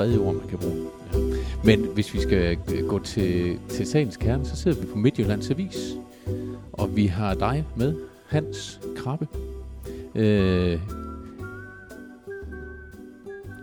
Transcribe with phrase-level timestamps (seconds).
[0.00, 0.90] tredje ord, man kan bruge.
[1.12, 1.18] Ja.
[1.64, 5.96] Men hvis vi skal gå til, til sagens kerne, så sidder vi på Midtjyllands Avis.
[6.72, 7.94] Og vi har dig med,
[8.26, 9.26] Hans Krabbe.
[10.14, 10.80] Øh,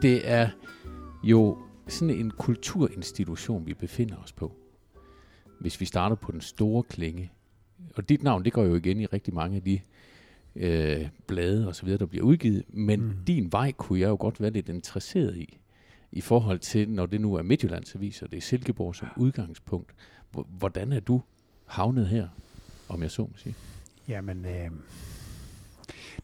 [0.02, 0.50] det er
[1.24, 4.52] jo sådan en kulturinstitution, vi befinder os på.
[5.60, 7.32] Hvis vi starter på den store klinge.
[7.96, 9.80] Og dit navn, det går jo igen i rigtig mange af de
[10.56, 12.64] øh, blade og så videre, der bliver udgivet.
[12.68, 13.14] Men mm.
[13.28, 15.58] din vej kunne jeg jo godt være lidt interesseret i,
[16.12, 19.94] i forhold til, når det nu er Midtjyllands Avis, og det er Silkeborg som udgangspunkt.
[20.32, 21.22] Hvordan er du
[21.66, 22.28] havnet her,
[22.90, 23.56] om jeg så må sige?
[24.08, 24.72] Jamen, øh,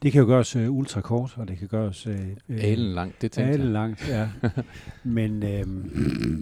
[0.04, 2.08] det kan jo gøres uh, ultrakort, og det kan gøres...
[2.08, 2.14] Uh,
[2.50, 4.30] Alen langt, det tænker Alen langt, ja.
[5.04, 5.68] men, øh,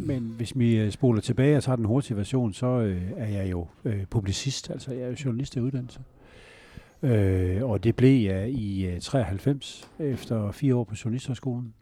[0.08, 3.68] men hvis vi spoler tilbage og tager den hurtige version, så øh, er jeg jo
[3.86, 6.00] øh, publicist, altså jeg er jo journalist af uddannelse.
[7.04, 11.74] Øh, og det blev jeg i uh, 93, efter fire år på Journalisthøjskolen.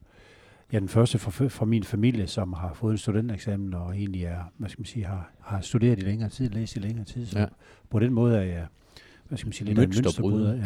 [0.72, 4.24] Jeg er den første fra, fra min familie, som har fået en studentereksamen, og egentlig
[4.24, 7.26] er, hvad skal man sige, har, har studeret i længere tid, læst i længere tid.
[7.26, 7.46] Så ja.
[7.90, 8.68] på den måde er jeg,
[9.28, 10.56] hvad skal man sige, lidt mønsterbryder.
[10.56, 10.64] Ja.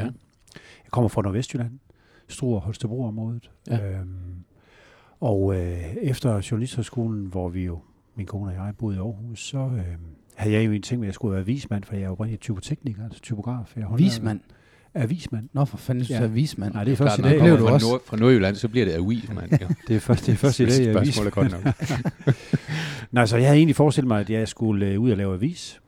[0.84, 1.80] Jeg kommer fra Nordvestjylland,
[2.28, 3.52] Struer Holstebro-området.
[3.68, 4.00] Ja.
[4.00, 4.44] Øhm,
[5.20, 7.80] og øh, efter Journalisthøjskolen, hvor vi jo,
[8.16, 9.86] min kone og jeg, boede i Aarhus, så øh,
[10.36, 12.14] havde jeg jo en ting med, at jeg skulle være vismand, for jeg er jo
[12.14, 13.78] rigtig typotekniker, altså typograf.
[13.78, 14.40] Jeg vismand?
[14.96, 15.50] Avismand.
[15.54, 16.24] Nå, for fanden, ja.
[16.24, 16.74] avismand.
[16.74, 17.40] Nej, det er først i dag.
[17.40, 17.88] Blev du også?
[17.88, 19.52] Nord, fra Nordjylland, så bliver det avismand.
[19.52, 19.68] Ja.
[19.88, 21.64] det er først, det er først i dag, jeg er godt nok.
[23.12, 25.82] Nej, så jeg havde egentlig forestillet mig, at jeg skulle uh, ud og lave avis.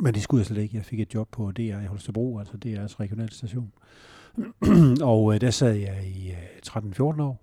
[0.00, 0.76] Men det skulle jeg slet ikke.
[0.76, 3.72] Jeg fik et job på DR i Holstebro, altså DR's regionalstation.
[5.10, 7.42] og uh, der sad jeg i uh, 13-14 år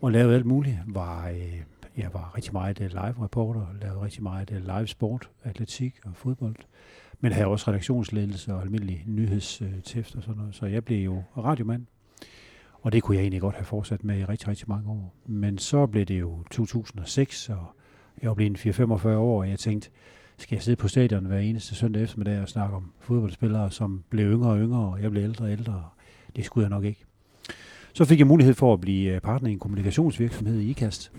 [0.00, 0.76] og lavede alt muligt.
[0.86, 1.60] Var, uh,
[1.96, 6.56] jeg var rigtig meget uh, live-reporter, lavede rigtig meget uh, live sport, atletik og fodbold
[7.22, 10.54] men havde også redaktionsledelse og almindelig nyhedstæft og sådan noget.
[10.54, 11.86] Så jeg blev jo radiomand,
[12.72, 15.14] og det kunne jeg egentlig godt have fortsat med i rigtig, rigtig mange år.
[15.26, 17.66] Men så blev det jo 2006, og
[18.22, 19.90] jeg var blevet 4-45 år, og jeg tænkte,
[20.38, 24.32] skal jeg sidde på stadion hver eneste søndag eftermiddag og snakke om fodboldspillere, som blev
[24.32, 25.84] yngre og yngre, og jeg blev ældre og ældre.
[26.36, 27.04] Det skulle jeg nok ikke.
[27.92, 31.12] Så fik jeg mulighed for at blive øh, partner i en kommunikationsvirksomhed i IKAST,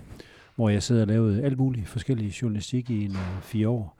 [0.55, 3.97] hvor jeg sidder og lavede alt muligt forskellige journalistik i en øh, fire år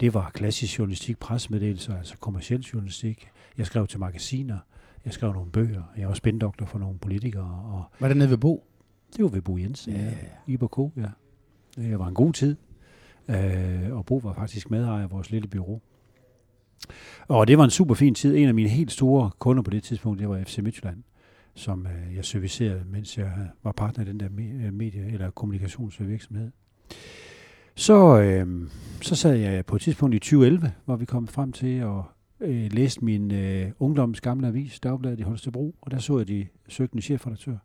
[0.00, 3.28] det var klassisk journalistik, pressemeddelelser, altså kommersiel journalistik.
[3.58, 4.58] Jeg skrev til magasiner,
[5.04, 7.62] jeg skrev nogle bøger, jeg var spændoktor for nogle politikere.
[7.64, 8.64] Og var det nede ved Bo?
[9.16, 10.12] Det var ved Bo Jensen, ja.
[10.46, 11.08] I K, ja.
[11.76, 12.56] Det var en god tid,
[13.28, 15.80] øh, og Bo var faktisk medejer af vores lille bureau.
[17.28, 18.36] Og det var en super fin tid.
[18.36, 21.02] En af mine helt store kunder på det tidspunkt, det var FC Midtjylland,
[21.54, 23.32] som øh, jeg servicerede, mens jeg
[23.62, 24.28] var partner i den der
[24.70, 26.50] medie- eller kommunikationsvirksomhed.
[27.78, 28.68] Så, øh,
[29.02, 32.02] så sad jeg på et tidspunkt i 2011, hvor vi kom frem til at
[32.40, 36.46] øh, læse min øh, ungdoms gamle avis, Dagbladet i Holstebro, og der så jeg, de
[36.68, 37.56] søgte chefredaktør.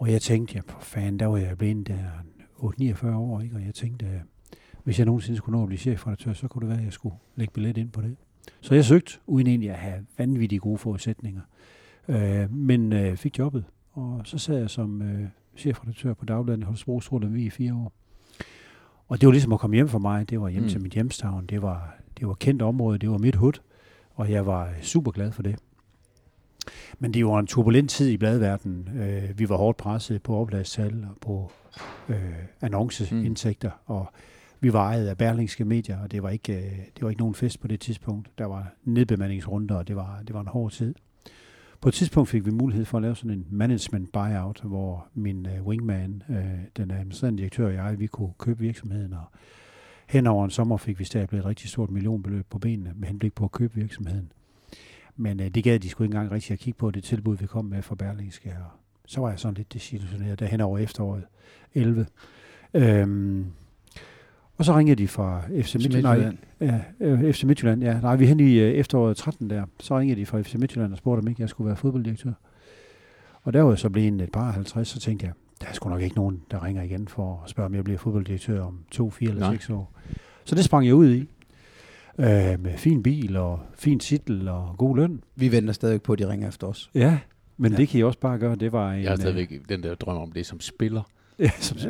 [0.00, 2.04] Og jeg tænkte, ja, for fanden, der var jeg blevet der
[2.58, 3.56] 8-49 år, ikke?
[3.56, 4.20] og jeg tænkte, at
[4.84, 7.16] hvis jeg nogensinde skulle nå at blive chefredaktør, så kunne det være, at jeg skulle
[7.36, 8.16] lægge billet ind på det.
[8.60, 11.42] Så jeg søgte, uden egentlig at have vanvittige gode forudsætninger.
[12.08, 16.64] Øh, men øh, fik jobbet, og så sad jeg som øh, chefredaktør på Dagbladet i
[16.64, 17.92] Holstebro Stort i fire år.
[19.12, 20.30] Og det var ligesom at komme hjem for mig.
[20.30, 20.68] Det var hjem mm.
[20.68, 21.46] til mit hjemstavn.
[21.46, 22.98] Det var, det var kendt område.
[22.98, 23.52] Det var mit hud.
[24.14, 25.56] Og jeg var super glad for det.
[26.98, 28.88] Men det var en turbulent tid i bladverdenen.
[28.98, 31.52] Øh, vi var hårdt presset på opladstal og på
[32.08, 32.16] øh,
[32.60, 33.70] annonceindtægter.
[33.70, 33.94] Mm.
[33.94, 34.06] Og
[34.60, 37.34] vi var ejet af berlingske medier, og det var, ikke, øh, det var ikke nogen
[37.34, 38.28] fest på det tidspunkt.
[38.38, 40.94] Der var nedbemandingsrunder, og det var, det var en hård tid.
[41.82, 45.46] På et tidspunkt fik vi mulighed for at lave sådan en management buyout, hvor min
[45.46, 49.12] øh, wingman, øh, den administrerende direktør og jeg, vi kunne købe virksomheden.
[49.12, 49.24] Og
[50.08, 53.34] hen over en sommer fik vi stablet et rigtig stort millionbeløb på benene med henblik
[53.34, 54.32] på at købe virksomheden.
[55.16, 57.46] Men øh, det gad de sgu ikke engang rigtig at kigge på, det tilbud, vi
[57.46, 58.50] kom med fra Berlingske.
[58.50, 58.70] Og
[59.06, 61.24] så var jeg sådan lidt desillusioneret, der hen over efteråret
[61.74, 62.06] 11.
[62.74, 63.46] Øhm,
[64.62, 66.38] og så ringede de fra FC Midtjylland.
[66.60, 68.00] Ja, øh, FC Midtjylland, ja.
[68.00, 69.64] Nej, vi hen i øh, efteråret 13 der.
[69.80, 72.32] Så ringede de fra FC Midtjylland og spurgte, om ikke jeg skulle være fodbolddirektør.
[73.42, 75.88] Og der var jeg så blevet et par 50, så tænkte jeg, der er sgu
[75.88, 79.10] nok ikke nogen, der ringer igen for at spørge, om jeg bliver fodbolddirektør om to,
[79.10, 79.92] fire eller seks år.
[80.44, 81.28] Så det sprang jeg ud i.
[82.18, 82.26] Øh,
[82.60, 85.22] med fin bil og fin titel og god løn.
[85.36, 86.90] Vi venter stadig på, at de ringer efter os.
[86.94, 87.18] Ja,
[87.56, 87.78] men ja.
[87.78, 88.56] det kan I også bare gøre.
[88.56, 91.02] Det var en, jeg har stadigvæk den der drøm om det som spiller.
[91.42, 91.76] Ja, som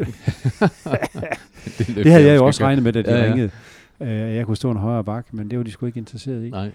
[1.79, 3.25] det, det havde jeg jo også regnet med, at de ja, ja.
[3.25, 3.51] ringede.
[4.01, 6.51] Uh, jeg kunne stå en højere bak, men det var de sgu ikke interesseret i.
[6.51, 6.71] Nej.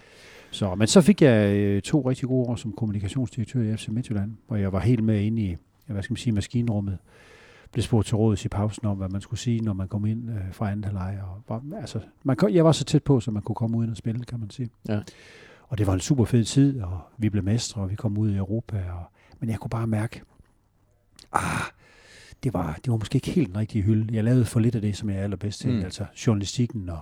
[0.52, 4.32] Så, men så fik jeg øh, to rigtig gode år som kommunikationsdirektør i FC Midtjylland,
[4.48, 5.56] hvor jeg var helt med inde i,
[5.88, 6.98] hvad skal man sige, maskinrummet.
[7.72, 10.30] blev spurgt til råds i pausen om, hvad man skulle sige, når man kom ind
[10.30, 11.20] øh, fra anden halvleg.
[11.24, 13.88] Og var, altså, man kom, jeg var så tæt på, så man kunne komme ud
[13.88, 14.70] og spille, kan man sige.
[14.90, 15.00] Ja.
[15.68, 18.32] Og det var en super fed tid, og vi blev mestre, og vi kom ud
[18.32, 18.78] i Europa.
[18.78, 19.04] Og,
[19.40, 20.22] men jeg kunne bare mærke,
[21.34, 21.42] ah,
[22.44, 24.16] det var, det var måske ikke helt den rigtige hylde.
[24.16, 25.74] Jeg lavede for lidt af det, som jeg er allerbedst til.
[25.74, 25.84] Mm.
[25.84, 27.00] Altså journalistikken og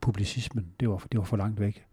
[0.00, 1.84] publicismen, det var, det var for langt væk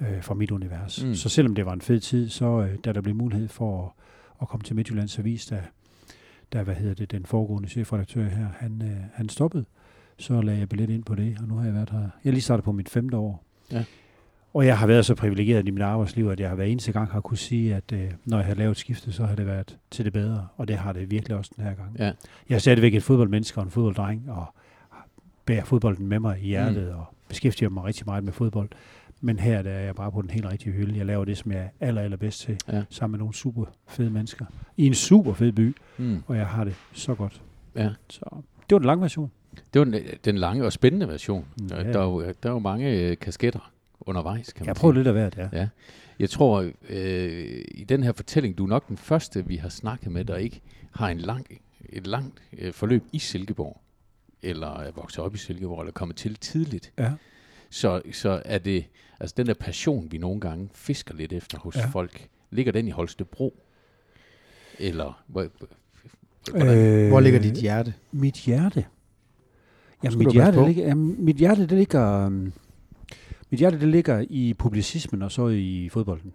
[0.00, 1.04] øh, fra mit univers.
[1.04, 1.14] Mm.
[1.14, 3.90] Så selvom det var en fed tid, så øh, da der blev mulighed for at,
[4.42, 5.62] at komme til Midtjyllands Avis, da,
[6.52, 9.64] da hvad hedder det, den foregående chefredaktør her, han, øh, han stoppede,
[10.18, 12.08] så lagde jeg billet ind på det, og nu har jeg været her.
[12.24, 13.44] Jeg lige startet på mit femte år.
[13.72, 13.84] Ja.
[14.54, 17.10] Og jeg har været så privilegeret i mit arbejdsliv, at jeg har hver eneste gang
[17.10, 20.04] har kunne sige, at øh, når jeg har lavet skifte, så har det været til
[20.04, 20.46] det bedre.
[20.56, 21.96] Og det har det virkelig også den her gang.
[21.98, 22.12] Ja.
[22.48, 24.46] Jeg er stadigvæk et fodboldmenneske og en fodbolddreng, og
[25.44, 26.98] bærer fodbolden med mig i hjertet, mm.
[26.98, 28.68] og beskæftiger mig rigtig meget med fodbold.
[29.20, 30.98] Men her der er jeg bare på den helt rigtige hylde.
[30.98, 32.82] Jeg laver det, som jeg er aller, allerbedst til, Ja.
[32.90, 34.44] sammen med nogle super fede mennesker.
[34.76, 36.22] I en super fed by, Mm.
[36.26, 37.42] og jeg har det så godt.
[37.76, 37.90] Ja.
[38.10, 38.20] Så
[38.70, 39.30] det var den lange version.
[39.74, 41.44] Det var den, den lange og spændende version.
[41.70, 41.76] Ja.
[41.76, 43.70] Der, der, er jo, der er jo mange øh, kasketter
[44.06, 44.80] undervejs, kan man Jeg sige.
[44.80, 45.48] prøver lidt af hvert, ja.
[45.52, 45.68] Ja.
[46.18, 50.12] Jeg tror, øh, i den her fortælling, du er nok den første, vi har snakket
[50.12, 50.60] med, der ikke
[50.94, 51.46] har en lang,
[51.88, 53.80] et langt øh, forløb i Silkeborg,
[54.42, 56.92] eller er vokset op i Silkeborg, eller kommet til tidligt.
[56.98, 57.12] Ja.
[57.70, 58.84] Så, så er det,
[59.20, 61.86] altså den der passion, vi nogle gange fisker lidt efter hos Ja.
[61.86, 63.60] folk, ligger den i Holstebro?
[64.78, 65.76] Eller, hvor, hvordan,
[66.54, 67.94] Øh, Hvor ligger dit hjerte?
[68.12, 68.84] Mit hjerte?
[70.04, 72.52] Ja, mit hjerte, ligger, jamen, mit hjerte, det ligger, um,
[73.54, 76.32] mit hjerte, det ligger i publicismen og så i fodbolden.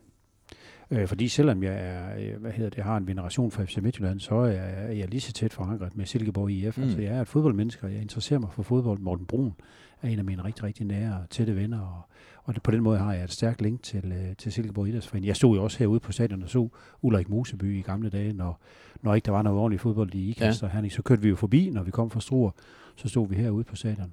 [0.92, 4.19] Øh, fordi selvom jeg er, øh, hvad hedder det, har en veneration for FC Midtjylland,
[4.19, 6.77] så er jeg, er jeg lige så tæt forankret med Silkeborg IF.
[6.77, 6.83] Mm.
[6.83, 9.00] Altså, jeg er et fodboldmenneske, og jeg interesserer mig for fodbold.
[9.00, 9.54] Morten Brun
[10.01, 12.01] er en af mine rigtig, rigtig nære og tætte venner, og,
[12.44, 15.27] og det, på den måde har jeg et stærkt link til, øh, til Silkeborg Idrætsforening.
[15.27, 16.69] Jeg stod jo også herude på stadion og så
[17.01, 18.62] Ulrik Moseby i gamle dage, når,
[19.01, 20.68] når ikke der var noget ordentligt fodbold i Ikast Ja.
[20.68, 22.51] og Herning, så kørte vi jo forbi, når vi kom fra Struer,
[22.95, 24.12] så stod vi herude på stadion.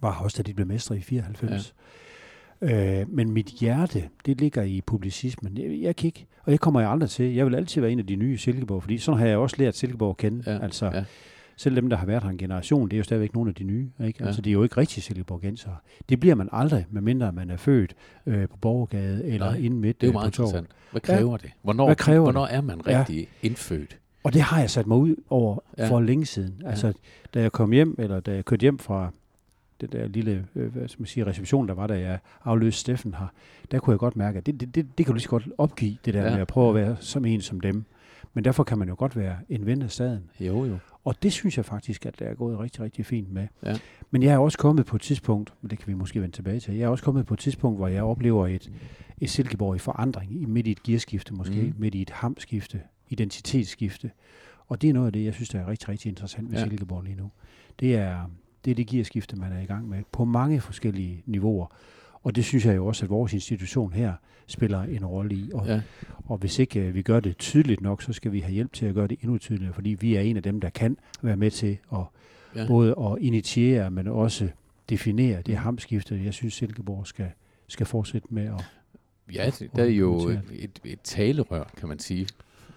[0.00, 1.74] Var også, da de blev mestre i 94.
[2.62, 3.00] Ja.
[3.00, 5.58] Øh, men mit hjerte, det ligger i publicismen.
[5.58, 7.34] Jeg, jeg kan ikke, og jeg kommer jeg aldrig til.
[7.34, 9.56] Jeg vil altid være en af de nye i Silkeborg, fordi sådan har jeg også
[9.58, 10.42] lært Silkeborg at kende.
[10.46, 11.04] Ja, altså, ja.
[11.56, 13.64] selv dem, der har været her en generation, det er jo stadigvæk nogle af de
[13.64, 13.90] nye.
[14.04, 14.18] Ikke?
[14.20, 14.26] Ja.
[14.26, 15.76] Altså, det er jo ikke rigtig Silkeborgensere.
[16.08, 17.94] Det bliver man aldrig, medmindre man er født
[18.26, 20.66] øh, på Borgergade eller Nej, inde midt det er jo øh, meget interessant.
[20.90, 21.50] Hvad kræver det?
[21.62, 22.98] Hvornår, Hvad kræver hvornår er man Ja.
[23.00, 23.46] rigtig ja.
[23.46, 23.98] indfødt?
[24.24, 25.84] Og det har jeg sat mig ud over Ja.
[25.84, 25.90] ja.
[25.90, 26.54] for længe siden.
[26.62, 26.68] Ja.
[26.68, 26.92] Altså,
[27.34, 29.12] da jeg kom hjem, eller da jeg kørte hjem fra
[29.82, 33.14] det der lille øh, hvad skal man sige, reception, der var, da jeg afløste Steffen
[33.14, 33.26] her,
[33.70, 35.48] der kunne jeg godt mærke, at det, det, det, det kan du lige så godt
[35.58, 36.30] opgive, det der Ja.
[36.30, 37.84] med at prøve at være som en som dem.
[38.34, 40.24] Men derfor kan man jo godt være en ven af staden.
[40.40, 40.78] Jo, jo.
[41.04, 43.46] Og det synes jeg faktisk, at det er gået rigtig, rigtig fint med.
[43.66, 43.78] Ja.
[44.10, 46.60] Men jeg er også kommet på et tidspunkt, men det kan vi måske vende tilbage
[46.60, 48.70] til, jeg er også kommet på et tidspunkt, hvor jeg oplever et,
[49.20, 51.74] et Silkeborg i forandring, midt i et gearskifte måske, mm.
[51.78, 54.10] midt i et hamskifte, identitetsskifte.
[54.68, 56.64] Og det er noget af det, jeg synes, der er rigtig, rigtig interessant ved ja.
[56.64, 57.30] Silkeborg lige nu.
[57.80, 58.30] Det er,
[58.64, 61.66] det er det gearskifte, man er i gang med, på mange forskellige niveauer.
[62.22, 64.12] Og det synes jeg jo også, at vores institution her
[64.46, 65.50] spiller en rolle i.
[65.54, 65.80] Og, Ja.
[66.24, 68.86] og hvis ikke øh, vi gør det tydeligt nok, så skal vi have hjælp til
[68.86, 71.50] at gøre det endnu tydeligere, fordi vi er en af dem, der kan være med
[71.50, 71.98] til at
[72.56, 72.66] Ja.
[72.66, 74.48] både at initiere, men også
[74.90, 75.56] definere det Mhm.
[75.56, 77.30] hamskifte, jeg synes, Silkeborg skal,
[77.68, 78.64] skal fortsætte med at
[79.34, 82.28] Ja, det- der er jo et, et talerør, kan man sige,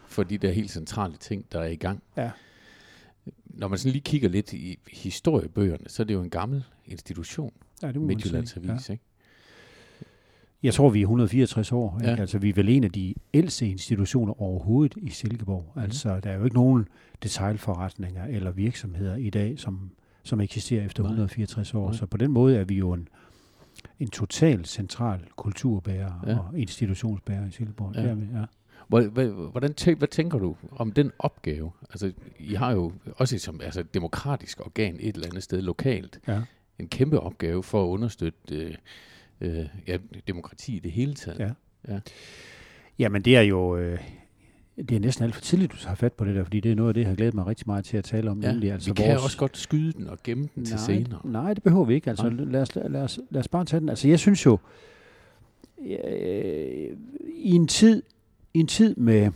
[0.07, 2.03] for de der helt centrale ting, der er i gang.
[2.17, 2.29] Ja.
[3.55, 7.53] Når man sådan lige kigger lidt i historiebøgerne, så er det jo en gammel institution,
[7.81, 8.71] Ja, det må man Midtjyllands sige.
[8.71, 9.03] Avis, ikke?
[10.63, 11.97] Jeg tror, vi er 164 år.
[12.01, 12.11] Ikke?
[12.11, 12.15] Ja.
[12.19, 15.71] Altså, vi er vel en af de ældste institutioner overhovedet i Silkeborg.
[15.75, 15.81] Mm.
[15.81, 16.87] Altså, der er jo ikke nogen
[17.23, 19.91] detailforretninger eller virksomheder i dag, som,
[20.23, 21.09] som eksisterer efter Nej.
[21.09, 21.89] 164 år.
[21.89, 21.97] Nej.
[21.97, 23.07] Så på den måde er vi jo en,
[23.99, 26.31] en total central kulturbærer Ja.
[26.31, 26.37] ja.
[26.39, 27.95] og institutionsbærer i Silkeborg.
[27.95, 28.01] Ja.
[28.01, 28.07] Ja.
[28.09, 28.45] Er vi, ja.
[28.87, 31.71] Hvor- hvor- Hvordan tænk, hvad tænker du om den opgave?
[31.89, 36.19] Altså, I har jo også som altså, et demokratisk organ et eller andet sted lokalt
[36.27, 36.41] Ja.
[36.79, 38.75] en kæmpe opgave for at understøtte øh,
[39.41, 41.55] øh, ja, demokrati i det hele taget.
[41.87, 41.99] Ja.
[42.99, 43.77] Jamen, det er jo...
[43.77, 43.99] Øh,
[44.77, 46.75] det er næsten alt for tidligt, du har fat på det der, fordi det er
[46.75, 48.41] noget af det, jeg har glædet mig rigtig meget til at tale om.
[48.41, 51.19] Ja, nemlig, altså vi kan også godt skyde den og gemme den til senere.
[51.23, 52.09] Nej, det behøver vi ikke.
[52.09, 52.45] Altså, Nej.
[52.45, 53.89] lad, os, lad, os, lad os bare tage den.
[53.89, 54.57] Altså, jeg synes jo,
[55.81, 56.97] øh,
[57.35, 58.03] i en tid,
[58.55, 59.31] i en tid med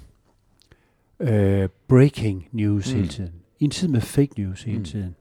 [1.20, 2.96] øh, breaking news Mm.
[2.98, 4.84] hele tiden, i en tid med fake news hele Mm.
[4.86, 5.16] tiden,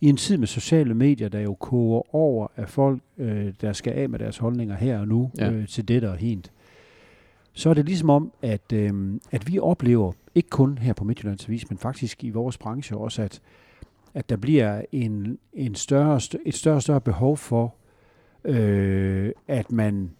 [0.00, 3.92] i en tid med sociale medier, der jo koger over af folk, øh, der skal
[3.92, 5.50] af med deres holdninger her og nu, Ja.
[5.50, 6.52] øh, til dette og hent,
[7.52, 11.48] så er det ligesom om, at, øh, at vi oplever, ikke kun her på Midtjyllands
[11.48, 13.40] Avis, men faktisk i vores branche også, at,
[14.14, 17.74] at der bliver en, en større, stø- et større og større behov for,
[18.44, 20.10] øh, at man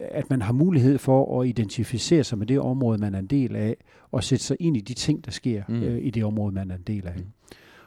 [0.00, 3.56] at man har mulighed for at identificere sig med det område, man er en del
[3.56, 3.76] af,
[4.12, 5.82] og sætte sig ind i de ting, der sker Mm.
[5.82, 7.14] øh, i det område, man er en del af.
[7.16, 7.24] Mm.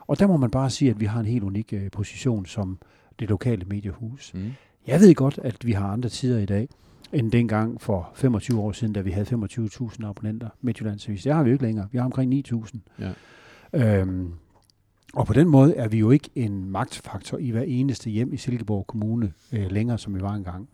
[0.08, 2.78] Og der må man bare sige, at vi har en helt unik øh, position som
[3.20, 4.34] det lokale mediehus.
[4.34, 4.42] Mm.
[4.88, 6.68] Jeg ved godt, at vi har andre tider i dag,
[7.14, 11.24] end dengang for 25 år siden, da vi havde 25.000 abonnenter Midtjyllands Avis.
[11.24, 11.88] Det har vi jo ikke længere.
[11.92, 12.80] Vi har omkring 9.000.
[13.00, 13.12] Ja.
[14.00, 14.32] Øhm,
[15.14, 18.38] og på den måde er vi jo ikke en magtfaktor i hver eneste hjem i
[18.38, 20.70] Silkeborg Kommune øh, længere, som vi var engang.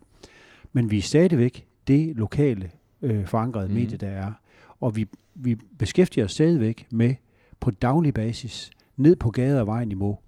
[0.72, 2.70] Men vi er stadigvæk det lokale
[3.02, 3.74] øh, forankrede mm.
[3.74, 4.32] medie, der er.
[4.80, 7.14] Og vi, vi beskæftiger os stadigvæk med
[7.60, 10.18] på daglig basis, ned på gader og vejniveau,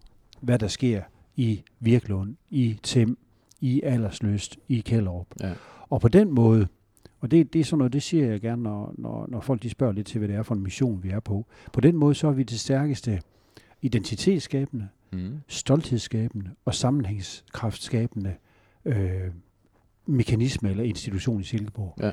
[0.41, 1.03] hvad der sker
[1.37, 3.19] i Virklund, i Tim,
[3.61, 5.27] i Aldersløst, i Kælderup.
[5.41, 5.53] Ja.
[5.91, 6.67] Og på den måde,
[7.21, 9.71] og det, det er sådan noget, det siger jeg gerne, når, når, når folk de
[9.71, 11.47] spørger lidt til, hvad det er for en mission, vi er på.
[11.73, 13.21] På den måde, så er vi det stærkeste
[13.83, 15.41] identitetsskabende, Mm.
[15.49, 18.35] stolthedsskabende og sammenhængskraftskabende
[18.85, 19.31] øh,
[20.07, 21.95] mekanisme eller institution i Silkeborg.
[22.01, 22.11] Ja.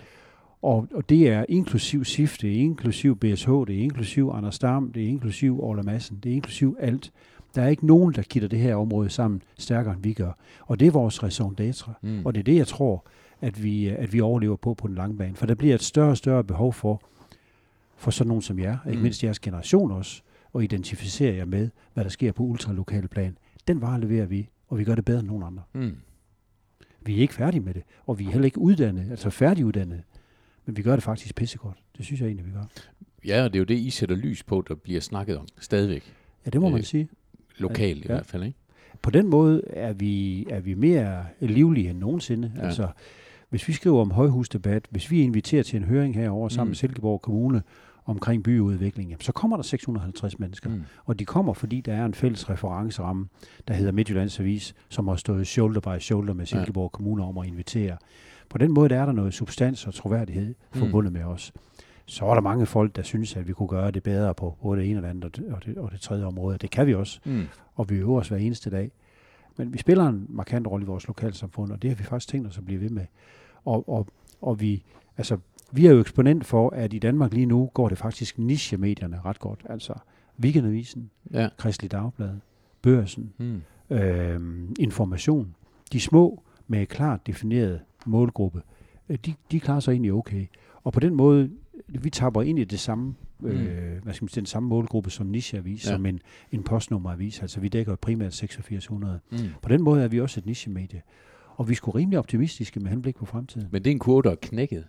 [0.62, 4.92] Og, og det er inklusiv SIF, det er inklusiv BSH, det er inklusiv Anders Dam,
[4.92, 7.12] det er inklusiv Orla Madsen, det er inklusiv alt.
[7.56, 10.32] Der er ikke nogen, der kitter det her område sammen stærkere, end vi gør.
[10.62, 11.92] Og det er vores raison d'être.
[12.02, 12.26] Mm.
[12.26, 13.06] Og det er det, jeg tror,
[13.42, 15.36] at vi, at vi overlever på på den lange bane.
[15.36, 17.02] For der bliver et større og større behov for,
[17.98, 18.92] for sådan nogen som jer, mm.
[18.92, 20.22] ikke mindst jeres generation også,
[20.56, 23.38] at identificere jer med, hvad der sker på ultralokale plan.
[23.68, 25.64] Den vare leverer vi, og vi gør det bedre end nogen andre.
[25.74, 25.96] Mm.
[27.06, 30.02] Vi er ikke færdige med det, og vi er heller ikke uddannet, altså færdiguddannet.
[30.66, 31.78] Men vi gør det faktisk pissegodt.
[31.98, 32.66] Det synes jeg egentlig, vi gør.
[33.26, 36.14] Ja, og det er jo det, I sætter lys på, der bliver snakket om stadigvæk.
[36.46, 37.10] Ja, det må Øh, man sige.
[37.58, 38.14] Lokalt i Ja.
[38.14, 38.58] hvert fald, ikke?
[39.02, 42.52] På den måde er vi, er vi mere livlige end nogensinde.
[42.56, 42.62] Ja.
[42.66, 42.88] Altså,
[43.50, 46.70] hvis vi skriver om højhusdebat, hvis vi inviterer til en høring herover sammen Mm.
[46.70, 47.62] med Silkeborg Kommune
[48.10, 50.70] omkring byudvikling, jamen, så kommer der 650 mennesker.
[50.70, 50.84] Mm.
[51.06, 53.28] Og de kommer, fordi der er en fælles referenceramme,
[53.68, 57.48] der hedder Midtjyllands Avis, som har stået shoulder by shoulder med Silkeborg Kommune om at
[57.48, 57.98] invitere.
[58.50, 60.80] På den måde der er der noget substans og troværdighed Mm.
[60.80, 61.54] forbundet med os.
[62.06, 64.82] Så er der mange folk, der synes, at vi kunne gøre det bedre på både
[64.82, 66.58] det ene og det andet og det, og det, og det tredje område.
[66.58, 67.44] Det kan vi også, Mm.
[67.76, 68.92] og vi øver os hver eneste dag.
[69.58, 72.48] Men vi spiller en markant rolle i vores lokalsamfund, og det har vi faktisk tænkt
[72.48, 73.06] os at blive ved med.
[73.66, 74.08] Og, og,
[74.42, 74.84] og vi,
[75.18, 75.38] altså,
[75.72, 79.40] vi er jo eksponent for, at i Danmark lige nu går det faktisk niche-medierne ret
[79.40, 79.66] godt.
[79.70, 79.94] Altså
[80.44, 81.50] Weekendavisen, Ja.
[81.58, 82.30] Kristelig Dagblad,
[82.82, 83.62] Børsen, Mm.
[83.90, 84.40] øh,
[84.80, 85.56] Information.
[85.94, 88.62] De små med klart defineret målgruppe,
[89.10, 90.46] øh, de, de klarer sig egentlig okay.
[90.84, 91.50] Og på den måde,
[91.88, 95.28] vi tapper ind i det samme, øh, hvad skal man sige, den samme målgruppe som
[95.28, 95.92] nicheavis, Ja.
[95.92, 96.20] som en,
[96.52, 97.42] en postnummeravis.
[97.42, 99.20] Altså vi dækker primært 8600.
[99.32, 99.38] Mm.
[99.62, 101.02] På den måde er vi også et nichemedie.
[101.56, 103.68] Og vi skulle rimelig optimistiske med henblik på fremtiden.
[103.72, 104.86] Men det er en kurve, der er knækket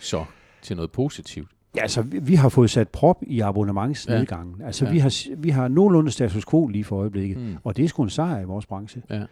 [0.00, 0.24] så
[0.62, 1.48] til noget positivt.
[1.76, 4.54] Ja, altså vi, vi har fået sat prop i abonnementsnedgangen.
[4.60, 4.66] Ja.
[4.66, 4.90] Altså Ja.
[4.90, 7.38] vi, har, vi har nogenlunde status quo lige for øjeblikket.
[7.38, 7.56] Mm.
[7.64, 9.02] Og det er sgu en sejr i vores branche.
[9.10, 9.22] Ja.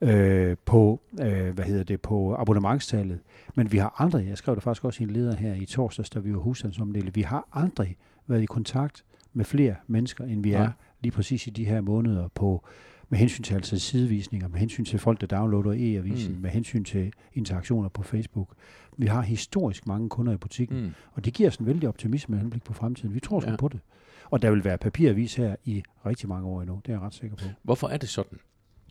[0.00, 3.18] Øh, på, øh, hvad hedder det, på abonnementstallet.
[3.54, 6.10] Men vi har aldrig, jeg skrev det faktisk også i en leder her i torsdags,
[6.10, 7.96] da vi var husstandsomdelt, vi har aldrig
[8.26, 10.64] været i kontakt med flere mennesker, end vi Nej.
[10.64, 10.70] er
[11.02, 12.64] lige præcis i de her måneder på
[13.08, 16.40] med hensyn til altså sidevisninger, med hensyn til folk, der downloader e-avisen, mm.
[16.40, 18.48] med hensyn til interaktioner på Facebook.
[18.96, 20.92] Vi har historisk mange kunder i butikken, Mm.
[21.12, 23.14] og det giver os en vældig optimisme med henblik på fremtiden.
[23.14, 23.56] Vi tror sgu Ja.
[23.56, 23.80] på det.
[24.30, 26.80] Og der vil være papiravis her i rigtig mange år endnu.
[26.86, 27.44] Det er jeg ret sikker på.
[27.62, 28.38] Hvorfor er det sådan,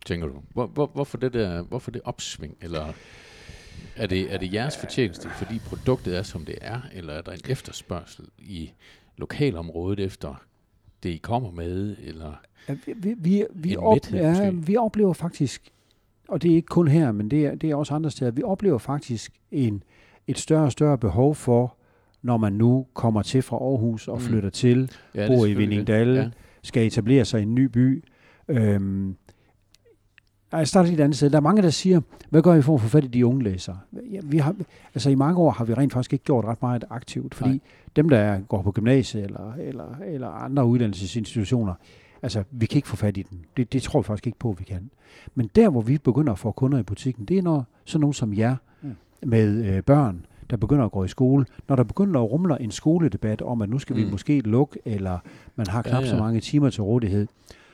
[0.06, 0.34] tænker du?
[0.54, 2.58] Hvor, hvor, hvorfor, det der, hvorfor det opsving?
[2.62, 2.94] Eller
[3.96, 6.82] er det, er det jeres fortjeneste, fordi produktet er, som det er?
[6.94, 8.72] Eller er der en efterspørgsel i
[9.18, 10.44] lokalområdet efter
[11.04, 11.96] det, I kommer med?
[12.04, 12.34] Eller
[12.70, 15.70] Ja, vi, vi, vi, vi, op, mæthed ja, vi oplever faktisk,
[16.28, 18.44] og det er ikke kun her, men det er, det er også andre steder, vi
[18.44, 19.84] oplever faktisk en,
[20.28, 21.76] et større og større behov for,
[22.22, 24.22] når man nu kommer til fra Aarhus og Mm.
[24.24, 24.28] mm.
[24.28, 26.30] flytter til, ja, bor i Vindingdal, ja.
[26.64, 28.04] skal etablere sig i en ny by.
[28.48, 29.16] Øhm,
[30.52, 31.30] jeg starter lidt et andet sted.
[31.30, 33.44] Der er mange, der siger, hvad gør I for at få fat i de unge
[33.44, 33.80] læsere?
[34.12, 34.56] Ja, vi har,
[34.94, 37.60] altså i mange år har vi rent faktisk ikke gjort ret meget aktivt, fordi Nej.
[37.96, 41.74] Dem, der går på gymnasiet eller, eller, eller andre uddannelsesinstitutioner,
[42.22, 43.40] altså vi kan ikke få fat i dem.
[43.58, 44.90] Det, det tror vi faktisk ikke på, at vi kan.
[45.36, 48.14] Men der, hvor vi begynder at få kunder i butikken, det er når sådan nogen
[48.14, 48.75] som jer Mm.
[49.24, 51.46] Med øh, børn, der begynder at gå i skole.
[51.68, 54.02] Når der begynder at rumle en skoledebat om, at nu skal mm.
[54.02, 55.20] Vi måske lukke, eller
[55.56, 56.10] man har knap ja, ja.
[56.10, 57.28] så mange timer til rådighed,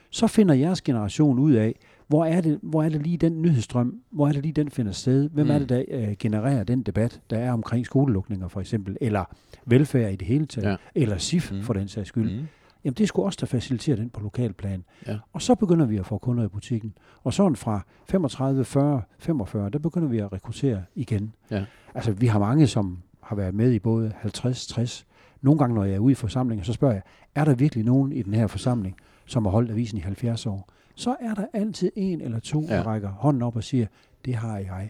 [0.09, 1.75] så finder jeres generation ud af,
[2.07, 4.91] hvor er det, hvor er det lige den nyhedsstrøm, hvor er det lige den finder
[4.91, 5.51] sted, hvem mm.
[5.51, 9.23] er det, der øh, genererer den debat, der er omkring skolelukninger for eksempel, eller
[9.65, 10.75] velfærd i det hele taget, Ja.
[10.95, 11.61] eller SIF mm.
[11.61, 12.31] for den sags skyld.
[12.39, 12.47] Mm.
[12.83, 14.83] Jamen det skulle også der facilitere den på lokalplan.
[15.07, 15.17] Ja.
[15.33, 16.93] Og så begynder vi at få kunder i butikken.
[17.23, 21.33] Og sådan fra 35, 40, 45, der begynder vi at rekruttere igen.
[21.51, 21.65] Ja.
[21.95, 25.05] Altså vi har mange, som har været med i både 50, 60.
[25.41, 27.03] Nogle gange, når jeg er ude i forsamlinger, så spørger jeg,
[27.35, 28.95] er der virkelig nogen i den her forsamling,
[29.25, 30.69] som har holdt avisen i 70 år?
[30.95, 32.81] Så er der altid en eller to, der Ja.
[32.81, 33.87] rækker hånden op og siger,
[34.25, 34.89] det har jeg.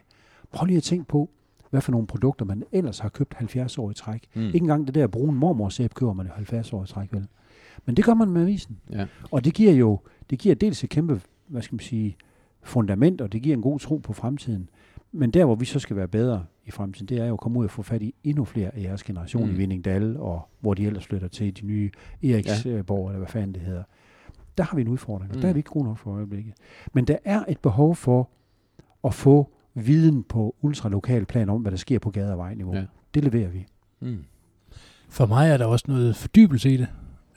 [0.52, 1.30] Prøv lige at tænke på,
[1.70, 4.24] hvad for nogle produkter man ellers har købt 70 år i træk.
[4.34, 4.42] Mm.
[4.42, 7.28] Ikke engang det der brune mormorsæb køber man i 70 år i træk, vel?
[7.86, 8.78] Men det gør man med avisen.
[8.92, 9.06] Ja.
[9.32, 12.16] Og det giver jo det giver dels et kæmpe, hvad skal man sige,
[12.64, 14.70] fundament, og det giver en god tro på fremtiden.
[15.12, 17.60] Men der, hvor vi så skal være bedre i fremtiden, det er jo at komme
[17.60, 19.54] ud og få fat i endnu flere af jeres generation mm.
[19.54, 21.92] I Vindingdal, og hvor de ellers flytter til de nye
[22.24, 23.10] Eriksborg, ja.
[23.10, 23.84] eller hvad fanden det hedder.
[24.58, 25.42] Der har vi en udfordring, og mm.
[25.42, 25.56] der er Mm.
[25.56, 26.54] vi ikke gode nok for øjeblikket.
[26.94, 28.30] Men der er et behov for
[29.04, 32.76] at få viden på ultralokal plan om, hvad der sker på gade- og vejniveau.
[32.76, 32.86] Ja.
[33.14, 33.66] Det leverer vi.
[34.00, 34.24] Mm.
[35.10, 36.88] For mig er der også noget fordybelse i det,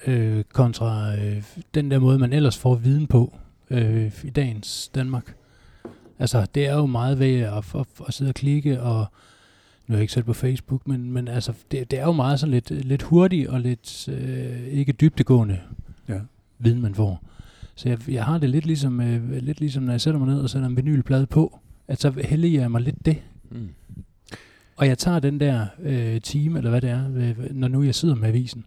[0.06, 1.42] øh, kontra øh,
[1.74, 3.38] den der måde, man ellers får viden på
[3.70, 5.34] øh, i dagens Danmark.
[6.18, 9.06] Altså, det er jo meget ved at, at, at sidde og klikke, og
[9.86, 12.40] nu er jeg ikke selv på Facebook, men, men altså, det, det er jo meget
[12.40, 15.60] sådan lidt, lidt hurtigt og lidt øh, ikke dybtegående
[16.08, 16.20] Ja.
[16.58, 17.22] viden, man får.
[17.74, 20.40] Så jeg, jeg har det lidt ligesom, øh, lidt ligesom, når jeg sætter mig ned
[20.40, 21.58] og sætter en vinylplade på,
[21.88, 23.16] at så helliger jeg mig lidt det.
[23.50, 23.68] Mm.
[24.76, 27.94] Og jeg tager den der øh, time, eller hvad det er, øh, når nu jeg
[27.94, 28.64] sidder med avisen,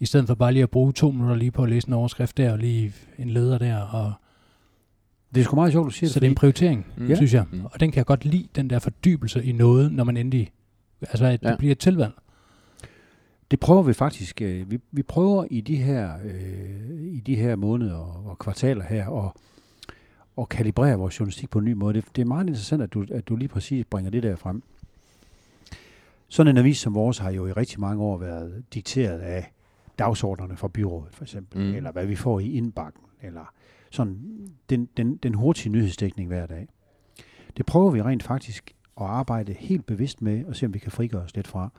[0.00, 2.36] i stedet for bare lige at bruge to minutter lige på at læse en overskrift
[2.36, 3.80] der, og lige en leder der.
[3.80, 4.12] Og,
[5.34, 7.16] Det er sgu meget sjovt, du siger så det er en prioritering, Mm.
[7.16, 7.44] synes jeg.
[7.52, 7.64] Mm.
[7.64, 10.52] Og den kan jeg godt lide, den der fordybelse i noget, når man endelig...
[11.00, 11.56] Altså, at det Ja.
[11.56, 12.12] bliver et tilvalg.
[13.50, 14.42] Det prøver vi faktisk.
[14.42, 18.84] øh, Vi, vi prøver i de her, øh, i de her måneder og, og kvartaler
[18.84, 19.32] her at,
[20.38, 21.94] at kalibrere vores journalistik på en ny måde.
[21.94, 24.62] Det, det er meget interessant, at du, at du lige præcis bringer det der frem.
[26.28, 29.52] Sådan en avis som vores har jo i rigtig mange år været dikteret af
[30.00, 31.74] dagsordnerne fra byrådet, for eksempel, mm.
[31.74, 33.52] Eller hvad vi får i indbakken, eller
[33.90, 34.18] sådan
[34.70, 36.68] den, den, den hurtige nyhedsdækning hver dag.
[37.56, 40.92] Det prøver vi rent faktisk at arbejde helt bevidst med, og se om vi kan
[40.92, 41.70] frigøre os lidt fra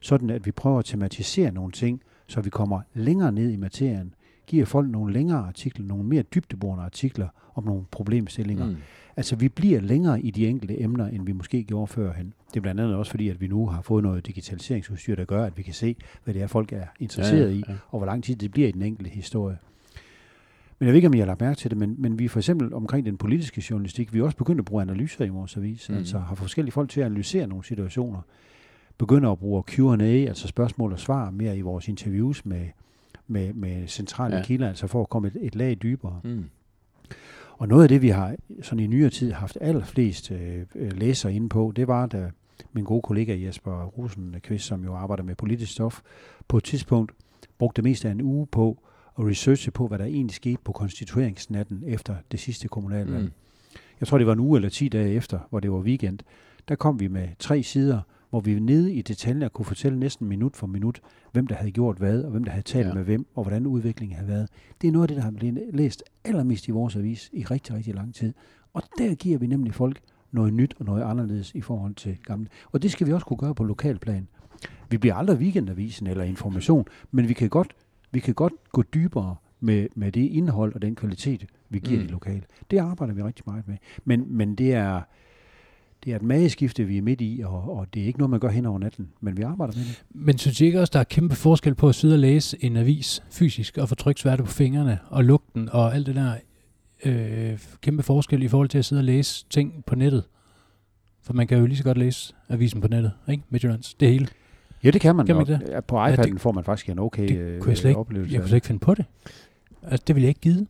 [0.00, 4.14] sådan at vi prøver at tematisere nogle ting, så vi kommer længere ned i materien,
[4.46, 8.66] giver folk nogle længere artikler, nogle mere dybdeborende artikler om nogle problemstillinger.
[8.66, 8.76] Mm.
[9.16, 12.32] Altså vi bliver længere i de enkelte emner, end vi måske gjorde førhen.
[12.54, 15.44] Det er blandt andet også fordi, at vi nu har fået noget digitaliseringsudstyr, der gør,
[15.44, 18.06] at vi kan se, hvad det er, folk er interesseret ja, ja, i, og hvor
[18.06, 19.58] lang tid det bliver i den enkelte historie.
[20.78, 22.38] Men jeg ved ikke, om I har lagt mærke til det, men, men vi for
[22.38, 25.88] eksempel omkring den politiske journalistik, vi er også begyndt at bruge analyser i vores avis,
[25.88, 25.96] mm.
[25.96, 28.20] Altså har forskellige folk til at analysere nogle situationer,
[28.98, 32.66] begynder at bruge Q&A, altså spørgsmål og svar, mere i vores interviews med,
[33.26, 34.40] med, med centrale ja.
[34.40, 34.46] Ja.
[34.46, 36.20] kilder, altså for at komme et, et lag dybere.
[36.24, 36.44] Mm.
[37.58, 41.34] Og noget af det, vi har sådan i nyere tid haft allerflest øh, øh, læsere
[41.34, 42.30] inde på, det var, da
[42.72, 46.00] min gode kollega Jesper Rosenqvist, som jo arbejder med politisk stof,
[46.48, 47.12] på et tidspunkt
[47.58, 48.82] brugte det meste af en uge på
[49.18, 53.24] at researche på, hvad der egentlig skete på konstitueringsnatten efter det sidste kommunalvalg.
[53.24, 53.32] Mm.
[54.00, 56.18] Jeg tror, det var en uge eller 10 dage efter, hvor det var weekend.
[56.68, 60.56] Der kom vi med tre sider, hvor vi nede i detaljer kunne fortælle næsten minut
[60.56, 61.00] for minut,
[61.32, 62.88] hvem der havde gjort hvad, og hvem der havde talt.
[62.88, 62.94] Ja.
[62.94, 64.48] med hvem, og hvordan udviklingen havde været.
[64.80, 67.74] Det er noget af det, der har blevet læst allermest i vores avis i rigtig,
[67.74, 68.32] rigtig lang tid.
[68.72, 70.00] Og der giver vi nemlig folk
[70.34, 72.48] noget nyt og noget anderledes i forhold til gamle.
[72.72, 74.28] Og det skal vi også kunne gøre på lokalplan.
[74.90, 77.74] Vi bliver aldrig weekendavisen eller information, men vi kan godt,
[78.12, 82.06] vi kan godt gå dybere med, med det indhold og den kvalitet, vi giver mm.
[82.06, 82.42] De lokale.
[82.70, 83.76] Det arbejder vi rigtig meget med.
[84.04, 85.02] Men, men det er
[86.04, 88.40] det er et mageskifte, vi er midt i, og, og det er ikke noget, man
[88.40, 90.04] gør hen over natten, men vi arbejder med det.
[90.10, 92.76] Men synes I ikke også, der er kæmpe forskel på at sidde og læse en
[92.76, 96.34] avis fysisk og få tryksværte på fingrene og lugten og alt det der
[97.06, 100.24] øh, kæmpe forskel i forhold til at sidde og læse ting på nettet?
[101.22, 103.42] For man kan jo lige så godt læse avisen på nettet, ikke?
[103.50, 104.28] Midtjyllands, det hele.
[104.84, 105.26] Ja, det kan man.
[105.26, 107.36] Kan man og, ikke ja, På Ja, iPad'en det- får man faktisk en okay det
[107.38, 108.32] øh, kunne jeg slet ikke- oplevelse.
[108.32, 109.04] Jeg kunne slet ikke finde på det.
[109.82, 110.66] Altså, det ville jeg ikke give.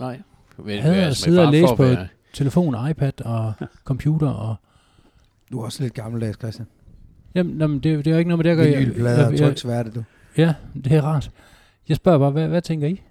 [0.00, 0.20] Nej.
[0.58, 3.52] Men, Jeg hader men at med sidde og at på være- Telefon, iPad og
[3.84, 4.56] computer og...
[5.52, 6.68] Du er også lidt gammeldags, Christian.
[7.34, 8.64] Jamen, jamen det, det er jo ikke noget med det, jeg gør.
[8.64, 10.02] Jeg- Vinylplader og jeg- jeg- tryksværte, du.
[10.36, 11.30] Ja, det er rart.
[11.88, 13.02] Jeg spørger bare, hvad, hvad tænker I?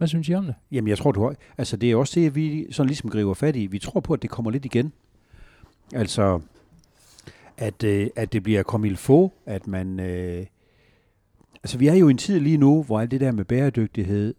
[0.00, 0.54] Hvad synes I om det?
[0.72, 1.34] Jamen, jeg tror, du har...
[1.58, 3.66] Altså, det er også det, vi sådan ligesom griber fat i.
[3.66, 4.92] Vi tror på, at det kommer lidt igen.
[5.94, 6.40] Altså,
[7.56, 10.00] at, øh, at det bliver comme il faut, at man...
[10.00, 10.46] Øh,
[11.62, 14.34] altså, vi er jo i en tid lige nu, hvor alt det der med bæredygtighed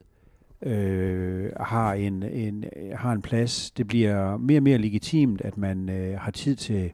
[0.61, 3.71] øh, har, en, en, har en plads.
[3.71, 6.91] Det bliver mere og mere legitimt, at man øh, har tid til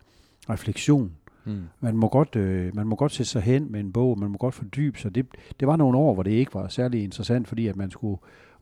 [0.50, 1.12] refleksion.
[1.46, 1.64] Mm.
[1.80, 4.38] Man må, godt, øh, man må godt sætte sig hen med en bog, man må
[4.38, 5.16] godt fordybe sig.
[5.16, 5.26] Det,
[5.60, 8.18] det var nogle år, hvor det ikke var særlig interessant, fordi at man skulle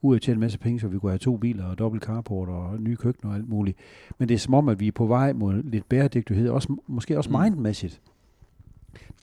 [0.06, 2.50] ud og tjene en masse penge, så vi kunne have to biler og dobbelt carport
[2.50, 3.78] og nye køkkener og alt muligt.
[4.20, 7.18] Men det er som om, at vi er på vej mod lidt bæredygtighed, også, måske
[7.18, 7.42] også Mm.
[7.42, 8.02] mindmæssigt.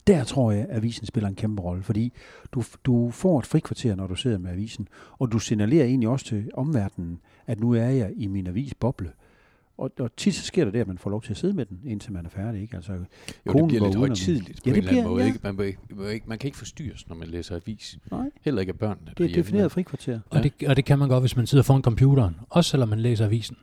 [0.07, 2.13] Der tror jeg, at avisen spiller en kæmpe rolle, fordi
[2.51, 4.87] du, du får et frikvarter, når du sidder med avisen,
[5.19, 9.11] og du signalerer egentlig også til omverdenen, at nu er jeg i min avisboble.
[9.77, 11.65] Og, og tit så sker der det, at man får lov til at sidde med
[11.65, 12.61] den, indtil man er færdig.
[12.61, 12.75] Ikke?
[12.75, 15.21] Altså, Jo, det bliver lidt højtidligt Ja, på det en eller anden måde.
[15.23, 15.27] ja.
[15.27, 15.39] Ikke?
[15.43, 17.97] Man, må ikke, man, må ikke, man kan ikke forstyrres, når man læser avis.
[18.11, 19.11] nej, Heller ikke af børnene.
[19.17, 20.19] det er defineret frikvarter.
[20.29, 20.43] Og, Ja.
[20.43, 22.35] det, og det kan man godt, hvis man sidder foran computeren.
[22.49, 23.57] Også selvom man læser avisen.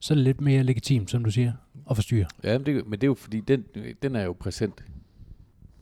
[0.00, 1.52] Så er det lidt mere legitimt, som du siger,
[1.90, 2.26] at forstyrre.
[2.44, 3.64] Ja, men det, men det er jo fordi, den,
[4.02, 4.84] den er jo præsent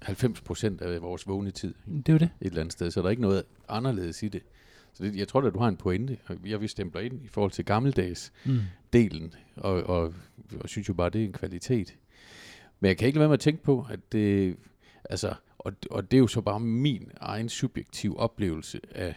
[0.02, 2.28] 90 procent af vores vågne tid Det er jo det.
[2.40, 4.42] et eller andet sted, så der er ikke noget anderledes i det.
[4.94, 7.28] Så det, jeg tror at du har en pointe, og jeg vil stemple ind i
[7.28, 8.58] forhold til gammeldags Mm.
[8.92, 10.14] Delen, og, og,
[10.60, 11.96] og synes jo bare, det er en kvalitet.
[12.80, 14.56] Men jeg kan ikke lade være med at tænke på, at det,
[15.04, 19.14] altså, og, og det er jo så bare min egen subjektiv oplevelse af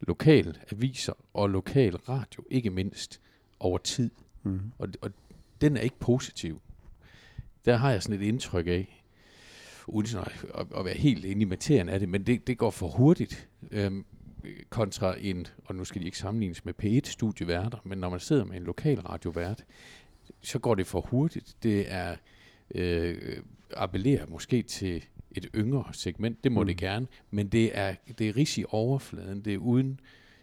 [0.00, 3.20] lokal aviser og lokal radio, ikke mindst
[3.60, 4.10] over tid.
[4.42, 4.60] Mm.
[4.78, 5.10] Og, og
[5.60, 6.60] den er ikke positiv.
[7.64, 9.04] Der har jeg sådan et indtryk af,
[9.86, 12.88] uden at, at være helt inde i materien af det, men det, det går for
[12.88, 14.04] hurtigt øhm,
[14.70, 18.56] kontra en, og nu skal de ikke sammenlignes med P1-studieværter, men når man sidder med
[18.56, 19.64] en lokal radiovært,
[20.42, 21.56] så går det for hurtigt.
[21.62, 22.16] Det er
[22.74, 23.36] øh,
[23.76, 26.66] appellerer måske til et yngre segment, det må mm.
[26.66, 30.00] Det gerne, men det er, det er rig i overfladen, det er uden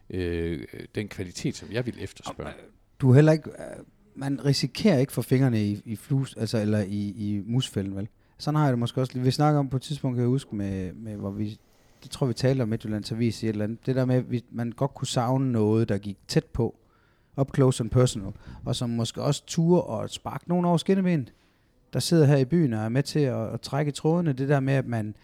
[0.09, 0.63] øh,
[0.95, 2.53] den kvalitet, som jeg vil efterspørge.
[2.99, 3.49] Du er heller ikke...
[3.49, 8.07] øh, Man risikerer ikke for fingrene i, i flus, altså, eller i, i musfælden, vel?
[8.37, 9.19] Sådan har jeg det måske også.
[9.19, 11.59] Vi snakker om på et tidspunkt, kan jeg huske, med, med hvor vi...
[12.03, 13.85] Det tror vi talte om Midtjyllands Avis i et eller andet.
[13.85, 16.75] Det der med, at vi, man godt kunne savne noget, der gik tæt på.
[17.37, 18.31] Up close and personal.
[18.65, 21.33] Og som måske også turde og sparke nogen over skinnebenet,
[21.93, 24.33] der sidder her i byen og er med til at, at trække i trådene.
[24.33, 25.15] Det der med, at man,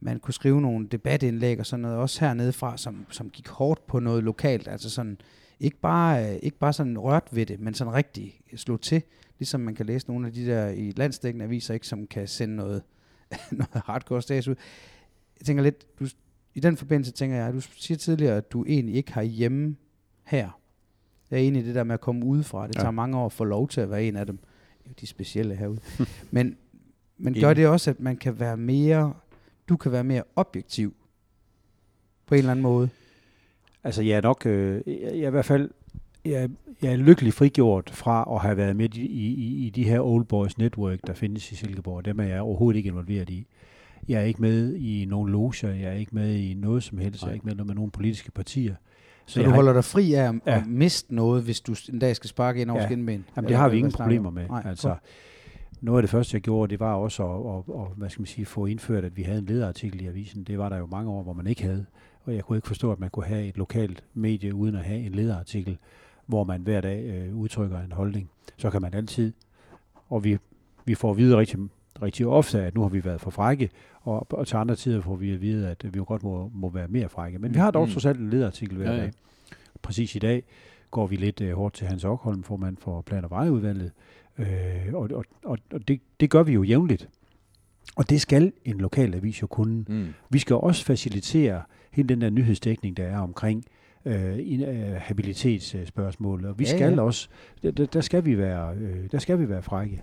[0.00, 3.86] man kunne skrive nogle debatindlæg og sådan noget, også hernede fra, som, som gik hårdt
[3.86, 4.68] på noget lokalt.
[4.68, 5.18] Altså sådan,
[5.60, 9.02] ikke bare, ikke bare sådan rørt ved det, men sådan rigtig slå til.
[9.38, 12.56] Ligesom man kan læse nogle af de der i landsdækkende aviser, ikke, som kan sende
[12.56, 12.82] noget,
[13.50, 14.54] noget hardcore stats ud.
[15.42, 16.06] Jeg tænker lidt, du,
[16.54, 19.76] i den forbindelse tænker jeg, du siger tidligere, at du egentlig ikke har hjemme
[20.24, 20.58] her.
[21.30, 22.66] Jeg er enig i det der med at komme udefra.
[22.68, 22.80] Det Ja.
[22.80, 24.38] tager mange år at få lov til at være en af dem.
[24.86, 25.80] Jo, de specielle herude.
[26.30, 26.56] men
[27.18, 29.14] men gør det også, at man kan være mere,
[29.68, 30.94] du kan være mere objektiv
[32.26, 32.88] på en eller anden måde?
[33.84, 35.70] Altså, jeg er nok, øh, jeg, jeg er i hvert fald,
[36.24, 36.50] jeg,
[36.82, 40.24] jeg er lykkelig frigjort fra at have været med i, i, i de her Old
[40.24, 42.04] Boys Network, der findes i Silkeborg.
[42.04, 43.46] Dem er jeg overhovedet ikke involveret i.
[44.08, 47.20] Jeg er ikke med i nogen loger, jeg er ikke med i noget som helst,
[47.22, 47.34] jeg er Nej.
[47.34, 48.74] ikke med med nogen politiske partier.
[49.26, 50.62] Så, jeg du holder dig fri af at, Ja.
[50.66, 52.86] miste noget, hvis du en dag skal sparke ind over Ja.
[52.86, 53.24] skinben?
[53.36, 54.48] Jamen, det har vi ingen problemer med.
[54.48, 54.94] Nej, altså,
[55.80, 58.26] noget af det første, jeg gjorde, det var også at, at, at, hvad skal man
[58.26, 60.44] sige, få indført, at vi havde en lederartikel i avisen.
[60.44, 61.86] Det var der jo mange år, hvor man ikke havde.
[62.24, 65.00] Og jeg kunne ikke forstå, at man kunne have et lokalt medie uden at have
[65.00, 65.78] en lederartikel,
[66.26, 68.30] hvor man hver dag øh, udtrykker en holdning.
[68.56, 69.32] Så kan man altid,
[70.08, 70.38] og vi,
[70.84, 71.58] vi får at vide rigtig,
[72.02, 73.70] rigtig ofte, at nu har vi været for frække,
[74.02, 76.70] og, og til andre tider får vi at vide, at vi jo godt må, må
[76.70, 77.38] være mere frække.
[77.38, 77.92] Men vi har dog Mm.
[77.92, 79.02] trods alt en lederartikel hver Ja, ja.
[79.02, 79.12] dag.
[79.82, 80.42] Præcis i dag
[80.90, 83.92] går vi lidt øh, hårdt til Hans Okholm, formand for Plan- og Vejudvalget,
[84.38, 84.46] øh,
[84.94, 87.08] og, og, og, og det, det gør vi jo jævnligt.
[87.96, 89.84] Og det skal en lokal avis jo kunne.
[89.88, 90.06] Mm.
[90.30, 91.62] Vi skal også facilitere
[91.92, 93.64] hele den der nyhedsdækning, der er omkring
[94.04, 96.44] øh, in- øh, habilitetsspørgsmål.
[96.44, 97.00] Og vi Ja, skal ja.
[97.02, 97.28] også,
[97.62, 100.02] der, der, der skal vi være, øh, der skal vi være frække.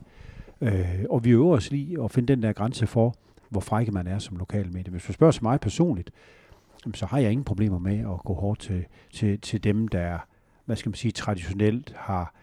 [0.61, 3.15] Øh, og vi øver os lige at finde den der grænse for,
[3.49, 4.91] hvor frække man er som lokalmedie.
[4.91, 6.11] Hvis du spørger til mig personligt,
[6.93, 10.17] så har jeg ingen problemer med at gå hårdt til, til, til dem, der,
[10.65, 12.33] hvad skal man sige, traditionelt har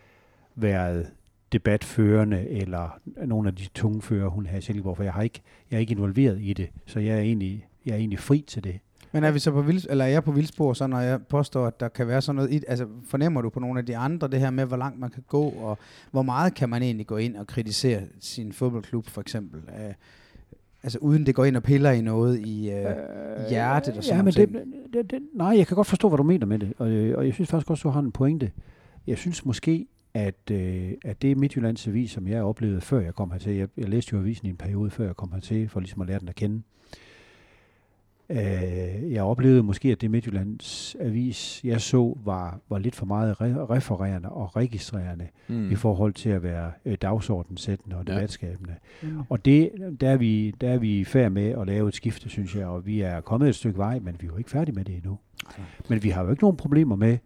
[0.55, 1.11] været
[1.53, 5.41] debatførende, eller nogle af de tunge fører, hun har i Silkeborg, for jeg, har ikke,
[5.71, 8.65] jeg er ikke involveret i det, så jeg er egentlig, jeg er egentlig fri til
[8.65, 8.81] det.
[9.13, 11.67] Men er vi så på vild, eller er jeg på vildspor, så når jeg påstår,
[11.67, 14.29] at der kan være sådan noget, i, altså fornemmer du på nogle af de andre
[14.29, 15.79] det her med, hvor langt man kan gå, og
[16.11, 19.61] hvor meget kan man egentlig gå ind og kritisere sin fodboldklub for eksempel?
[19.69, 19.95] Øh,
[20.87, 24.23] altså uden det går ind og piller i noget i uh, hjertet og sådan ja,
[24.23, 26.89] men det, det, det, nej, jeg kan godt forstå, hvad du mener med det, og,
[26.89, 28.53] øh, og jeg synes faktisk også, du har en pointe.
[29.07, 33.31] Jeg synes måske, at, øh, at det Midtjyllands Avis, som jeg oplevede, før jeg kom
[33.31, 33.55] hertil.
[33.55, 36.09] Jeg, jeg læste jo avisen i en periode, før jeg kom hertil, for ligesom at
[36.09, 36.63] lære den at kende.
[38.31, 43.35] Øh, jeg oplevede måske, at det Midtjyllands Avis, jeg så, var, var lidt for meget
[43.35, 45.71] re- refererende og registrerende Mm.
[45.71, 48.15] i forhold til at være øh, dagsordensættende og Ja.
[48.15, 48.75] debatskabende.
[49.03, 49.09] Mm.
[49.29, 52.29] Og det, der, er vi, der er vi i færd med at lave et skifte,
[52.29, 54.75] synes jeg, og vi er kommet et stykke vej, men vi er jo ikke færdige
[54.75, 55.19] med det endnu.
[55.89, 57.19] Men vi har jo ikke nogen problemer med,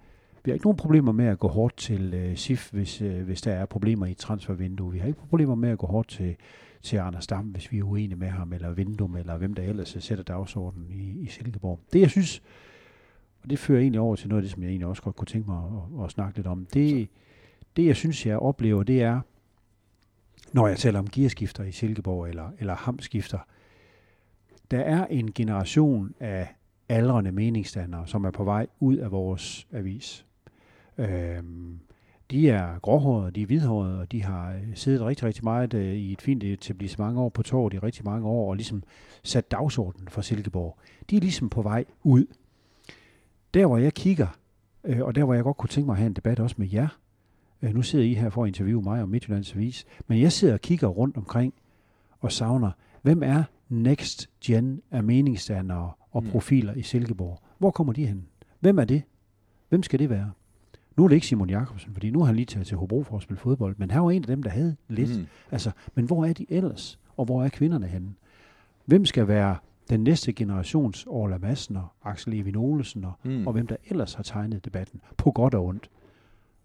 [0.44, 3.42] vi har ikke nogen problemer med at gå hårdt til øh, SIF, hvis, øh, hvis
[3.42, 4.92] der er problemer i et transfervindue.
[4.92, 6.36] Vi har ikke problemer med at gå hårdt til,
[6.82, 9.96] til Anders Dam, hvis vi er uenige med ham, eller Vindum, eller hvem der ellers
[10.00, 11.80] sætter dagsordenen i, i Silkeborg.
[11.92, 12.42] Det, jeg synes,
[13.42, 15.26] og det fører egentlig over til noget af det, som jeg egentlig også godt kunne
[15.26, 17.08] tænke mig at, at, at snakke lidt om, det,
[17.76, 19.20] det, jeg synes, jeg oplever, det er,
[20.52, 23.38] når jeg taler om gearskifter i Silkeborg, eller, eller hamskifter,
[24.70, 26.48] der er en generation af
[26.88, 30.26] aldrende meningsdannere, som er på vej ud af vores avis.
[30.98, 31.80] Øhm,
[32.30, 35.94] de er gråhårede, de er hvidhårede, og de har øh, siddet rigtig, rigtig meget øh,
[35.94, 38.82] i et fint etablissement år på torvet i rigtig mange år, og ligesom
[39.22, 40.78] sat dagsordenen for Silkeborg.
[41.10, 42.26] De er ligesom på vej ud.
[43.54, 44.26] Der, hvor jeg kigger,
[44.84, 46.68] øh, og der, hvor jeg godt kunne tænke mig at have en debat også med
[46.72, 46.88] jer,
[47.62, 50.54] øh, nu sidder I her for at interviewe mig om Midtjyllands Avis, men jeg sidder
[50.54, 51.54] og kigger rundt omkring
[52.20, 52.70] og savner,
[53.02, 56.30] Hvem er next gen af meningsdannere og Mm.
[56.30, 57.38] profiler i Silkeborg?
[57.58, 58.26] Hvor kommer de hen?
[58.60, 59.02] Hvem er det?
[59.68, 60.30] Hvem skal det være?
[61.00, 63.16] Nu er det ikke Simon Jakobsen, fordi nu har han lige taget til Hobro for
[63.16, 65.18] at spille fodbold, men han var en af dem, der havde lidt.
[65.18, 65.26] Mm.
[65.50, 66.98] Altså, men hvor er de ellers?
[67.16, 68.14] Og hvor er kvinderne henne?
[68.84, 69.56] Hvem skal være
[69.90, 73.46] den næste generations Orla Madsen og Axel Evin Olesen og, Mm.
[73.46, 75.90] og hvem der ellers har tegnet debatten, på godt og ondt?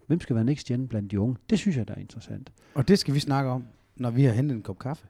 [0.07, 1.35] Hvem skal være next gen blandt de unge?
[1.49, 2.51] Det synes jeg, der er interessant.
[2.73, 3.63] Og det skal vi snakke om,
[3.95, 5.05] når vi har hentet en kop kaffe.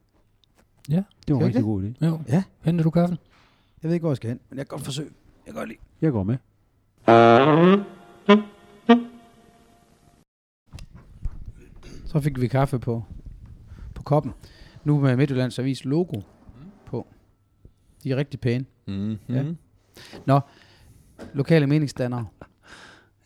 [0.90, 1.64] Det var en rigtig det?
[1.64, 2.06] god idé.
[2.06, 2.20] Jo.
[2.28, 2.44] Ja.
[2.62, 3.18] Henter du kaffen?
[3.84, 5.10] Jeg ved ikke, hvor jeg skal hen, men jeg kan godt forsøge.
[5.46, 5.80] Jeg kan godt lide.
[6.02, 6.38] Jeg går med.
[12.16, 13.04] Så fik vi kaffe på,
[13.96, 14.32] på koppen.
[14.84, 16.22] Nu med Midtjyllands Avis logo
[16.86, 17.08] på.
[18.04, 18.66] De er rigtig pæne.
[18.86, 19.18] Mm.
[19.30, 19.44] Ja.
[19.44, 19.58] Mm.
[21.34, 22.28] Lokale meningsdannere.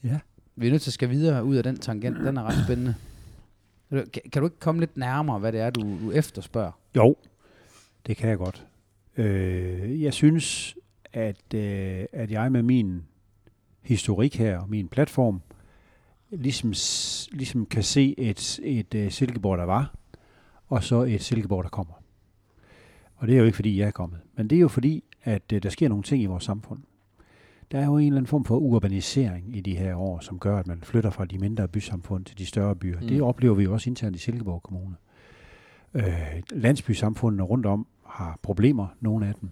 [0.03, 0.19] Ja.
[0.55, 2.17] Vi er nødt til at skal videre ud af den tangent.
[2.17, 2.95] Den er ret spændende.
[3.89, 6.71] Kan, kan du ikke komme lidt nærmere, hvad det er, du, du efterspørger?
[6.95, 7.15] Jo,
[8.07, 8.67] det kan jeg godt.
[9.17, 10.75] Øh, jeg synes,
[11.13, 13.03] at, øh, at jeg med min
[13.81, 15.41] historik her og min platform,
[16.31, 16.73] ligesom,
[17.31, 19.95] ligesom kan se et, et uh, Silkeborg, der var,
[20.67, 21.93] og så et Silkeborg, der kommer.
[23.15, 25.53] Og det er jo ikke, fordi jeg er kommet, men det er jo fordi, at
[25.53, 26.79] uh, der sker nogle ting i vores samfund.
[27.71, 30.57] Der er jo en eller anden form for urbanisering i de her år, som gør,
[30.57, 32.99] at man flytter fra de mindre bysamfund til de større byer.
[33.01, 33.07] Mm.
[33.07, 34.95] Det oplever vi jo også internt i Silkeborg Kommune.
[35.93, 36.03] Øh,
[36.51, 39.49] landsbysamfundene rundt om har problemer, nogle af dem.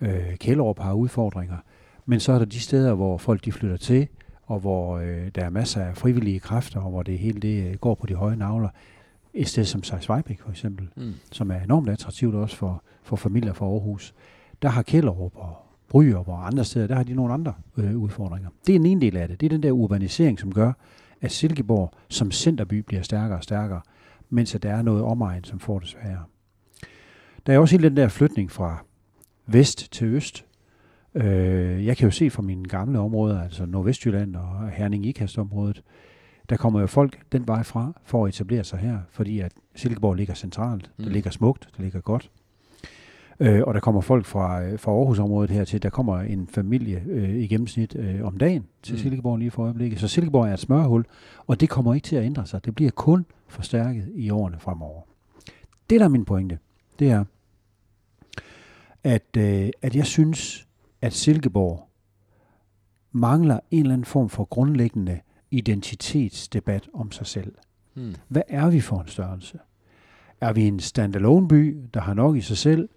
[0.00, 1.56] Øh, Kælderup har udfordringer.
[2.06, 4.08] Men så er der de steder, hvor folk de flytter til,
[4.46, 7.74] og hvor øh, der er masser af frivillige kræfter, og hvor det hele det øh,
[7.74, 8.68] går på de høje navler.
[9.34, 11.12] Et sted som Sejsvejbæk for eksempel, Mm.
[11.32, 14.14] som er enormt attraktivt også for, for familier fra Aarhus.
[14.62, 15.56] Der har Kælderup og
[15.88, 18.48] Bryrup og andre steder, der har de nogle andre øh, udfordringer.
[18.66, 19.40] Det er en ene del af det.
[19.40, 20.72] Det er den der urbanisering, som gør,
[21.20, 23.80] at Silkeborg som centerby bliver stærkere og stærkere,
[24.30, 26.24] mens at der er noget omegn, som får det sværere.
[27.46, 28.84] Der er også hele den der flytning fra
[29.46, 30.44] vest til øst.
[31.16, 35.82] Øh, jeg kan jo se fra mine gamle områder, altså Nordvestjylland og herning ikast området
[36.48, 40.14] der kommer jo folk den vej fra for at etablere sig her, fordi at Silkeborg
[40.14, 41.04] ligger centralt, mm.
[41.04, 42.30] Det ligger smukt, det ligger godt.
[43.40, 45.82] Øh, og der kommer folk fra, fra Aarhusområdet hertil.
[45.82, 48.98] Der kommer en familie øh, i gennemsnit øh, om dagen til mm.
[48.98, 50.00] Silkeborg lige for øjeblikket.
[50.00, 51.04] Så Silkeborg er et smørhul,
[51.46, 52.64] og det kommer ikke til at ændre sig.
[52.64, 55.02] Det bliver kun forstærket i årene fremover.
[55.90, 56.58] Det, der er min pointe,
[56.98, 57.24] det er,
[59.04, 60.65] at, øh, at jeg synes,
[61.06, 61.88] at Silkeborg
[63.12, 67.54] mangler en eller anden form for grundlæggende identitetsdebat om sig selv.
[67.94, 68.14] Mm.
[68.28, 69.58] Hvad er vi for en størrelse?
[70.40, 72.88] Er vi en standalone by, der har nok i sig selv,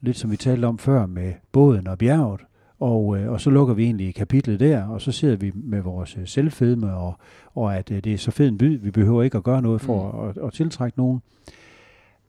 [0.00, 2.40] lidt som vi talte om før med båden og bjerget,
[2.78, 6.16] og, øh, og så lukker vi egentlig kapitlet der, og så sidder vi med vores
[6.16, 7.18] øh, selvfedme, og,
[7.54, 9.80] og at øh, det er så fed en by, vi behøver ikke at gøre noget
[9.80, 10.28] for mm.
[10.28, 11.22] at, at, at tiltrække nogen.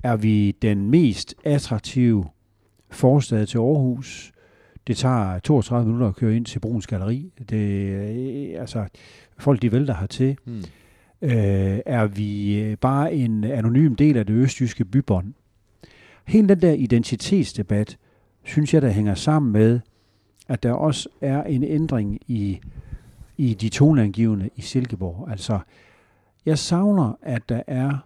[0.04, 2.26] Er vi den mest attraktive
[2.90, 4.32] forstad til Aarhus?
[4.88, 7.32] Det tager 32 minutter at køre ind til Bruns Galeri.
[7.50, 8.86] Det, øh, altså,
[9.38, 10.38] folk de vælter hertil.
[10.46, 10.64] Mm.
[11.22, 15.34] Øh, er vi øh, bare en anonym del af det østjyske bybånd?
[16.26, 17.98] Hele den der identitetsdebat,
[18.44, 19.80] synes jeg, der hænger sammen med,
[20.48, 22.60] at der også er en ændring i,
[23.38, 25.32] i de toneangivende i Silkeborg.
[25.32, 25.60] Altså,
[26.46, 27.98] jeg savner, at der er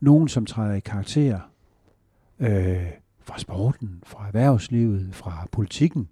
[0.00, 1.40] nogen, som træder i karakter
[2.38, 2.86] øh,
[3.20, 6.08] fra sporten, fra erhvervslivet, fra politikken,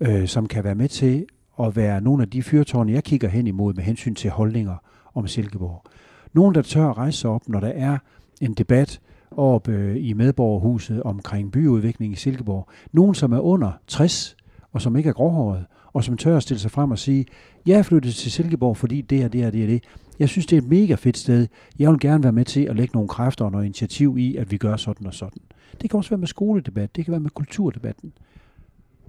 [0.00, 1.26] øh, som kan være med til
[1.60, 4.76] at være nogle af de fyrtårne, jeg kigger hen imod med hensyn til holdninger
[5.14, 5.84] om Silkeborg.
[6.32, 7.98] Nogen, der tør at rejse sig op, når der er
[8.40, 12.68] en debat op øh, i medborgerhuset omkring byudvikling i Silkeborg.
[12.92, 14.36] Nogen, som er under 60,
[14.72, 17.26] og som ikke er gråhåret, og som tør at stille sig frem og sige,
[17.66, 19.84] jeg er flyttet til Silkeborg, fordi det her, det her, det er det.
[20.18, 21.46] Jeg synes, det er et mega fedt sted.
[21.78, 24.50] Jeg vil gerne være med til at lægge nogle kræfter og noget initiativ i, at
[24.50, 25.42] vi gør sådan og sådan.
[25.80, 28.12] Det kan også være med skoledebat, det kan være med kulturdebatten.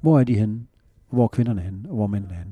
[0.02, 0.60] Hvor er de henne?
[1.12, 1.90] Hvor er kvinderne henne?
[1.90, 2.52] Og hvor er mændene henne?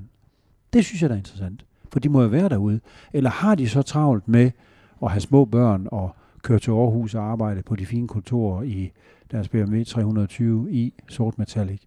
[0.73, 1.65] Det synes jeg, der er interessant.
[1.91, 2.79] For de må jo være derude.
[3.13, 4.51] Eller har de så travlt med
[5.03, 8.91] at have små børn og køre til Aarhus og arbejde på de fine kontorer i
[9.31, 11.81] deres BMW 320 i sort metallic,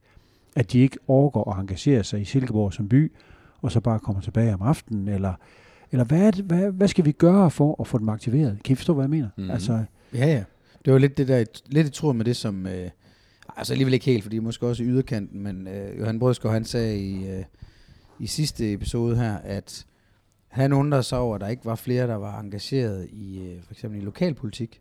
[0.57, 3.13] at de ikke overgår at engagere sig i Silkeborg som by,
[3.63, 5.35] og så bare kommer tilbage om aftenen, eller,
[5.93, 8.59] eller hvad, er det, hvad, hvad skal vi gøre for at få dem aktiveret?
[8.65, 9.29] Kan I forstå, hvad jeg mener?
[9.37, 9.51] Mhm.
[9.51, 10.45] Altså, Ja, ja.
[10.85, 12.91] Det var lidt det der, lidt i tråd med det, som, øh,
[13.57, 16.99] altså alligevel ikke helt, fordi måske også i yderkanten, men øh, Johan Brødsgaard, han sagde
[16.99, 17.45] i, øh,
[18.19, 19.87] i sidste episode her, at
[20.49, 23.73] han undrede sig over, at der ikke var flere, der var engageret i øh, for
[23.73, 24.81] eksempel i lokalpolitik.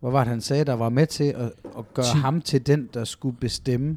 [0.00, 2.18] Hvor var det, han sagde, der var med til at, at gøre Ti.
[2.18, 3.96] ham til den, der skulle bestemme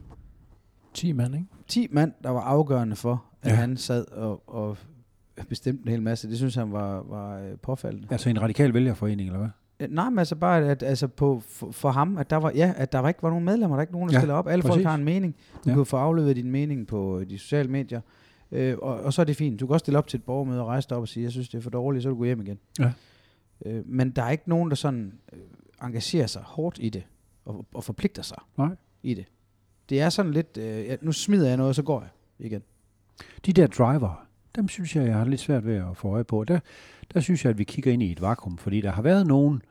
[0.93, 1.47] 10 mand, ikke?
[1.67, 3.55] 10 mand, der var afgørende for, at ja.
[3.55, 4.77] han sad og, og
[5.49, 6.29] bestemte en hel masse.
[6.29, 8.07] Det synes han var, var øh, påfaldende.
[8.11, 9.49] altså en radikal vælgerforening, eller hvad?
[9.79, 12.73] Øh, Nej, men altså bare, at altså på, for, for ham, at der var, ja,
[12.77, 14.47] at der var ikke var nogen medlemmer, der er ikke nogen, der Ja, stiller op.
[14.47, 14.73] Alle præcis.
[14.75, 15.35] folk har en mening.
[15.65, 15.75] Du Ja.
[15.75, 18.01] kan få afleveret din mening på øh, de sociale medier.
[18.51, 19.59] Øh, og, og, så er det fint.
[19.59, 21.31] Du kan også stille op til et borgermøde og rejse dig op og sige, jeg
[21.31, 22.59] synes, det er for dårligt, så du gå hjem igen.
[22.79, 22.91] Ja.
[23.65, 25.39] Øh, men der er ikke nogen, der sådan øh,
[25.83, 27.03] engagerer sig hårdt i det,
[27.45, 28.69] og, og forpligter sig Nej.
[29.03, 29.25] i det.
[29.89, 32.09] Det er sådan lidt, øh, ja, nu smider jeg noget, og så går jeg
[32.45, 32.61] igen.
[33.45, 36.43] De der driver, dem synes jeg, jeg har lidt svært ved at få øje på.
[36.43, 36.59] Der,
[37.13, 39.61] der synes jeg, at vi kigger ind i et vakuum, fordi der har været nogen,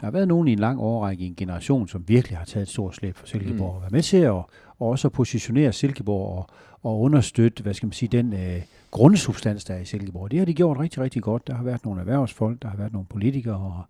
[0.00, 2.62] der har været nogen i en lang årrække i en generation, som virkelig har taget
[2.62, 3.74] et stort slæb for Silkeborg, Mm.
[3.76, 4.30] og været med til at
[4.78, 6.46] og også at positionere Silkeborg og,
[6.90, 10.30] og understøtte, hvad skal man sige, den øh, grundsubstans, der er i Silkeborg.
[10.30, 11.46] Det har de gjort rigtig, rigtig godt.
[11.46, 13.82] Der har været nogle erhvervsfolk, der har været nogle politikere, og,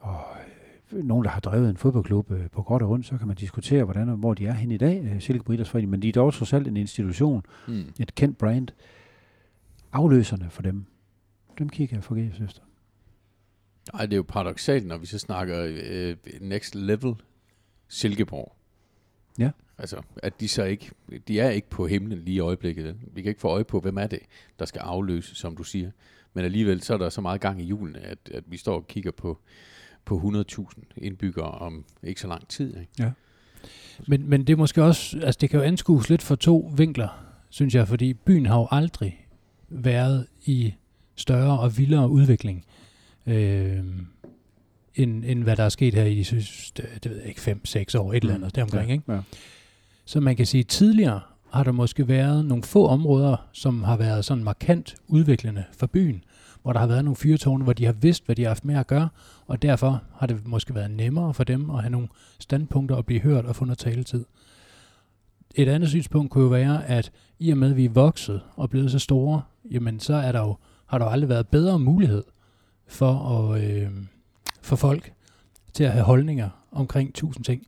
[0.00, 0.20] og
[0.92, 3.36] øh, nogen, der har drevet en fodboldklub øh, på godt og ondt, så kan man
[3.36, 6.12] diskutere, hvordan og hvor de er henne i dag, øh, Silkeborg Idrætsforening, men de er
[6.12, 7.84] dog trods alt en institution, Mm.
[8.00, 8.68] et kendt brand.
[9.92, 10.84] Afløserne for dem,
[11.58, 12.62] dem kigger jeg forgæves efter.
[13.94, 17.14] Ej, det er jo paradoxalt, når vi så snakker øh, next level
[17.88, 18.56] Silkeborg.
[19.38, 19.50] Ja.
[19.78, 20.90] Altså, at de så ikke,
[21.28, 22.96] de er ikke på himlen lige i øjeblikket.
[23.12, 24.18] Vi kan ikke få øje på, hvem er det,
[24.58, 25.90] der skal afløse, som du siger.
[26.34, 28.86] Men alligevel, så er der så meget gang i julen, at, at vi står og
[28.86, 29.40] kigger på,
[30.04, 32.76] på 100.000 indbyggere om ikke så lang tid.
[32.76, 32.88] Ikke?
[34.08, 37.24] Men, men det er måske også, altså det kan jo anskues lidt fra to vinkler,
[37.50, 39.21] synes jeg, fordi byen har jo aldrig
[39.72, 40.74] været i
[41.16, 42.64] større og vildere udvikling,
[43.26, 43.78] øh,
[44.94, 47.98] end, end hvad der er sket her i de synes, det, ved jeg ikke, 5-6
[47.98, 48.92] år, et eller andet deromkring, ja.
[48.92, 49.12] ikke?
[49.12, 49.20] Ja.
[50.04, 51.20] Så man kan sige, at tidligere
[51.52, 56.24] har der måske været nogle få områder, som har været sådan markant udviklende for byen,
[56.62, 58.74] hvor der har været nogle fyrtårne, hvor de har vidst, hvad de har haft med
[58.74, 59.08] at gøre,
[59.46, 62.08] og derfor har det måske været nemmere for dem at have nogle
[62.38, 64.24] standpunkter og blive hørt og få noget taletid.
[65.54, 68.70] Et andet synspunkt kunne jo være, at i og med, at vi er vokset og
[68.70, 72.24] blevet så store, jamen så er der jo, har der jo aldrig været bedre mulighed
[72.86, 73.90] for, at, øh,
[74.62, 75.12] for folk
[75.72, 77.66] til at have holdninger omkring tusind ting.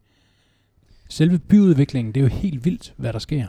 [1.08, 3.46] Selve byudviklingen, det er jo helt vildt, hvad der sker.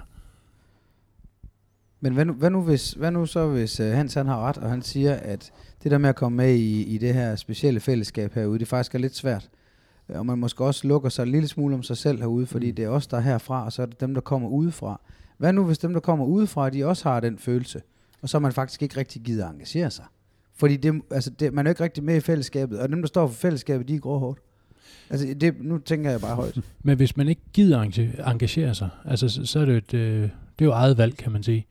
[2.00, 4.58] Men hvad nu, hvad nu, hvis, hvad nu så, hvis uh, Hans han har ret,
[4.58, 5.52] og han siger, at
[5.84, 8.96] det der med at komme med i, i det her specielle fællesskab herude, det faktisk
[8.96, 9.50] er lidt svært.
[10.10, 12.70] Øh, Og man måske også lukker sig en lille smule om sig selv herude, fordi
[12.70, 12.76] Mm.
[12.76, 15.02] det er os, der er herfra, og så er det dem, der kommer udefra.
[15.38, 17.82] Hvad nu, hvis dem, der kommer udefra, de også har den følelse,
[18.26, 20.06] og så man faktisk ikke rigtig gider at engagere sig?
[20.56, 23.08] Fordi det, altså det, man er jo ikke rigtig med i fællesskabet, og dem, der
[23.08, 24.40] står for fællesskabet, de er gråhårdt.
[25.10, 26.60] Altså, det, nu tænker jeg bare højt.
[26.84, 27.82] Men hvis man ikke gider
[28.28, 31.18] engagere sig, altså, så, så er det jo, et, øh, det er jo eget valg,
[31.18, 31.66] kan man sige.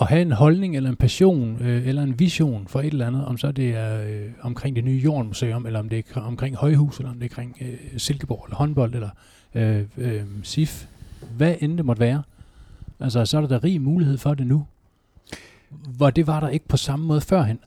[0.00, 3.24] At have en holdning eller en passion øh, eller en vision for et eller andet,
[3.24, 6.98] om så det er øh, omkring det nye Jordmuseum, eller om det er omkring Højhus,
[6.98, 9.10] eller om det er omkring øh, Silkeborg, eller håndbold, eller
[9.54, 10.86] øh, øh, SIF,
[11.36, 12.22] hvad end det måtte være.
[13.00, 14.66] Altså, så er der da rig mulighed for det nu.
[15.96, 17.58] Hvor det var der ikke på samme måde førhen.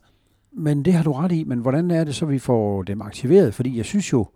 [0.52, 3.54] Men det har du ret i, men hvordan er det så, vi får dem aktiveret?
[3.54, 4.28] Fordi jeg synes jo,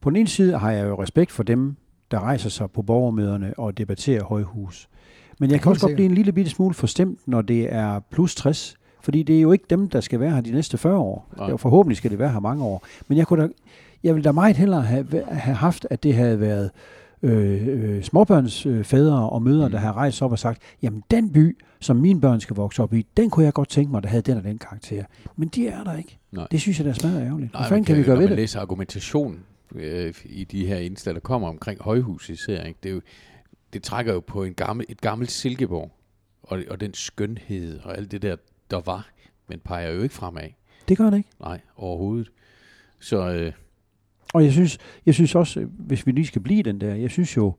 [0.00, 1.76] på den ene side har jeg jo respekt for dem,
[2.10, 4.88] der rejser sig på borgermøderne og debatterer højhus.
[5.40, 8.34] Men jeg kan også godt blive en lille bitte smule forstemt, når det er plus
[8.34, 8.76] 60.
[9.02, 11.28] Fordi det er jo ikke dem, der skal være her de næste 40 år.
[11.36, 11.46] Nej.
[11.46, 12.84] Er jo forhåbentlig skal det være her mange år.
[13.08, 13.48] Men jeg, kunne da,
[14.04, 16.70] jeg ville da meget hellere have, have haft, at det havde været
[17.22, 19.72] øh, øh, småbørnsfædre øh, fædre og mødre, Mm.
[19.72, 22.94] der havde rejst op og sagt, jamen den by, som mine børn skal vokse op
[22.94, 25.04] i, den kunne jeg godt tænke mig, der havde den og den karakter.
[25.36, 26.18] Men de er der ikke.
[26.32, 26.46] Nej.
[26.50, 27.50] Det synes jeg, der er smadret ærgerligt.
[27.50, 28.36] Hvad Nej, fanden man kan vi gøre når ved man det?
[28.42, 29.44] læser argumentation
[29.74, 32.78] øh, i de her indslag, der kommer omkring højhus især, ikke?
[32.82, 33.00] Det, er jo,
[33.72, 35.90] det trækker jo på en gammel, et gammelt Silkeborg,
[36.42, 38.36] og, og den skønhed og alt det der,
[38.70, 39.08] der var,
[39.48, 40.48] men peger jo ikke fremad.
[40.88, 41.30] Det gør det ikke.
[41.40, 42.30] Nej, overhovedet.
[43.00, 43.52] Så øh,
[44.34, 47.36] Og jeg synes, jeg synes også, hvis vi lige skal blive den der, jeg synes
[47.36, 47.54] jo,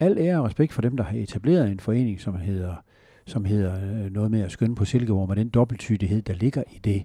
[0.00, 2.74] al ære og respekt for dem, der har etableret en forening, som hedder,
[3.28, 6.78] som hedder øh, noget med at skønne på Silkeborg, med den dobbelttydighed, der ligger i
[6.84, 7.04] det.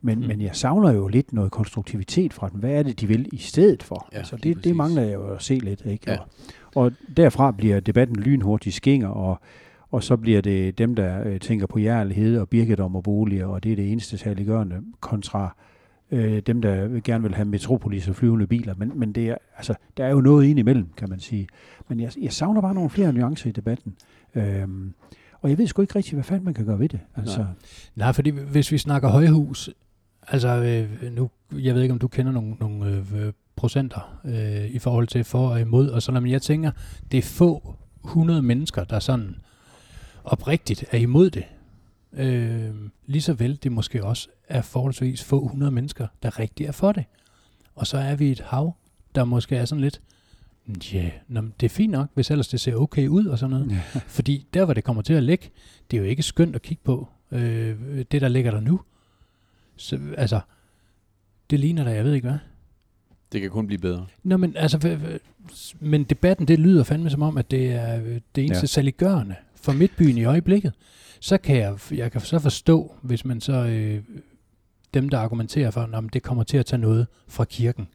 [0.00, 0.26] Men, Mm.
[0.26, 2.60] men jeg savner jo lidt noget konstruktivitet fra dem.
[2.60, 4.08] Hvad er det, de vil i stedet for?
[4.12, 5.82] Ja, altså, det, det mangler jeg jo at se lidt.
[5.86, 6.10] Ikke?
[6.10, 6.18] Ja.
[6.18, 6.26] Og,
[6.74, 9.40] og derfra bliver debatten lynhurtigt skinger, og,
[9.90, 13.62] og så bliver det dem, der øh, tænker på jærlighed og birkedom og boliger, og
[13.64, 15.56] det er det eneste særliggørende kontra
[16.10, 18.74] øh, dem, der gerne vil have metropolis og flyvende biler.
[18.78, 21.48] Men, men det er, altså, der er jo noget ind imellem, kan man sige.
[21.88, 23.94] Men jeg, jeg savner bare nogle flere nuancer i debatten.
[24.34, 24.92] Øhm,
[25.42, 27.00] og jeg ved sgu ikke rigtig, hvad fanden man kan gøre ved det.
[27.16, 27.46] Altså, Nej.
[27.96, 29.70] Nej, fordi hvis vi snakker højhus,
[30.28, 34.78] altså øh, nu, jeg ved ikke, om du kender nogle, nogle øh, procenter øh, i
[34.78, 36.70] forhold til for og imod, og sådan, men jeg tænker,
[37.12, 39.36] det er få hundrede mennesker, der sådan
[40.24, 41.44] oprigtigt er imod det.
[42.12, 42.70] Øh,
[43.06, 46.92] lige så vel det måske også er forholdsvis få hundrede mennesker, der rigtig er for
[46.92, 47.04] det.
[47.74, 48.76] Og så er vi et hav,
[49.14, 50.00] der måske er sådan lidt,
[50.92, 53.70] ja, yeah, det er fint nok, hvis ellers det ser okay ud og sådan noget.
[53.70, 54.00] ja.
[54.06, 55.50] Fordi der, hvor det kommer til at ligge,
[55.90, 57.76] det er jo ikke skønt at kigge på, øh,
[58.12, 58.80] det der ligger der nu.
[59.76, 60.40] Så, altså,
[61.50, 62.38] det ligner da, jeg ved ikke hvad.
[63.32, 64.06] Det kan kun blive bedre.
[64.22, 64.98] Nå, men altså,
[65.80, 68.66] men debatten, det lyder fandme som om, at det er øh, det eneste ja.
[68.66, 70.72] saliggørende for Midtbyen i øjeblikket.
[71.20, 74.02] Så kan jeg, jeg kan så forstå, hvis man så, øh,
[74.94, 77.88] dem der argumenterer for, at det kommer til at tage noget fra kirken.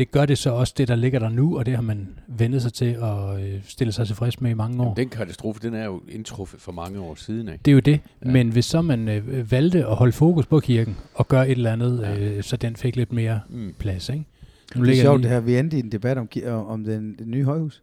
[0.00, 2.62] Det gør det så også det, der ligger der nu, og det har man vendet
[2.62, 4.84] sig til at øh, stille sig tilfreds med i mange år.
[4.84, 7.60] Jamen, den katastrofe, den er jo indtruffet for mange år siden, ikke?
[7.64, 8.00] Det er jo det.
[8.24, 8.30] Ja.
[8.30, 11.72] Men hvis så man øh, valgte at holde fokus på kirken og gøre et eller
[11.72, 12.12] andet, Ja.
[12.14, 12.36] ja.
[12.36, 13.74] øh, så den fik lidt mere Mm.
[13.78, 14.24] plads, ikke?
[14.68, 15.40] Det er ligger sjovt, den det her.
[15.40, 17.82] Vi endte i en debat om, om den, det nye højhus.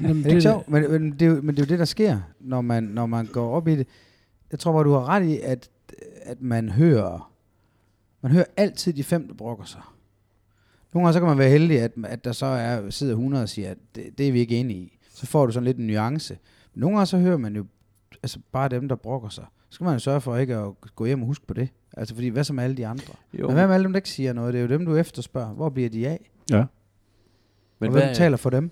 [0.00, 0.68] Jamen, Er det ikke sjovt?
[0.70, 3.06] Men, men, det er jo, men det er jo det, der sker, når man, når
[3.06, 3.86] man går op i det.
[4.50, 5.68] Jeg tror bare, du har ret i, at,
[6.22, 7.32] at man hører
[8.22, 9.80] man hører altid de fem, der brokker sig.
[10.96, 13.48] Nogle gange så kan man være heldig, at, at der så er, sidder 100 og
[13.48, 14.98] siger, at det, det er vi ikke enige i.
[15.10, 16.38] Så får du sådan lidt en nuance.
[16.74, 17.66] Men nogle gange så hører man jo
[18.22, 19.44] altså bare dem, der brokker sig.
[19.68, 21.68] Så skal man jo sørge for ikke at gå hjem og huske på det.
[21.96, 23.14] Altså fordi, hvad så med alle de andre?
[23.38, 24.54] Jo, Men hvad med alle dem, der ikke siger noget?
[24.54, 25.52] Det er jo dem, du efterspørger.
[25.54, 26.30] Hvor bliver de af?
[26.50, 26.64] Ja.
[27.78, 28.70] Men og hvem taler for dem?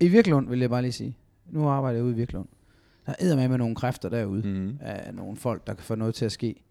[0.00, 1.16] I Virklund vil jeg bare lige sige.
[1.50, 2.48] Nu arbejder jeg ude i Virklund.
[3.06, 4.48] Der er med med nogle kræfter derude.
[4.48, 4.78] Mm.
[4.80, 6.62] Af nogle folk, der kan få noget til at ske.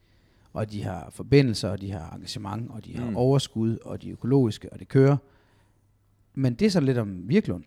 [0.55, 3.15] Og de har forbindelser, og de har engagement, og de har Mm.
[3.15, 5.17] overskud, og de er økologiske, og det kører.
[6.33, 7.63] Men det er så lidt om Virklund.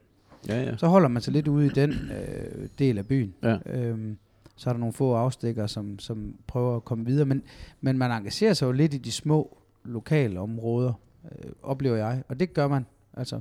[0.49, 0.77] Ja, ja.
[0.77, 3.35] Så holder man sig lidt ude i den øh, del af byen.
[3.43, 3.59] Ja.
[3.67, 4.19] Øhm,
[4.57, 7.27] så er der nogle få afstikker, som, som prøver at komme videre.
[7.27, 7.43] Men,
[7.81, 10.93] men man engagerer sig jo lidt i de små lokale områder,
[11.33, 12.23] øh, oplever jeg.
[12.29, 12.87] Og det gør man.
[13.15, 13.41] Altså,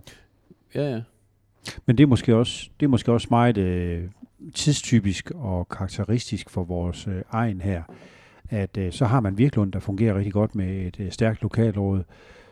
[0.76, 1.02] Ja, ja.
[1.86, 4.10] Men det er måske også, det er måske også meget øh,
[4.54, 7.84] tidstypisk og karakteristisk for vores øh, egen her,
[8.50, 12.04] at øh, så har man Virklund, der fungerer rigtig godt med et øh, stærkt lokalråd.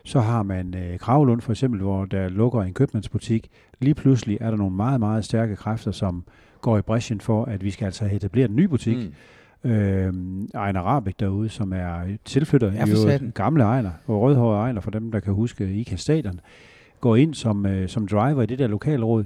[0.04, 3.48] Så har man øh, Kravlund for eksempel, hvor der lukker en købmandsbutik.
[3.80, 6.24] Lige pludselig er der nogle meget, meget stærke kræfter, som
[6.60, 8.96] går i bræschen for, at vi skal altså have etableret en ny butik.
[8.96, 9.70] Mm.
[9.70, 10.12] Øh,
[10.54, 15.12] Ejner Rabeck derude, som er tilflytter i øvrigt, gamle Ejner, og rødhårede Ejner, for dem,
[15.12, 16.40] der kan huske IKA Stadion,
[17.00, 19.24] går ind som, øh, som driver i det der lokalråd.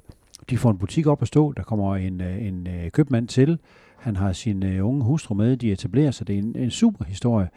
[0.51, 3.59] De får en butik op at stå, der kommer en, øh, en øh, købmand til,
[4.01, 7.05] han har sin øh, unge hustru med, de etablerer sig, det er en, en super
[7.05, 7.49] historie.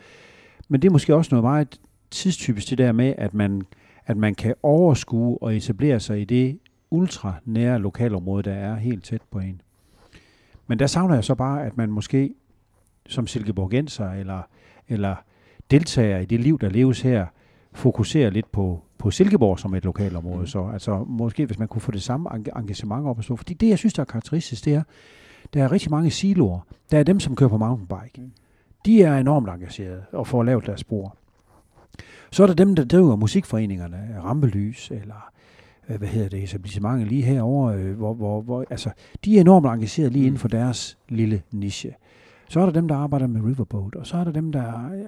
[0.69, 1.79] Men det er måske også noget meget
[2.11, 3.61] tidstypisk det der med, at man,
[4.05, 6.59] at man kan overskue og etablere sig i det
[6.91, 9.61] ultra nære lokalområde, der er helt tæt på en.
[10.67, 12.33] Men der savner jeg så bare, at man måske
[13.07, 14.41] som silkeborgenser eller,
[14.87, 15.15] eller
[15.71, 17.25] deltager i det liv, der leves her,
[17.73, 20.39] fokuserer lidt på, på Silkeborg som et lokalområde.
[20.39, 20.47] Mm.
[20.47, 23.35] Så altså, måske hvis man kunne få det samme eng- engagement op at stå.
[23.35, 24.83] Fordi det, jeg synes, der er karakteristisk, det er,
[25.53, 26.59] der er rigtig mange siloer.
[26.91, 28.21] Der er dem, som kører på mountainbike.
[28.21, 28.31] Mm.
[28.85, 31.17] De er enormt engagerede og får lavet deres spor.
[32.31, 35.31] Så er der dem, der driver musikforeningerne, Rampelys eller
[35.89, 38.89] øh, hvad hedder det, etablissementet lige herovre, øh, hvor, hvor, hvor, altså,
[39.25, 40.27] de er enormt engagerede lige Mm.
[40.27, 41.93] inden for deres lille niche.
[42.49, 44.93] Så er der dem, der arbejder med Riverboat, og så er der dem, der...
[44.93, 45.03] Ja,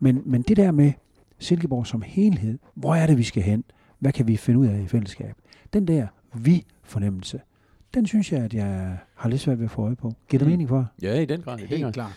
[0.00, 0.92] men, men det der med
[1.38, 3.64] Silkeborg som helhed, hvor er det, vi skal hen?
[3.98, 5.34] Hvad kan vi finde ud af i fællesskab?
[5.72, 7.40] Den der vi-fornemmelse,
[7.94, 10.12] den synes jeg, at jeg har lidt svært ved at få øje på.
[10.28, 10.50] Giver det Mm.
[10.50, 10.90] mening for?
[11.02, 11.58] Ja, i den grad.
[11.58, 11.92] I den Helt grad.
[11.92, 12.12] klart.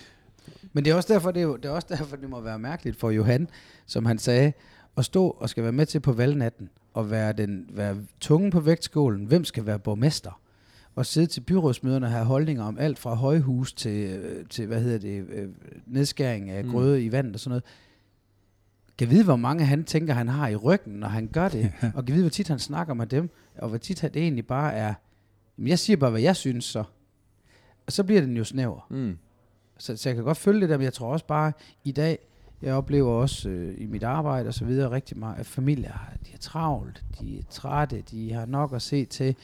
[0.73, 2.59] Men det er også derfor, det, er jo, det er også derfor, det må være
[2.59, 3.47] mærkeligt for Johan,
[3.85, 4.53] som han sagde,
[4.97, 8.59] at stå og skal være med til på valgnatten, og være, den, være tungen på
[8.59, 9.25] vægtskålen.
[9.25, 10.39] Hvem skal være borgmester?
[10.95, 14.81] Og sidde til byrådsmøderne og have holdninger om alt fra højhus til, øh, til hvad
[14.81, 15.49] hedder det, øh,
[15.85, 16.71] nedskæring af Mm.
[16.71, 17.63] grøde i vandet og sådan noget.
[18.97, 21.71] Kan vide, hvor mange han tænker, han har i ryggen, når han gør det.
[21.95, 24.73] og kan vide, hvor tit han snakker med dem, og hvor tit det egentlig bare
[24.73, 24.93] er,
[25.57, 26.83] "Jamen, jeg siger bare, hvad jeg synes så.
[27.85, 28.87] Og så bliver den jo snæver.
[28.89, 29.17] Mm.
[29.77, 31.51] Så, så jeg kan godt følge det der, men jeg tror også bare,
[31.83, 32.19] i dag,
[32.61, 36.33] jeg oplever også øh, i mit arbejde og så videre rigtig meget, at familier, de
[36.33, 39.35] er travlt, de er trætte, de har nok at se til.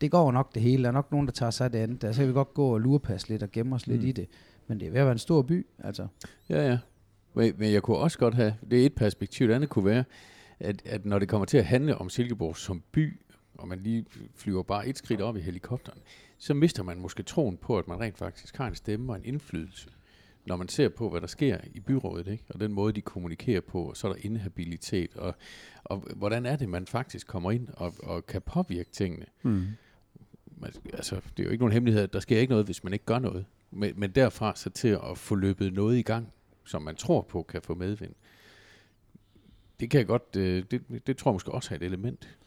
[0.00, 0.82] Det går nok det hele.
[0.82, 2.02] Der er nok nogen, der tager sig af det andet.
[2.02, 3.92] Der, så kan vi godt gå og lurepasse lidt og gemme os mm.
[3.92, 4.28] lidt i det.
[4.66, 6.06] Men det er ved at være en stor by, altså.
[6.48, 6.78] Ja, ja.
[7.34, 10.04] Men, men jeg kunne også godt have, det er et perspektiv, det andet kunne være,
[10.60, 13.20] at, at når det kommer til at handle om Silkeborg som by,
[13.58, 15.98] og man lige flyver bare et skridt op i helikopteren,
[16.38, 19.24] så mister man måske troen på, at man rent faktisk har en stemme og en
[19.24, 19.88] indflydelse,
[20.46, 22.44] når man ser på, hvad der sker i byrådet, ikke?
[22.48, 25.34] og den måde, de kommunikerer på, og så er der inhabilitet, og,
[25.84, 29.26] og hvordan er det, man faktisk kommer ind og, og kan påvirke tingene.
[29.42, 29.66] Mm.
[30.92, 33.18] Altså, det er jo ikke nogen hemmelighed, der sker ikke noget, hvis man ikke gør
[33.18, 33.44] noget.
[33.70, 36.32] Men, men derfra så til at få løbet noget i gang,
[36.64, 38.14] som man tror på kan få medvind.
[39.80, 42.38] Det kan jeg godt, øh, det, det tror jeg måske også er et element.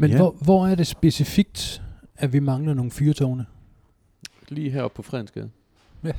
[0.00, 0.16] Men Ja.
[0.16, 1.82] hvor, hvor er det specifikt,
[2.16, 3.46] at vi mangler nogle fyrtårne?
[4.48, 5.50] Lige heroppe på Fredensgade.
[6.04, 6.12] Ja.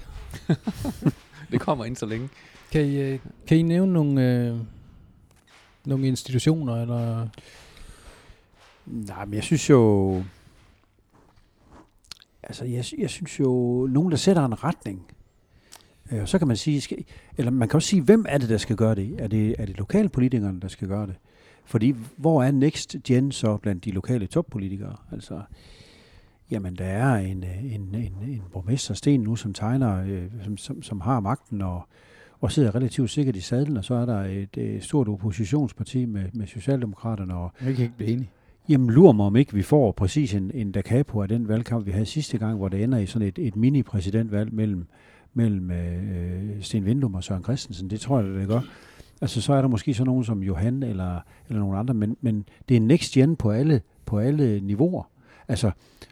[1.51, 2.29] det kommer ind så længe.
[2.71, 4.57] Kan I, øh, kan I nævne nogle, øh,
[5.85, 7.27] nogle institutioner, eller...
[8.85, 10.23] Nej, men jeg synes jo...
[12.43, 15.05] Altså, jeg, jeg synes jo, nogen, der sætter en retning.
[16.11, 17.05] Øh, og så kan man sige, skal,
[17.37, 19.15] eller man kan også sige, hvem er det, der skal gøre det?
[19.21, 21.15] Er det, er det lokalpolitikerne, der skal gøre det?
[21.69, 24.95] Fordi hvor er Next Gen så blandt de lokale toppolitikere?
[25.11, 25.41] Altså,
[26.51, 30.83] jamen der er en, en, en, en borgmester Sten nu, som tegner, øh, som, som,
[30.83, 31.81] som har magten og,
[32.41, 36.25] og sidder relativt sikkert i sadlen, og så er der et, et stort oppositionsparti med,
[36.33, 37.35] med Socialdemokraterne.
[37.35, 38.31] Og, Jeg kan ikke blive enig.
[38.69, 41.85] Jamen lurer mig om ikke, vi får præcis en, en da capo af den valgkamp,
[41.85, 44.85] vi havde sidste gang, hvor det ender i sådan et, et mini-præsidentvalg mellem,
[45.33, 47.89] mellem øh, Sten Vindum og Søren Christensen.
[47.89, 48.61] Det tror jeg, det gør.
[49.21, 52.45] Altså så er der måske så nogen som Johan eller, eller nogen andre, men, men
[52.69, 55.03] det er next gen på alle, på alle niveauer.
[55.47, 55.71] Altså,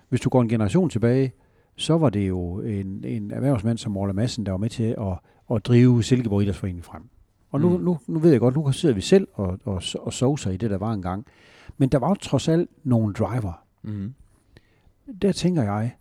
[0.10, 1.32] hvis du går en generation tilbage,
[1.76, 5.20] så var det jo en, en erhvervsmand som Orla Madsen, der var med til at,
[5.55, 7.01] at drive Silkeborg Idrætsforening frem.
[7.51, 7.84] Og nu, Mm.
[7.84, 10.70] nu, nu ved jeg godt, nu sidder vi selv og, og, og sovser i det,
[10.70, 11.26] der var engang.
[11.78, 13.64] Men der var jo trods alt nogle driver.
[13.84, 14.14] Mm.
[15.22, 15.95] Der tænker jeg,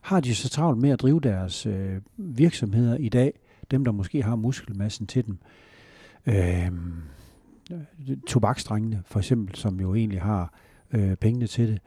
[0.00, 3.32] har de så travlt med at drive deres øh, virksomheder i dag,
[3.70, 5.38] dem der måske har muskelmassen til dem.
[6.26, 6.70] Øh,
[8.26, 10.54] tobaksdrengene for eksempel, som jo egentlig har
[10.92, 11.80] øh, pengene til det.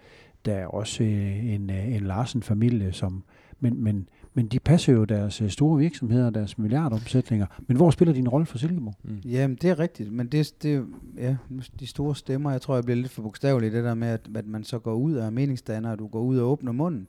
[0.46, 3.24] Der er også øh, en, øh, en Larsen-familie, som,
[3.60, 7.46] men, men, men de passer jo deres øh, store virksomheder, deres milliardomsætninger.
[7.68, 8.96] Men hvor spiller de en rolle for Silkeborg?
[9.04, 9.18] Mm.
[9.26, 10.86] Jamen, det er rigtigt, men det, det
[11.18, 11.38] ja,
[11.80, 14.30] de store stemmer, jeg tror, jeg bliver lidt for bogstavelig i det der med, at,
[14.36, 17.08] at man så går ud af meningsdanner, og du går ud og åbner munden.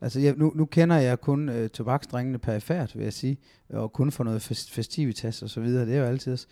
[0.00, 3.38] Altså, jeg, nu, nu kender jeg kun øh, tobaksdrengene perifært, vil jeg sige,
[3.68, 6.46] og kun for noget fest, festivitas og så videre, det er jo altid også.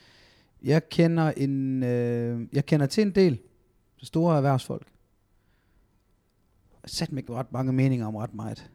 [0.62, 3.38] Jeg kender, en, øh, jeg kender til en del
[4.02, 4.86] store erhvervsfolk.
[6.86, 8.70] Sat mig ret mange meninger om ret meget.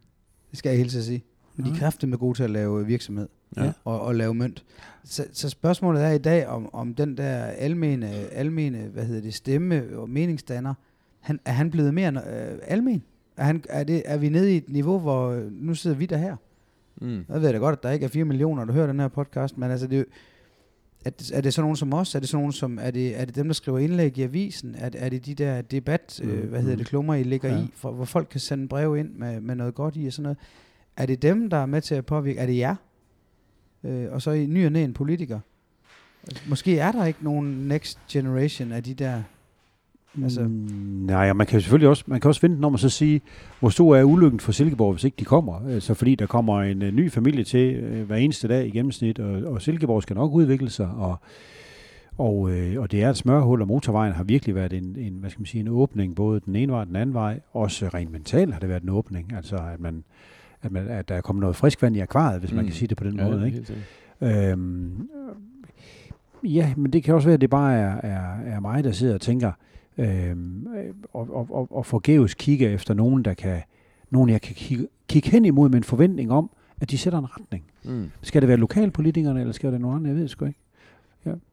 [0.50, 1.24] Det skal jeg helt at sige.
[1.56, 3.72] Men de er kraftigt med gode til at lave virksomhed Ja.
[3.84, 4.66] og, og lave mønt.
[5.04, 9.34] Så, så spørgsmålet er i dag, om, om den der almene, almene hvad hedder det,
[9.34, 10.74] stemme og meningsdanner,
[11.20, 13.04] han, er han blevet mere øh, almen?
[13.40, 16.06] Er, han, er, det, er vi nede i et niveau, hvor øh, nu sidder vi
[16.06, 16.36] der her?
[17.02, 17.26] Mm.
[17.30, 19.58] Jeg ved da godt, at der ikke er 4 millioner, der hører den her podcast,
[19.58, 20.06] men altså, det,
[21.06, 22.16] er det, er det så nogen som os?
[22.16, 24.76] Er det så nogen som, er det, er det dem, der skriver indlæg i avisen?
[24.78, 26.78] Er, det- er det de der debat, øh, Mm, hvad hedder mm.
[26.78, 27.62] det, klummer, I ligger Ja.
[27.64, 30.24] i, for, hvor folk kan sende brev ind med, med noget godt i og sådan
[30.24, 30.38] noget?
[30.98, 32.40] Er det dem, der er med til at påvirke?
[32.40, 32.76] Er det jer?
[33.84, 35.40] Øh, og så i ny og næ en politiker?
[36.50, 39.24] Måske er der ikke nogen next generation af de der...
[40.24, 40.50] Altså- mm,
[41.06, 43.22] nej, og man kan selvfølgelig også, man kan også vente om at så sige,
[43.60, 45.68] hvor stor er ulykken for Silkeborg, hvis ikke de kommer.
[45.70, 49.20] Altså fordi der kommer en uh, ny familie til uh, hver eneste dag i gennemsnit,
[49.20, 51.16] og, og Silkeborg skal nok udvikle sig, og,
[52.18, 55.30] og, øh, og det er et smørhul, og motorvejen har virkelig været en, en, hvad
[55.30, 57.40] skal man sige, en åbning, både den ene vej og den anden vej.
[57.54, 60.04] Også rent mentalt har det været en åbning, altså at, man,
[60.62, 62.56] at, man, at der er kommet noget frisk vand i akvariet, hvis mm.
[62.56, 62.68] man Mm.
[62.70, 63.46] kan sige det på den Ja, måde.
[63.48, 64.52] Ikke?
[64.52, 65.10] Øhm,
[66.44, 69.14] ja, men det kan også være, at det bare er, er, er mig, der sidder
[69.14, 69.52] og tænker,
[70.00, 70.36] øh,
[71.14, 73.62] og, og, og, og forgæves kigge efter nogen, der kan,
[74.10, 76.50] nogen jeg kan kigge, kigge hen imod med en forventning om,
[76.82, 77.64] at de sætter en retning.
[77.84, 78.12] Mm.
[78.22, 80.10] Skal det være lokalpolitikerne, eller skal det være nogen andre?
[80.10, 80.60] Jeg ved sgu ikke.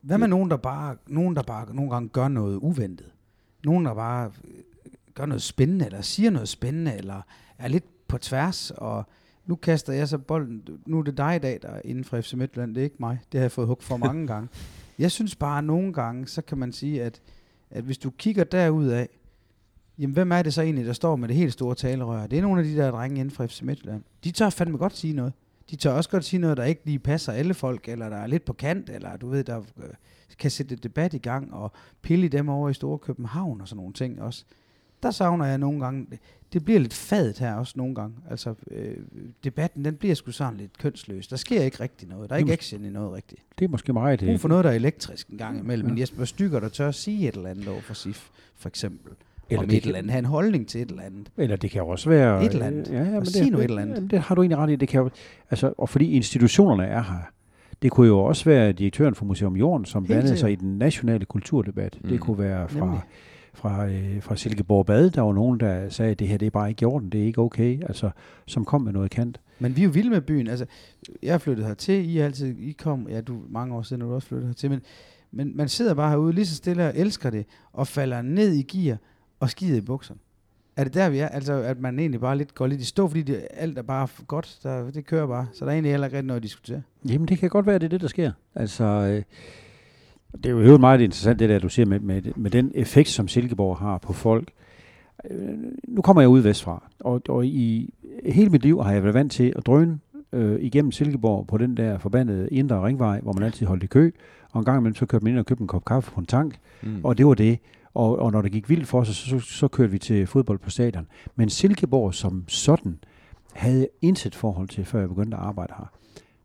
[0.02, 3.06] Hvad med nogen, der bare, nogen, der bare nogle gange gør noget uventet?
[3.64, 4.50] Nogen, der bare øh,
[5.14, 7.22] gør noget spændende, eller siger noget spændende, eller
[7.58, 9.04] er lidt på tværs, og
[9.46, 10.62] nu kaster jeg så bolden.
[10.86, 12.96] Nu er det dig i dag, der er inden for FC Midtjylland, det er ikke
[12.98, 13.18] mig.
[13.32, 14.48] Det har jeg fået hug for mange gange.
[14.98, 17.20] Jeg synes bare, at nogle gange, så kan man sige, at,
[17.70, 19.08] at hvis du kigger derud af,
[19.98, 22.26] jamen hvem er det så egentlig, der står med det helt store talerør?
[22.26, 24.02] Det er nogle af de der drenge inden for FC Midtjylland.
[24.24, 25.32] De tør fandme godt sige noget.
[25.70, 28.26] De tør også godt sige noget, der ikke lige passer alle folk, eller der er
[28.26, 29.88] lidt på kant, eller du ved, der øh,
[30.38, 33.76] kan sætte et debat i gang, og pille dem over i Store København og sådan
[33.76, 34.44] nogle ting også.
[35.02, 36.06] Der savner jeg nogle gange,
[36.52, 38.14] det bliver lidt fadet her også nogle gange.
[38.30, 38.96] Altså, øh,
[39.44, 41.26] debatten, den bliver sgu sådan lidt kønsløs.
[41.28, 42.30] Der sker ikke rigtig noget.
[42.30, 43.42] Der er ikke action i noget rigtigt.
[43.58, 44.40] Det er måske meget Brug det.
[44.40, 45.86] for noget, der er elektrisk en gang imellem.
[45.86, 45.92] Ja.
[45.92, 49.12] Men Jesper Stykker, der tør at sige et eller andet over for SIF, for eksempel.
[49.50, 50.10] Eller om det et kan- eller andet.
[50.10, 51.30] Have en holdning til et eller andet.
[51.36, 52.44] Eller det kan jo også være...
[52.44, 52.88] Et eller andet.
[52.90, 53.94] Ja, ja, men Og sige noget et eller andet.
[53.94, 54.76] Jamen, det har du egentlig ret i.
[54.76, 55.10] Det kan jo,
[55.50, 57.18] altså, og fordi institutionerne er her.
[57.82, 61.24] Det kunne jo også være direktøren for Museum Jorden, som blandede sig i den nationale
[61.24, 61.98] kulturdebat.
[62.02, 62.08] Mm.
[62.08, 63.00] Det kunne være fra, Nemlig.
[63.56, 66.50] Fra, øh, fra Silkeborg Bad, der var nogen, der sagde, at det her det er
[66.50, 68.10] bare ikke i orden, det er ikke okay, altså,
[68.46, 69.40] som kom med noget kant.
[69.58, 70.46] Men vi er jo vilde med byen.
[70.46, 70.66] Altså,
[71.22, 72.10] jeg flyttet hertil.
[72.10, 74.70] I altid, I kom, ja, du mange år siden du også flyttet hertil.
[74.70, 74.80] Men,
[75.30, 78.62] men man sidder bare herude lige så stille og elsker det, og falder ned i
[78.62, 78.96] gear
[79.40, 80.20] og skider i bukserne.
[80.76, 81.28] Er det der, vi er?
[81.28, 84.08] Altså, at man egentlig bare lidt går lidt i stå, fordi det, alt er bare
[84.26, 84.58] godt.
[84.62, 85.46] Der, det kører bare.
[85.52, 86.82] Så der er egentlig heller ikke rigtig noget at diskutere.
[87.08, 88.32] Jamen, det kan godt være, at det er det, der sker.
[88.54, 89.22] Altså, øh,
[90.34, 93.08] det er jo helt meget interessant, det der, du siger med, med, med den effekt,
[93.08, 94.48] som Silkeborg har på folk.
[95.30, 95.54] Øh,
[95.88, 97.94] nu kommer jeg ud vestfra, og, og i
[98.26, 99.98] hele mit liv har jeg været vant til at drøne
[100.32, 104.10] øh, igennem Silkeborg på den der forbandede indre ringvej, hvor man altid holdt i kø,
[104.52, 106.26] og en gang imellem så kørte man ind og købte en kop kaffe på en
[106.26, 107.00] tank, Mm.
[107.04, 107.58] og det var det.
[107.94, 110.58] Og, og når det gik vildt for sig, så, så, så kørte vi til fodbold
[110.58, 111.06] på stadion.
[111.36, 112.98] Men Silkeborg som sådan
[113.52, 115.90] havde intet forhold til, før jeg begyndte at arbejde her.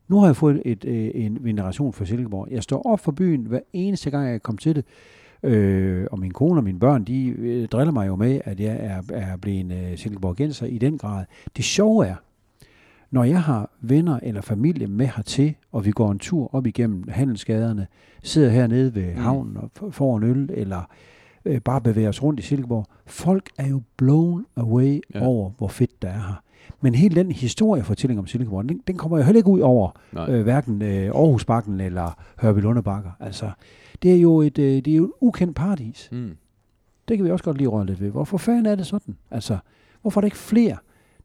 [0.08, 2.48] Nu har jeg fået et, øh, en veneration for Silkeborg.
[2.50, 4.84] Jeg står op for byen hver eneste gang, jeg kommer til det.
[5.42, 8.76] Øh, og min kone og mine børn, de øh, driller mig jo med, at jeg
[8.80, 11.24] er, er blevet øh, Silkeborgenser i den grad.
[11.56, 12.14] Det sjove er,
[13.10, 17.04] når jeg har venner eller familie med hertil, og vi går en tur op igennem
[17.08, 17.86] handelsgaderne,
[18.22, 19.20] sidder hernede ved Mm.
[19.20, 20.88] havnen og får en øl, eller
[21.44, 25.26] øh, bare bevæger os rundt i Silkeborg, folk er jo blown away ja.
[25.26, 26.42] over, hvor fedt der er her.
[26.80, 30.30] Men hele den historiefortælling om Silkeborg, den, den kommer jo heller ikke ud over Nej.
[30.30, 33.10] øh, hverken øh, Aarhusbakken eller Hørby Lundebakker.
[33.20, 33.50] Altså,
[34.02, 36.08] det er jo et, øh, det er jo et ukendt paradis.
[36.12, 36.36] Mm.
[37.08, 38.10] Det kan vi også godt lige røre lidt ved.
[38.10, 39.16] Hvorfor fanden er det sådan?
[39.30, 39.58] Altså,
[40.02, 40.76] hvorfor er der ikke flere,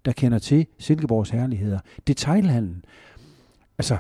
[0.06, 1.80] der kender til Silkeborgs herligheder?
[2.08, 2.86] Detailhandlen.
[3.78, 3.98] Altså,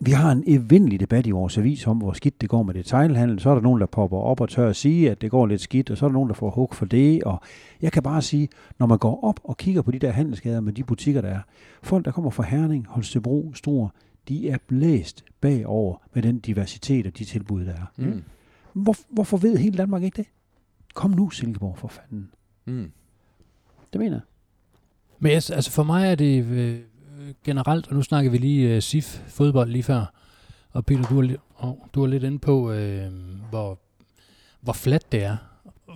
[0.00, 3.38] vi har en evindelig debat i vores avis om, hvor skidt det går med detailhandlen.
[3.38, 5.60] Så er der nogen, der popper op og tør at sige, at det går lidt
[5.60, 7.24] skidt, og så er der nogen, der får hug for det.
[7.24, 7.40] Og
[7.82, 10.72] jeg kan bare sige, når man går op og kigger på de der handelsgader med
[10.72, 11.40] de butikker, der er,
[11.82, 13.88] folk, der kommer fra Herning, Holstebro, Struer,
[14.28, 17.92] de er blæst bagover med den diversitet og de tilbud, der er.
[17.96, 18.22] Mm.
[18.72, 20.26] Hvor, hvorfor ved hele Danmark ikke det?
[20.94, 22.30] Kom nu, Silkeborg, for fanden.
[22.64, 22.92] Mm.
[23.92, 24.20] Det mener jeg.
[25.18, 26.78] Men altså for mig er det øh,
[27.44, 30.12] generelt, og nu snakker vi lige øh, SIF fodbold lige før,
[30.72, 33.12] og Peter, du er, li- oh, du er lidt inde på, øh,
[33.50, 33.78] hvor,
[34.60, 35.36] hvor fladt det er.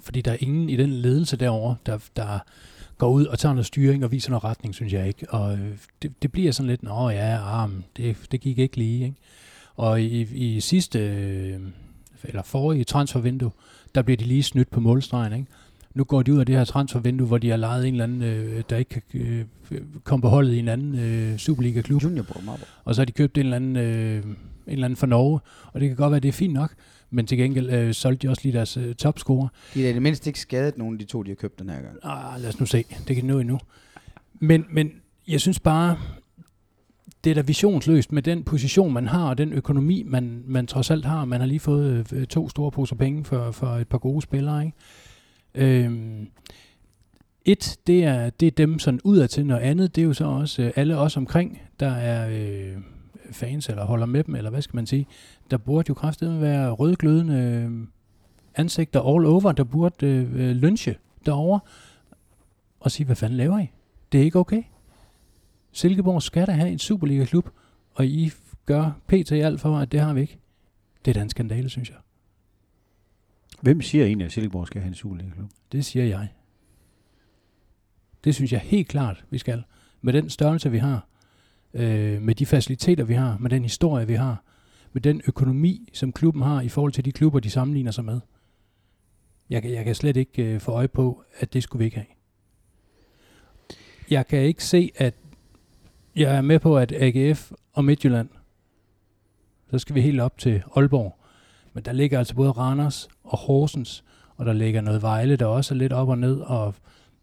[0.03, 2.39] Fordi der er ingen i den ledelse derovre, der, der
[2.99, 5.31] går ud og tager noget styring og viser noget retning, synes jeg ikke.
[5.31, 8.77] Og øh, det, det bliver sådan lidt, nå ja, ah, arm, det, det gik ikke
[8.77, 9.05] lige.
[9.05, 9.17] Ikke?
[9.77, 11.61] Og i, i sidste, øh,
[12.25, 13.51] eller forrige transfervindue,
[13.95, 15.33] der bliver de lige snydt på målstregen.
[15.33, 15.47] Ikke?
[15.95, 18.23] Nu går de ud af det her transfervindue, hvor de har lejet en eller anden,
[18.23, 19.45] øh, der ikke kan øh,
[20.05, 22.01] komme på holdet i en anden øh, Superliga-klub.
[22.85, 24.37] Og så har de købt en eller anden, øh, en
[24.67, 25.41] eller anden fra Norge,
[25.73, 26.75] og det kan godt være, at det er fint nok,
[27.11, 29.49] men til gengæld øh, solgte de også lige deres øh, topscorer.
[29.75, 31.69] De er i det mindste ikke skadet nogen af de to, de har købt den
[31.69, 31.97] her gang.
[32.03, 33.59] Ah, lad os nu se, det kan nå endnu.
[34.41, 34.91] Men, men
[35.29, 35.97] jeg synes bare,
[37.25, 40.91] det er da visionsløst med den position, man har, og den økonomi, man, man trods
[40.91, 41.25] alt har.
[41.25, 44.65] Man har lige fået øh, to store poser penge for, for et par gode spillere,
[44.65, 44.77] ikke?
[45.55, 46.29] Øhm,
[47.45, 50.63] et, det er, det er dem sådan udadtil, og andet, det er jo så også
[50.63, 52.83] øh, alle os omkring, der er øh,
[53.31, 55.07] fans, eller holder med dem, eller hvad skal man sige.
[55.51, 57.87] Der burde jo kraftedeme være rødglødende øh,
[58.55, 60.97] ansigter all over, der burde øh, øh lynche
[61.27, 61.61] derovre,
[62.81, 63.71] og sige, hvad fanden laver I?
[64.13, 64.63] Det er ikke okay.
[65.73, 67.51] Silkeborg skal da have en Superliga-klub,
[67.95, 68.31] og I
[68.67, 69.33] gør pt.
[69.33, 70.39] alt for, at det har vi ikke.
[71.05, 71.99] Det er da en skandale, synes jeg.
[73.63, 75.51] Hvem siger egentlig, at Silkeborg skal have en Superliga-klub?
[75.73, 76.29] Det siger jeg.
[78.25, 79.63] Det synes jeg helt klart, vi skal.
[80.01, 81.07] Med den størrelse, vi har,
[81.75, 84.45] øh, med de faciliteter, vi har, med den historie, vi har,
[84.93, 88.21] med den økonomi, som klubben har i forhold til de klubber, de sammenligner sig med.
[89.51, 92.07] Jeg, jeg kan slet ikke øh, få øje på, at det skulle vi ikke have.
[94.11, 95.15] Jeg kan ikke se, at
[96.17, 98.29] jeg er med på, at AGF og Midtjylland,
[99.71, 101.22] så skal vi helt op til Aalborg.
[101.75, 104.05] Men der ligger altså både Randers og Horsens,
[104.37, 106.75] og der ligger noget Vejle, der også er lidt op og ned, og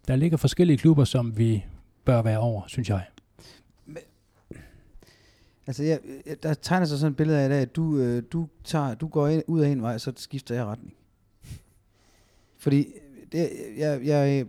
[0.08, 1.66] der ligger forskellige klubber, som vi
[2.06, 3.04] bør være over, synes jeg.
[5.68, 8.24] Altså, jeg, jeg- der tegner sig sådan et billede af i dag, at du, øh,
[8.32, 10.94] du, tager, du går ind, ud af en vej, så skifter jeg retning.
[12.58, 12.88] Fordi
[13.32, 14.44] det, jeg, jeg er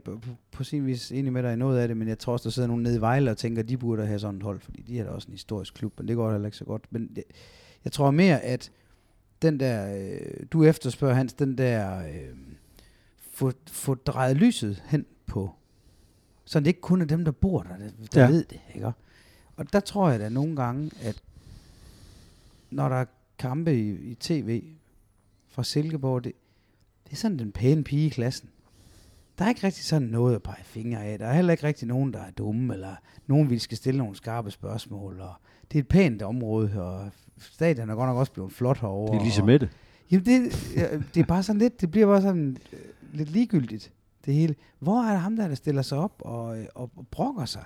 [0.53, 2.51] på, sin vis enig med dig i noget af det, men jeg tror også, der
[2.51, 4.83] sidder nogen nede i Vejle og tænker, at de burde have sådan et hold, fordi
[4.83, 6.83] de er da også en historisk klub, men det går heller ikke så godt.
[6.91, 7.25] Men det,
[7.85, 8.71] jeg tror mere, at
[9.43, 12.37] den der, øh, du efterspørger, Hans, den der, øh,
[13.31, 15.55] få, få drejet lyset hen på,
[16.45, 17.77] så det ikke kun er dem, der bor der,
[18.15, 18.29] der, ja.
[18.29, 18.93] ved det, ikke?
[19.57, 21.23] Og der tror jeg da nogle gange, at
[22.71, 23.05] når der er
[23.39, 24.63] kampe i, i tv
[25.49, 26.33] fra Silkeborg, det,
[27.05, 28.49] det er sådan den pæne pige i klassen.
[29.39, 31.19] Der er ikke rigtig sådan noget at pege fingre af.
[31.19, 32.95] Der er heller ikke rigtig nogen, der er dumme, eller
[33.27, 35.21] nogen, vi skal stille nogle skarpe spørgsmål.
[35.21, 35.35] Og
[35.73, 37.11] det er et pænt område, og
[37.41, 39.13] stadion er godt nok også blevet flot herovre.
[39.13, 39.69] Det er ligesom med det.
[40.11, 40.53] Jamen, det,
[41.15, 42.79] det er bare sådan lidt, det bliver bare sådan øh,
[43.13, 43.93] lidt ligegyldigt,
[44.27, 44.55] det hele.
[44.79, 47.65] Hvor er der ham der, der stiller sig op og, øh, og, og brokker sig?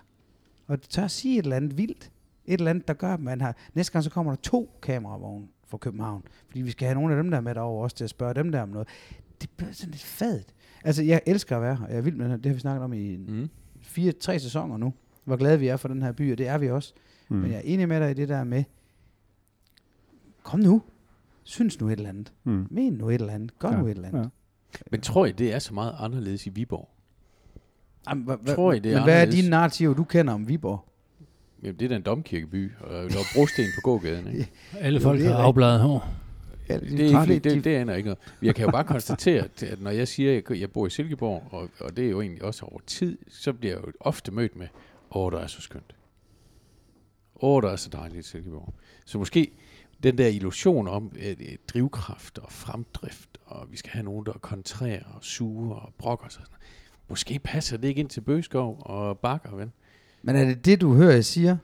[0.67, 2.11] Og tør sige et eller andet vildt.
[2.47, 3.57] Et eller andet, der gør, at man har...
[3.75, 6.23] Næste gang, så kommer der to kameravogne fra København.
[6.47, 8.53] Fordi vi skal have nogle af dem der med derovre også til at spørge dem
[8.53, 8.89] der om noget.
[9.41, 10.55] Det bliver sådan lidt fadet.
[10.85, 11.87] Altså, jeg elsker at være her.
[11.87, 12.37] Jeg er vild med det her.
[12.37, 13.49] Det har vi snakket om i Mm.
[13.83, 14.93] fire, tre sæsoner nu.
[15.25, 16.93] Hvor glade vi er for den her by, og det er vi også.
[17.29, 17.37] Mm.
[17.37, 18.65] Men jeg er enig med dig i det der med,
[20.45, 20.83] kom nu.
[21.43, 22.33] Synes nu et eller andet.
[22.45, 22.67] Mm.
[22.71, 23.59] Men nu et eller andet.
[23.59, 24.23] Gør Ja, nu et eller andet.
[24.23, 24.29] ja.
[24.91, 26.89] Men tror I, det er så meget anderledes i Viborg?
[28.09, 30.49] Jamen, hva, hva, Tror I, det er men hvad er dine narrativer, du kender om
[30.49, 30.85] Viborg?
[31.63, 34.51] Jamen, det er da en domkirkeby, og der er brosten på gågaden, ikke?
[34.81, 36.09] Alle Jo, folk det er har afbladet hår.
[36.69, 38.19] Ja, Det, er ikke, det, det, det jeg ikke noget.
[38.43, 41.49] Jeg kan jo bare konstatere, at- at når jeg siger, at jeg bor i Silkeborg,
[41.51, 44.57] og, og det er jo egentlig også over tid, så bliver jeg jo ofte mødt
[44.57, 44.67] med,
[45.11, 45.95] åh, der er så skønt.
[47.43, 48.75] Åh, der er så dejligt i Silkeborg.
[49.07, 49.53] Så måske
[50.05, 51.37] den der illusion om øh,
[51.69, 56.29] drivkraft og fremdrift, og vi skal have nogen, der er kontrære og sure og brokker
[56.29, 56.43] sig.
[57.09, 59.73] Måske passer det ikke ind til Bøgeskov og Bakker, ven.
[60.23, 61.57] Men er det det, du hører, jeg siger?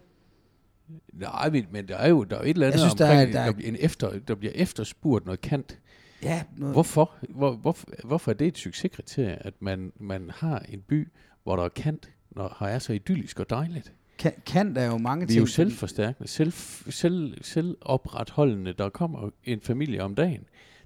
[1.13, 3.33] Nej, men- der er jo der er jo et eller andet synes, der er- omkring,
[3.33, 5.79] der er- der, bliver en efter, der bliver efterspurgt noget kant.
[6.23, 7.15] Ja, noget, Hvorfor?
[7.29, 11.09] Hvor, hvor, hvorfor er det et succeskriterie, at man, man har en by,
[11.43, 13.93] hvor der er kant, når her er så idyllisk og dejligt?
[14.21, 15.41] Kan, kan der jo mange Vi er ting.
[15.41, 16.53] jo selvforstærkende, selv,
[16.91, 18.73] selv, selvopretholdende.
[18.79, 20.41] Der kommer en familie om dagen.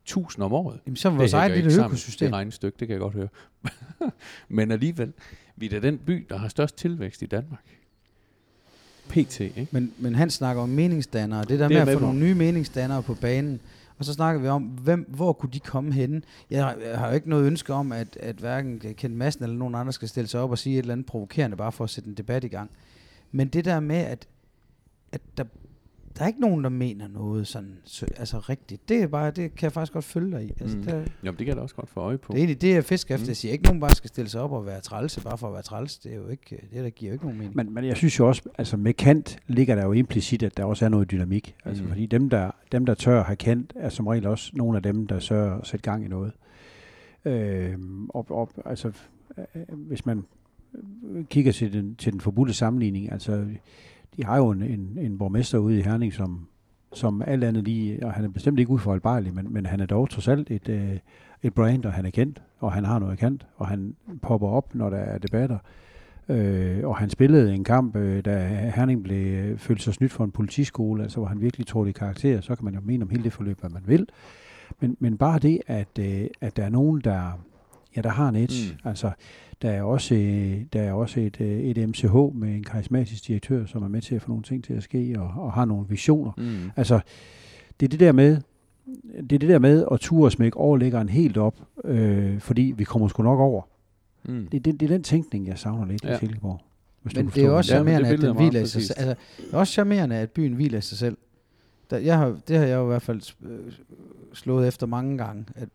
[0.05, 0.80] Tusind om året.
[0.87, 2.26] Jamen, så er vores eget lille økosystem.
[2.26, 3.28] Det regnestykke, det kan jeg godt høre.
[4.49, 5.12] Men alligevel,
[5.57, 7.64] vi er da den by, der har størst tilvækst i Danmark.
[9.09, 9.68] PT, ikke?
[9.70, 11.41] Men, men han snakker om meningsdannere.
[11.45, 12.05] Det der Det er med at med få på.
[12.07, 13.61] nogle nye meningsdannere på banen.
[13.99, 16.22] Og så snakker vi om, hvem, hvor kunne de komme henne?
[16.51, 19.57] Jeg har, jeg har jo ikke noget ønske om, at, at hverken Kent Madsen eller
[19.57, 21.91] nogen andre skal stille sig op og sige et eller andet provokerende, bare for at
[21.91, 22.70] sætte en debat i gang.
[23.37, 24.28] Men det der med, at,
[25.12, 25.45] at der,
[26.18, 28.89] der er ikke nogen, der mener noget sådan, så, altså rigtigt.
[28.89, 30.53] Det er bare, det kan jeg faktisk godt følge dig i.
[30.61, 30.82] Altså, Mm.
[30.82, 32.32] der, Jamen, det kan jeg da også godt få øje på.
[32.32, 33.26] det er egentlig det, jeg fisker efter.
[33.26, 33.28] Mm.
[33.28, 35.53] Jeg siger ikke, nogen bare skal stille sig op og være trælse, bare for at
[35.53, 35.99] være træls.
[35.99, 37.57] Det er jo ikke, det der giver jo ikke nogen mening.
[37.57, 40.64] Men, men jeg synes jo også, altså med kant ligger der jo implicit, at der
[40.64, 41.55] også er noget dynamik.
[41.64, 41.89] Altså Mm.
[41.89, 45.07] fordi dem der, dem, der tør have kant, er som regel også nogle af dem,
[45.07, 46.32] der sørger at sætte gang i noget.
[47.24, 48.93] Øhm, og, og, altså,
[49.39, 49.45] øh,
[49.76, 50.24] hvis man øh,
[51.31, 53.45] kigger til den, til den forbudte sammenligning, altså
[54.16, 56.47] de har jo en, en, en borgmester ude i Herning, som,
[56.93, 60.11] som alt andet lige, og han er bestemt ikke uforholdbarlig, men, men han er dog
[60.11, 60.99] trods alt et, øh,
[61.43, 64.75] et brand, og han er kendt, og han har noget kant, og han popper op,
[64.75, 65.59] når der er debatter.
[66.29, 70.25] Øh, og han spillede en kamp, øh, da Herning blev øh, følte sig snydt for
[70.25, 73.11] en politiskole, altså hvor han virkelig det i karakter, så kan man jo mene om
[73.11, 74.07] hele det forløb, hvad man vil.
[74.81, 77.41] Men, men bare det, at, øh, at der er nogen, der,
[77.97, 78.72] ja, der har en edge.
[78.72, 78.89] Mm.
[78.89, 79.11] Altså,
[79.65, 83.67] der er også, øh, der er også et, øh, et MCH med en karismatisk direktør,
[83.67, 85.87] som er med til at få nogle ting til at ske, og, og har nogle
[85.89, 86.33] visioner.
[86.37, 86.71] Mm.
[86.77, 87.01] Altså,
[87.81, 88.37] det er det der med,
[89.17, 92.85] det er det der med at ture og smække overlæggeren helt op, øh, fordi vi
[92.85, 93.62] kommer sgu nok over.
[94.25, 94.47] Mm.
[94.53, 96.09] Det, det, det er den tænkning, jeg savner lidt ja.
[96.09, 96.17] Ja.
[96.17, 96.61] i Silkeborg.
[97.03, 98.99] Hvis Men det er også Ja, charmerende, at billede den er hviler i sig selv.
[98.99, 101.17] Altså, det er også charmerende, at byen hviler i sig selv.
[101.91, 103.73] Der, jeg har, det har jeg jo i hvert fald øh,
[104.33, 105.45] slået efter mange gange.
[105.55, 105.69] At,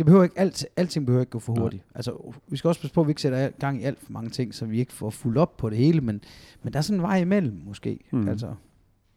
[0.00, 1.62] det behøver ikke alt, alting behøver ikke gå for Nej.
[1.62, 1.82] hurtigt.
[1.94, 4.30] Altså, vi skal også passe på, at vi ikke sætter gang i alt for mange
[4.30, 6.20] ting, så vi ikke får fuldt op på det hele, men,
[6.62, 7.98] men der er sådan en vej imellem, måske.
[8.12, 8.28] Mm.
[8.28, 8.54] Altså,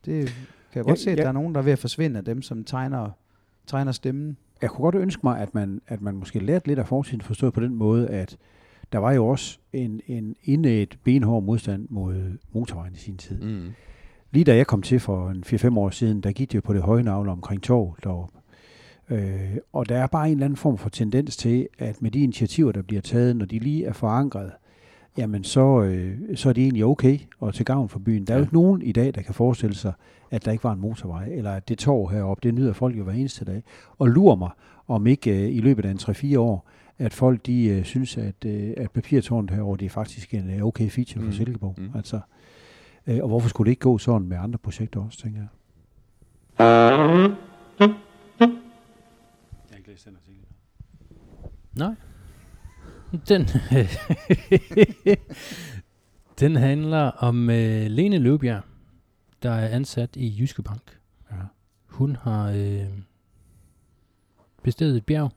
[0.06, 0.36] det kan
[0.76, 1.22] jeg Ja, godt se, at ja.
[1.22, 3.10] der er nogen, der er ved at forsvinde af dem, som tegner,
[3.68, 4.38] tegner stemmen.
[4.62, 7.54] Jeg kunne godt ønske mig, at man, at man måske lærte lidt af fortiden forstået
[7.54, 8.38] på den måde, at
[8.92, 13.42] der var jo også en, en indædt benhård modstand mod motorvejen i sin tid.
[13.42, 13.72] Mm.
[14.32, 16.74] Lige da jeg kom til for en 4-5 år siden, der gik det jo på
[16.74, 18.40] det høje navle omkring tog deroppe.
[19.14, 22.20] Øh, og der er bare en eller anden form for tendens til, at med de
[22.20, 24.51] initiativer, der bliver taget, når de lige er forankret,
[25.18, 28.26] jamen så, øh, så er det egentlig okay og til gavn for byen.
[28.28, 28.43] Der er jo Ja.
[28.45, 29.93] ikke nogen i dag, der kan forestille sig,
[30.32, 33.03] at der ikke var en motorvej, eller at det tog heroppe, det nyder folk jo
[33.03, 33.64] hver eneste dag.
[33.99, 34.49] Og lurer mig,
[34.88, 38.45] om ikke øh, i løbet af en 3-4 år, at folk de øh, synes, at,
[38.45, 41.32] øh, at papirtårnet herovre, det er faktisk en øh, okay feature for Mm.
[41.34, 41.76] Silkeborg.
[41.78, 41.89] Mm.
[41.95, 42.20] Altså,
[43.07, 45.47] øh, og hvorfor skulle det ikke gå sådan med andre projekter også, tænker jeg.
[47.80, 47.89] Jeg
[51.76, 51.96] Nej.
[53.28, 53.42] Den,
[56.40, 58.64] den handler om øh, Lene Løbjerg,
[59.44, 61.00] der er ansat i Jyske Bank.
[61.32, 61.38] Ja.
[61.86, 62.88] Hun har øh,
[64.64, 65.32] bestedet et bjerg,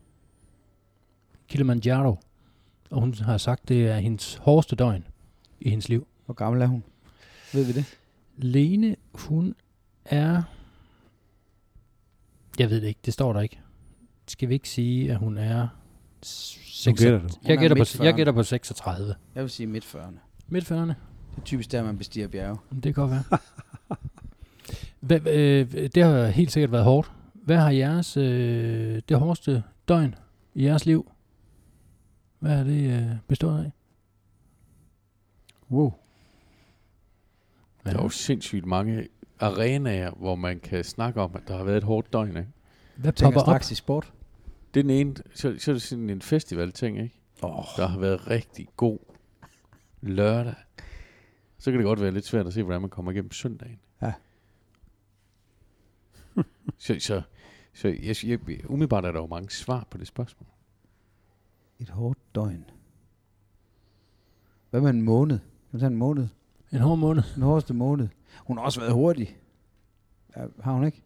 [1.49, 2.19] Kilimanjaro,
[2.91, 5.07] og hun har sagt, det er hendes hårdeste døgn
[5.61, 6.07] i hendes liv.
[6.25, 6.85] Hvor gammel er hun?
[7.53, 7.99] Ved vi det?
[8.37, 9.55] Lene, hun
[10.05, 10.43] er...
[12.59, 13.61] Jeg ved det ikke, det står der ikke.
[14.29, 15.69] Skal vi ikke sige, at hun er...
[16.87, 17.23] Nu gætter du.
[17.23, 18.17] Hun Jeg er gætter, på, jeg 40'erne.
[18.17, 19.15] gætter på 36.
[19.35, 20.19] Jeg vil sige midt 40'erne.
[20.49, 20.75] Midt 40'erne.
[20.77, 22.59] Det er typisk der, man bestiger bjerge.
[22.75, 23.23] Det kan godt være.
[25.01, 27.13] Hvad, øh, det har helt sikkert været hårdt.
[27.35, 30.15] Hvad har jeres øh, det hårdeste døgn
[30.55, 31.13] i jeres liv?
[32.39, 33.73] Hvad har det øh, bestået af?
[35.71, 35.93] Wow.
[37.85, 39.09] Der er jo sindssygt mange
[39.41, 42.37] arenaer, hvor man kan snakke om, at der har været et hårdt døgn.
[42.37, 42.49] Ikke?
[42.97, 43.61] Hvad popper op?
[43.71, 44.13] i sport.
[44.77, 47.21] Det er den ene, så, så er det sådan en festival-ting, ikke?
[47.43, 47.65] Oh.
[47.77, 48.99] Der har været rigtig god
[50.01, 50.55] lørdag.
[51.59, 53.79] Så kan det godt være lidt svært at se, hvordan man kommer igennem søndagen.
[54.03, 54.13] Ja.
[56.79, 57.23] så, så,
[57.75, 60.49] så jeg, jeg, umiddelbart er der jo mange svar på det spørgsmål.
[61.79, 62.65] Et hårdt døgn.
[64.71, 65.39] Hvad med en måned?
[65.71, 66.29] Kan tage en måned?
[66.73, 67.23] En hård måned.
[67.35, 68.09] Den hårdeste måned.
[68.39, 69.39] Hun har også været hurtig.
[70.37, 71.03] Ja, har hun ikke?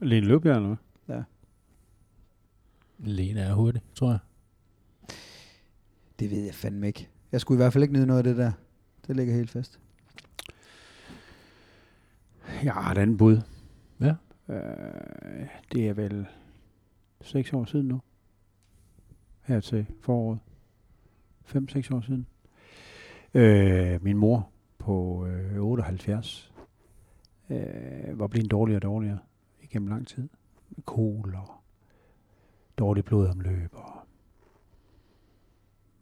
[0.00, 0.87] Lene Løbjerg, eller hvad?
[2.98, 4.18] Lene er hurtig, tror jeg.
[6.18, 7.08] Det ved jeg fandme ikke.
[7.32, 8.52] Jeg skulle i hvert fald ikke nyde noget af det der.
[9.06, 9.80] Det ligger helt fast.
[12.64, 13.40] Jeg har et andet bud.
[14.00, 14.14] Ja.
[14.48, 16.26] Øh, det er vel
[17.20, 18.00] seks år siden nu.
[19.42, 20.38] Her til foråret.
[21.46, 22.26] 5-6 år siden.
[23.34, 26.52] Øh, min mor på øh, 78
[27.50, 29.18] øh, var blevet dårligere og dårligere
[29.62, 30.28] igennem lang tid.
[30.70, 31.57] Med kol og
[32.78, 33.98] dårligt blodomløb og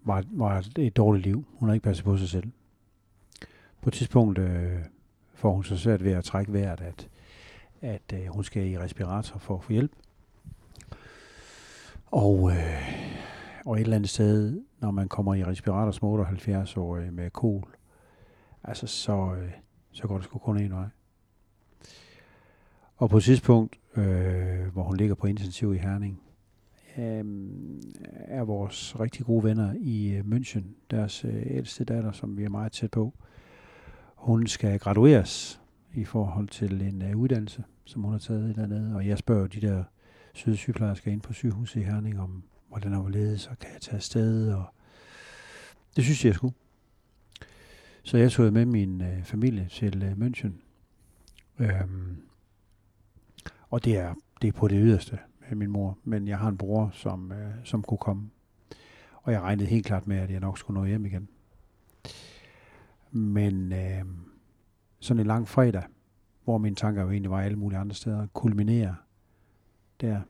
[0.06, 1.44] var, var et dårligt liv.
[1.58, 2.50] Hun har ikke passet på sig selv.
[3.82, 4.78] På et tidspunkt øh,
[5.34, 7.08] får hun så svært ved at trække vejret, at,
[7.80, 9.92] at øh, hun skal i respirator for at få hjælp.
[12.06, 13.16] Og, øh,
[13.66, 17.68] og et eller andet sted, når man kommer i respirator som 78 år med kol,
[18.64, 19.50] altså så, øh,
[19.92, 20.88] så går det sgu kun en vej.
[22.96, 26.22] Og på et tidspunkt, øh, hvor hun ligger på intensiv i Herning,
[26.98, 27.24] øh,
[28.10, 32.48] er vores rigtig gode venner i øh, München, deres øh, ældste datter, som vi er
[32.48, 33.14] meget tæt på.
[34.14, 35.60] Hun skal gradueres
[35.94, 39.60] i forhold til en øh, uddannelse, som hun har taget dernede, og jeg spørger de
[39.60, 39.84] der
[40.34, 44.52] sydsygeplejersker ind på sygehuset i Herning om, hvordan er hvorledes, og kan jeg tage afsted,
[44.52, 44.64] og
[45.96, 46.54] det synes jeg, jeg skulle.
[48.02, 50.52] Så jeg tog med min øh, familie til øh, München.
[51.58, 52.16] Øhm,
[53.70, 55.18] og det er, det er på det yderste
[55.50, 58.30] øh, min mor, men jeg har en bror, som, øh, som kunne komme.
[59.14, 61.28] Og jeg regnede helt klart med, at jeg nok skulle nå hjem igen.
[63.10, 64.04] Men øh,
[65.00, 65.82] sådan en lang fredag,
[66.44, 68.94] hvor mine tanker jo egentlig var alle mulige andre steder, kulminerer
[70.00, 70.20] der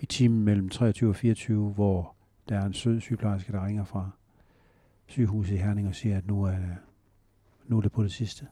[0.00, 2.14] i timen mellem 23 og 24, hvor
[2.48, 4.10] der er en sød sygeplejerske, der ringer fra
[5.06, 6.56] sygehuset i Herning og siger, at nu er,
[7.66, 8.46] nu er det på det sidste.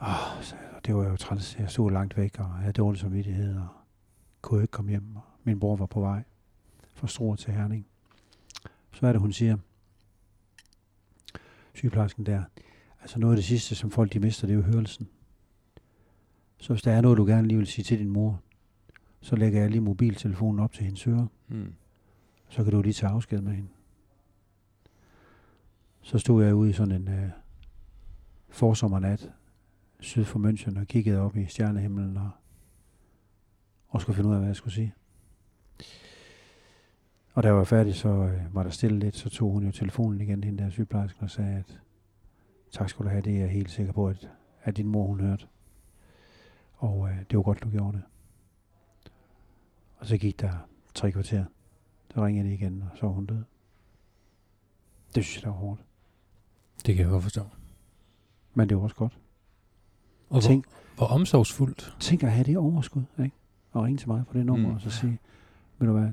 [0.00, 1.58] Oh, så det var jo træls.
[1.58, 3.68] Jeg stod langt væk og havde dårlig samvittighed og
[4.42, 5.16] kunne ikke komme hjem.
[5.44, 6.22] Min bror var på vej
[6.94, 7.86] fra Struer til Herning.
[8.92, 9.56] Så er det, hun siger,
[11.74, 12.42] sygeplejersken der,
[13.00, 15.08] altså noget af det sidste, som folk de mister, det er jo hørelsen.
[16.58, 18.40] Så hvis der er noget, du gerne lige vil sige til din mor,
[19.20, 21.28] så lægger jeg lige mobiltelefonen op til hendes øre.
[21.48, 21.74] Mm.
[22.48, 23.68] Så kan du lige tage afsked med hende.
[26.02, 27.30] Så stod jeg ude i sådan en øh,
[28.48, 29.32] forsommernat
[30.00, 32.30] syd for München og kiggede op i stjernehimlen og,
[33.88, 34.94] og skulle finde ud af, hvad jeg skulle sige.
[37.34, 39.72] Og da jeg var færdig, så øh, var der stille lidt, så tog hun jo
[39.72, 41.80] telefonen igen, hende der sygeplejersken, og sagde, at
[42.70, 44.30] tak skal du have, det er jeg helt sikker på, at,
[44.62, 45.46] at din mor hun hørte.
[46.74, 48.02] Og øh, det var godt, du gjorde det.
[49.96, 51.44] Og så gik der tre kvarter.
[52.14, 53.42] Så ringede det igen, og så var hun død.
[55.14, 55.84] Det synes jeg, der var hårdt.
[56.86, 57.42] Det kan jeg godt forstå.
[58.54, 59.18] Men det var også godt.
[60.30, 61.96] Og Tænk, hvor, hvor omsorgsfuldt.
[62.00, 63.36] tænk at have det overskud, ikke?
[63.72, 64.74] Og ringe til mig på det nummer, Mm.
[64.74, 65.18] og så sige,
[65.78, 66.08] ved du hvad,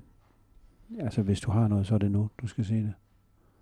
[0.99, 2.93] altså hvis du har noget, så er det nu, du skal se det.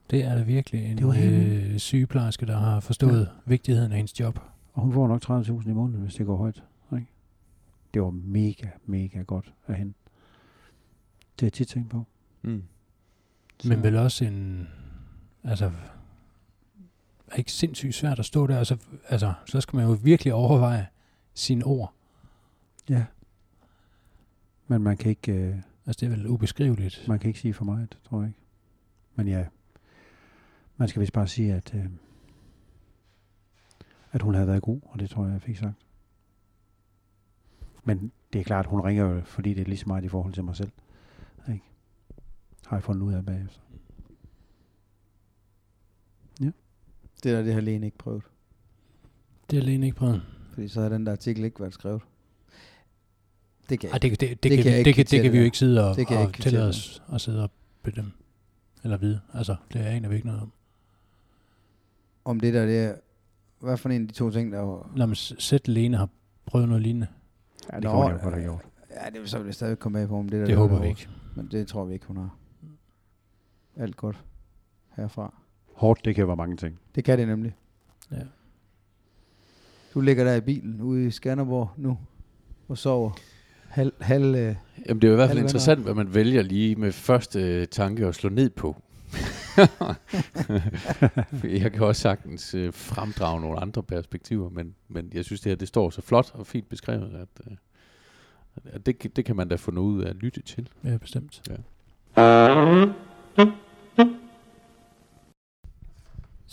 [0.10, 3.26] Det er da virkelig en Det øh, sygeplejerske, der har forstået ja.
[3.46, 4.40] vigtigheden af hendes job.
[4.74, 6.64] Og hun får nok 30.000 i måneden, hvis det går højt.
[6.94, 7.08] Ikke?
[7.94, 9.94] Det var mega, mega godt af hende.
[11.36, 12.06] Det har jeg tit tænkt på.
[12.42, 12.64] Mm.
[13.66, 14.68] Men vel også en...
[15.44, 15.72] Altså...
[17.32, 18.58] Er ikke sindssygt svært at stå der.
[18.58, 18.78] Altså,
[19.08, 20.88] altså, så skal man jo virkelig overveje
[21.34, 21.94] sine ord.
[22.90, 23.06] Ja.
[24.68, 25.56] Men man kan ikke, øh,
[25.86, 27.06] Altså, det er vel ubeskriveligt.
[27.08, 28.40] man kan ikke sige for meget, tror jeg ikke.
[29.16, 29.46] Men ja,
[30.78, 31.86] man skal vist bare sige, at, øh,
[34.12, 35.76] at hun havde været god, og det tror jeg, jeg fik sagt.
[37.84, 40.34] Men det er klart, hun ringer jo, fordi det er lige så meget i forhold
[40.34, 40.72] til mig selv.
[41.48, 41.64] Ikke?
[42.66, 43.60] Har jeg fundet ud af bagefter.
[47.24, 48.24] Det der, det har Lene ikke prøvet.
[49.52, 50.22] Det er alene ikke prøvet.
[50.54, 52.02] Fordi så har den der artikel ikke været skrevet.
[53.70, 55.38] Det kan Ej, det, det, det, Det det, kan kan, det, kan, det kan vi
[55.38, 56.70] jo det ikke sidde og, Det kan jeg og ikke tillade det.
[56.70, 57.52] os at sidde og
[57.84, 58.12] bedømme.
[58.84, 59.22] Eller vide.
[59.34, 60.52] Altså, det aner vi ikke noget om.
[62.26, 62.96] Om det der, det er...
[63.60, 64.92] Hvad for en af de to ting, der var...
[64.96, 66.10] Lad mig s- sæt Lene har
[66.46, 67.08] prøvet noget lignende.
[67.72, 68.66] Ja, det Nå, kunne jo godt have gjort.
[68.90, 70.46] Ja, det vil så vil jeg stadig komme med på, om det der...
[70.46, 71.08] Det der håber vi ikke.
[71.36, 72.36] Men det tror vi ikke, hun har.
[73.76, 74.24] Alt godt
[74.96, 75.34] herfra.
[75.82, 76.80] Hårdt, det kan være mange ting.
[76.96, 77.56] Det kan det nemlig.
[78.12, 78.18] Ja.
[79.94, 81.98] Du ligger der i bilen ude i Skanderborg nu
[82.68, 83.12] og sover.
[83.68, 84.56] Halv, halv, øh,
[84.88, 87.68] Jamen, det er jo i hvert fald interessant, hvad man vælger lige med første øh,
[87.68, 88.82] tanke at slå ned på.
[91.62, 95.56] Jeg kan også sagtens øh, fremdrage nogle andre perspektiver, men, men jeg synes, det her
[95.58, 97.58] det står så flot og fint beskrevet, at, øh,
[98.66, 100.70] at det, kan- det kan man da få noget ud af at lytte til.
[100.84, 101.42] Ja, bestemt.
[101.50, 101.56] Ja.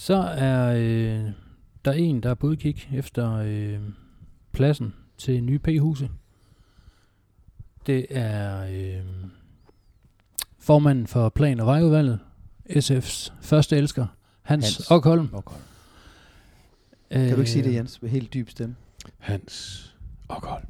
[0.01, 1.31] Så er øh,
[1.85, 3.81] der en, der er på udkig efter øh,
[4.53, 6.11] pladsen til nye P-huse.
[7.87, 9.05] Det er øh,
[10.59, 12.21] formanden for Plan- og Vejudvalget,
[12.71, 14.07] SF's første elsker,
[14.43, 14.91] Hans, Hans.
[14.91, 15.29] Okholm.
[15.33, 15.57] Okay.
[17.11, 18.77] Kan du ikke sige det, Øh, Jens, med helt dyb stemme?
[19.19, 19.85] Hans
[20.29, 20.65] Okhold.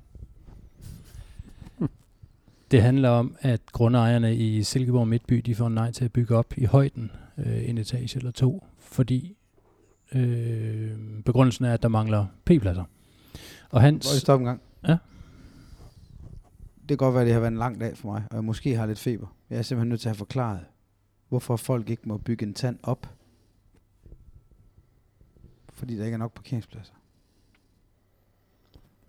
[2.70, 6.54] Det handler om, at grundejerne i Silkeborg Midtby, de får nej til at bygge op
[6.56, 9.36] i højden øh, en etage eller to, fordi
[10.14, 12.82] øh, begrundelsen er, at der mangler p-pladser.
[12.82, 12.89] Og
[13.72, 14.61] Må jeg hans, stoppe en gang?
[14.89, 14.97] Ja.
[16.80, 18.45] Det kan godt være, at det har været en lang dag for mig, og jeg
[18.45, 19.36] måske har lidt feber.
[19.51, 20.61] Jeg er simpelthen nødt til at have forklaret,
[21.28, 23.14] hvorfor folk ikke må bygge en tand op.
[25.68, 26.95] Fordi der ikke er nok parkeringspladser.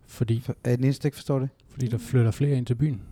[0.06, 1.48] fordi, For, er I den eneste, der ikke forstår det?
[1.68, 3.02] fordi der flytter flere ind til byen.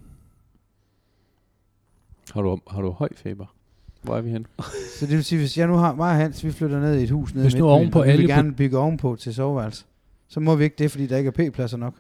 [2.33, 3.47] Har du, har du høj feber?
[4.03, 4.46] Hvor er vi hen?
[4.99, 7.03] Så det vil sige, hvis jeg nu har mig og Hans, vi flytter ned i
[7.03, 9.16] et hus nede Hvis i nu Midtbyen, ovenpå og vi vil alle gerne bygge ovenpå
[9.16, 9.84] til soveværelse,
[10.28, 11.94] så må vi ikke det, fordi der ikke er p-pladser nok.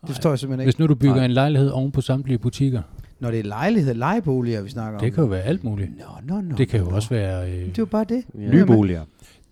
[0.00, 0.66] Det forstår jeg simpelthen ikke.
[0.66, 1.24] Hvis nu du bygger Nej.
[1.24, 2.82] en lejlighed oven på samtlige butikker,
[3.20, 5.04] Når det er lejlighed, lejeboliger, vi snakker om.
[5.04, 5.90] det kan jo være alt muligt.
[5.98, 6.56] Nå, nå, nå.
[6.56, 6.96] Det kan jo nå.
[6.96, 7.50] også være...
[7.52, 8.24] Øh, Det er jo bare det.
[8.34, 8.50] Ja.
[8.50, 9.04] Nye boliger.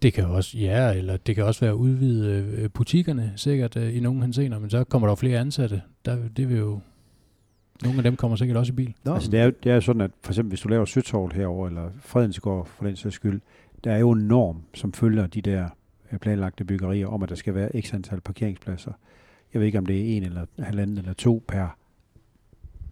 [0.03, 3.97] Det kan også, ja, eller det kan også være at udvide øh, butikkerne, sikkert øh,
[3.97, 5.83] i nogle henseender, men så kommer der jo flere ansatte.
[6.05, 6.81] Der, det vil jo,
[7.85, 8.95] nogle af dem kommer sikkert også i bil.
[9.05, 11.33] Nå, Altså, det, er, jo- det er sådan, at for eksempel hvis du laver Søtorvet
[11.33, 13.41] herover eller Fredensgård for den sags skyld,
[13.85, 15.69] der er jo en norm, som følger de der
[16.13, 18.93] øh, planlagte byggerier om, at der skal være x antal parkeringspladser.
[19.53, 21.77] Jeg ved ikke, om det er en eller halvanden eller to per,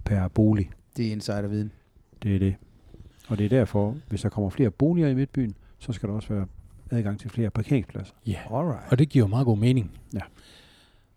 [0.05, 0.70] per bolig.
[0.97, 1.72] det er insiderviden.
[2.22, 2.55] Det er det.
[3.28, 6.34] Og det er derfor, hvis der kommer flere boliger i Midtbyen, så skal der også
[6.34, 6.47] være
[6.90, 8.14] adgang til flere parkeringspladser.
[8.26, 8.82] Ja, Alright.
[8.93, 9.90] og det giver meget god mening.
[10.14, 10.20] Ja.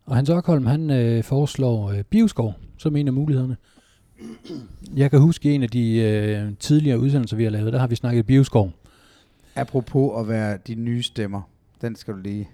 [0.06, 3.58] Og Hans Okholm, han øh, foreslår øh, bioskov som en af mulighederne.
[4.96, 7.96] Jeg kan huske en af de øh, tidligere udsendelser, vi har lavet, der har vi
[7.96, 8.72] snakket bioskov.
[9.56, 11.42] Apropos at være de nye stemmer.
[11.82, 12.50] Den skal du lige...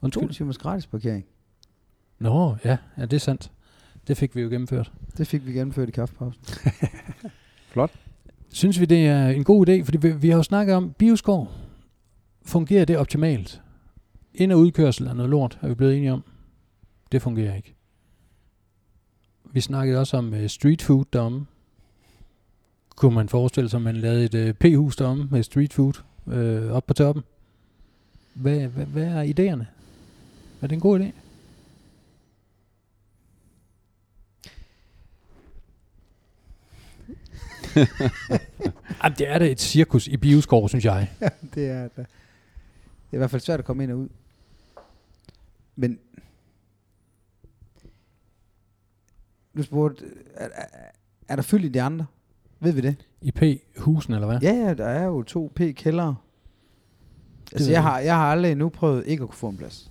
[0.00, 0.30] To Undskyld.
[0.30, 1.24] timers gratis parkering.
[2.18, 3.50] Nå, ja, ja, det er sandt.
[4.08, 4.92] Det fik vi jo gennemført.
[5.18, 6.42] Det fik vi gennemført i kaffepausen.
[8.52, 9.84] Synes vi, det er en god idé?
[9.84, 11.48] Fordi vi, vi har jo snakket om, bioskov,
[12.46, 13.62] fungerer det optimalt?
[14.34, 16.24] Ind- og udkørsel er noget lort, er vi blevet enige om.
[17.12, 17.74] Det fungerer ikke.
[19.52, 21.46] Vi snakkede også om uh, street food deromme.
[22.96, 25.94] Kunne man forestille sig, at man lavede et uh, p-hus deromme med street food
[26.26, 27.24] uh, op på toppen?
[28.34, 29.64] Hvad, hvad, hvad er idéerne?
[30.62, 31.12] Er det en god idé?
[39.04, 41.10] Jamen, det er da et cirkus i bioskov, synes jeg.
[41.20, 41.96] ja, det er det.
[41.96, 42.06] Det
[43.12, 44.08] er i hvert fald svært at komme ind og ud.
[45.80, 45.98] Men...
[49.56, 50.04] Du spurgte,
[50.34, 50.66] er, er,
[51.28, 52.06] er der fyldt i de andre?
[52.60, 52.96] Ved vi det?
[53.20, 54.40] I P-husen, eller hvad?
[54.42, 56.16] Ja, ja, der er jo to P-kældere.
[57.52, 59.90] Altså, jeg har, jeg har aldrig endnu prøvet ikke at kunne få en plads.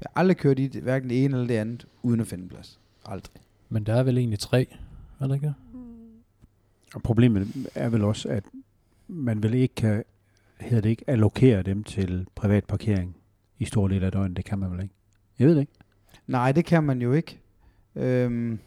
[0.00, 2.44] Jeg har aldrig kørt i det, hverken det ene eller det andet, uden at finde
[2.44, 2.80] en plads.
[3.04, 3.42] Aldrig.
[3.68, 4.66] Men der er vel egentlig tre,
[5.20, 5.54] er der ikke?
[6.94, 8.44] Og problemet er vel også, at
[9.08, 10.04] man vel ikke kan,
[10.60, 13.16] hedder det ikke, allokere dem til privat parkering
[13.62, 14.36] i store dele af døgnet.
[14.36, 14.94] Det kan man vel ikke.
[15.38, 15.72] Jeg ved det ikke.
[16.26, 17.40] Nej, det kan man jo ikke.
[17.96, 18.58] Øhm,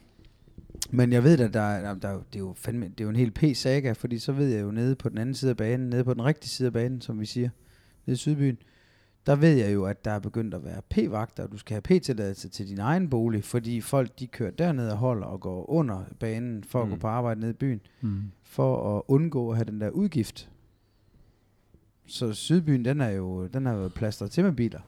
[0.91, 3.03] men jeg ved, at der, er- der, der, er det, er jo fandme, det er
[3.03, 5.57] jo en helt p-saga, fordi så ved jeg jo nede på den anden side af
[5.57, 7.49] banen, nede på den rigtige side af banen, som vi siger,
[8.05, 8.57] nede i Sydbyen,
[9.25, 11.81] der ved jeg jo, at der er begyndt at være p-vagter, og du skal have
[11.99, 16.03] p-tilladelse til din egen bolig, fordi folk de kører derned og holder og går under
[16.19, 16.93] banen for at Mm.
[16.93, 18.21] gå på arbejde nede i byen, Mm.
[18.43, 20.49] for at undgå at have den der udgift.
[22.07, 24.79] Så Sydbyen, den er jo den har jo været plastret til med biler.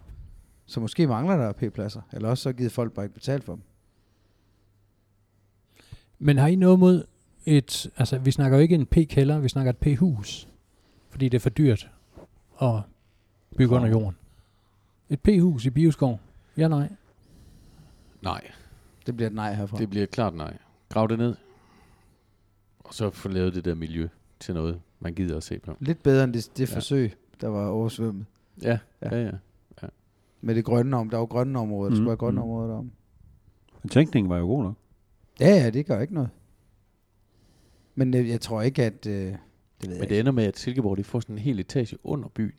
[0.66, 3.62] Så måske mangler der p-pladser, eller også så givet folk bare ikke betalt for dem.
[6.20, 7.06] Men har I noget mod
[7.46, 7.92] et...
[7.98, 10.48] Altså, vi snakker jo ikke en P-kælder, vi snakker et P-hus.
[11.10, 11.90] Fordi det er for dyrt
[12.62, 12.80] at
[13.58, 14.16] bygge under jorden.
[15.10, 16.20] Et P-hus i Bioskov?
[16.58, 16.90] Ja, nej.
[18.22, 18.52] Nej,
[19.06, 19.78] Det bliver et nej herfra.
[19.78, 20.58] det bliver klart nej.
[20.90, 21.36] Grav det ned.
[22.80, 24.08] Og så få lavet det der miljø
[24.40, 25.78] til noget, man gider at se på.
[25.80, 26.76] Lidt bedre end det, det Ja.
[26.76, 28.26] forsøg, der var oversvømmet.
[28.62, 29.16] Ja, Ja.
[29.20, 29.32] ja, ja.
[30.42, 31.10] Med det grønne om.
[31.10, 31.84] Der var grønne områder.
[31.84, 32.44] Der Mm, skulle være grønne mm.
[32.44, 32.92] områder derom.
[33.84, 34.76] Men tænkningen var jo god nok.
[35.40, 36.30] Ja, ja, det gør ikke noget.
[37.96, 39.06] Men øh, jeg tror ikke, at...
[39.06, 39.38] Øh, det ved jeg
[39.90, 40.20] Men det ikke.
[40.20, 42.54] ender med, at Silkeborg de får sådan en hel etage under byen.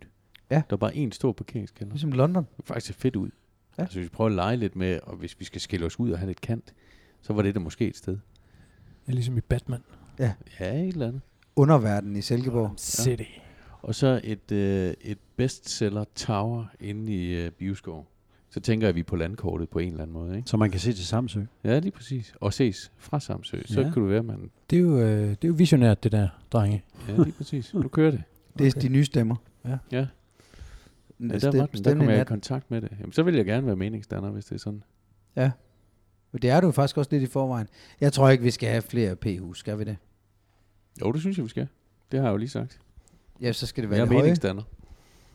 [0.51, 0.63] Ja.
[0.71, 1.93] Der er bare en stor parkeringskælder.
[1.93, 2.47] Ligesom London.
[2.57, 3.27] Det faktisk ser fedt ud.
[3.29, 3.33] Ja.
[3.79, 3.83] Ja.
[3.83, 6.11] Altså, hvis vi prøver at lege lidt med, og hvis vi skal skille os ud
[6.11, 6.75] og have lidt kant,
[7.21, 8.13] så var det da måske et sted.
[8.13, 8.21] Det
[9.09, 9.81] er ligesom i Batman.
[10.19, 11.21] Ja, et eller andet.
[11.59, 12.73] Underverden i Silkeborg.
[12.77, 13.23] City.
[13.83, 18.07] Og så et, øh, et bestseller tower inde i øh, Bioskov.
[18.51, 20.37] Så tænker jeg, at vi er på landkortet på en eller anden måde.
[20.37, 20.49] Ikke?
[20.49, 21.41] Så man kan se til Samsø.
[21.65, 22.35] Ja, lige præcis.
[22.41, 23.61] Og ses fra Samsø.
[23.67, 23.87] Så Ja.
[23.87, 23.93] ja.
[23.93, 24.51] kan du være, man...
[24.71, 26.83] Det er, jo, øh, det er jo visionært, det der, drenge.
[27.09, 27.71] Ja, lige præcis.
[27.71, 28.23] Du kører det.
[28.59, 28.83] Det er Okay.
[28.83, 29.37] de nye stemmer.
[29.65, 29.77] Ja.
[29.93, 30.07] Ja,
[31.21, 31.85] N- der, stem- var den.
[31.85, 32.89] der i jeg i kontakt med det.
[33.01, 34.83] Jamen, så vil jeg gerne være meningsdanner, hvis det er sådan.
[35.37, 35.51] Ja.
[36.33, 37.67] Men det er du jo faktisk også lidt i forvejen.
[38.01, 39.59] Jeg tror ikke, vi skal have flere p-hus.
[39.59, 39.97] Skal vi det?
[41.01, 41.69] Jo, det synes jeg, vi skal.
[42.13, 42.81] Det har jeg jo lige sagt.
[43.41, 44.65] Ja, så skal det Jeg være er det høje.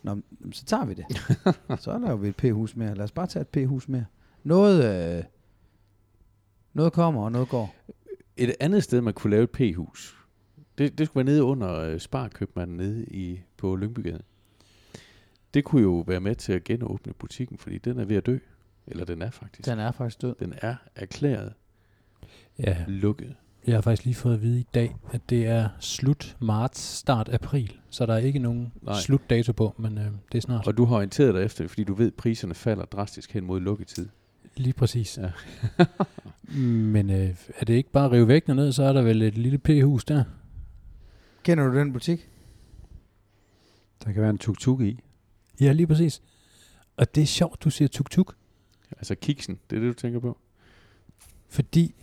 [0.03, 1.05] Nå, men så tager vi det.
[1.83, 2.95] så laver vi et p-hus mere.
[2.95, 4.05] Lad os bare tage et p-hus mere.
[4.43, 5.23] Noget, øh,
[6.73, 7.75] noget kommer, og noget går.
[8.37, 10.17] Et andet sted, man kunne lave et p-hus,
[10.77, 14.21] det, det skulle være nede under øh, Sparkøbmanden nede i, på Lyngbygade.
[15.53, 18.37] Det kunne jo være med til at genåbne butikken, fordi den er ved at dø.
[18.87, 19.69] Eller den er faktisk.
[19.69, 20.35] Den er faktisk død.
[20.39, 21.53] Den er erklæret
[22.59, 23.35] Ja, lukket.
[23.67, 27.29] Jeg har faktisk lige fået at vide i dag, at det er slut marts, start
[27.29, 27.77] april.
[27.89, 28.99] Så der er ikke nogen Nej.
[28.99, 30.67] Slutdato på, men øh, det er snart.
[30.67, 33.59] Og du har orienteret dig efter, fordi du ved, at priserne falder drastisk hen mod
[33.59, 34.09] lukketid.
[34.55, 35.17] Lige præcis.
[35.17, 35.31] Ja.
[36.95, 39.37] men øh, er det ikke bare at rive væggene ned, så er der vel et
[39.37, 40.23] lille p-hus der?
[41.43, 42.29] Kender du den butik?
[44.05, 44.99] Der kan være en tuk-tuk i.
[45.61, 46.21] Ja, lige præcis.
[46.97, 48.35] Og det er sjovt, du siger tuk-tuk,
[48.97, 50.37] Altså kiksen, det er det, du tænker på?
[51.53, 51.95] fordi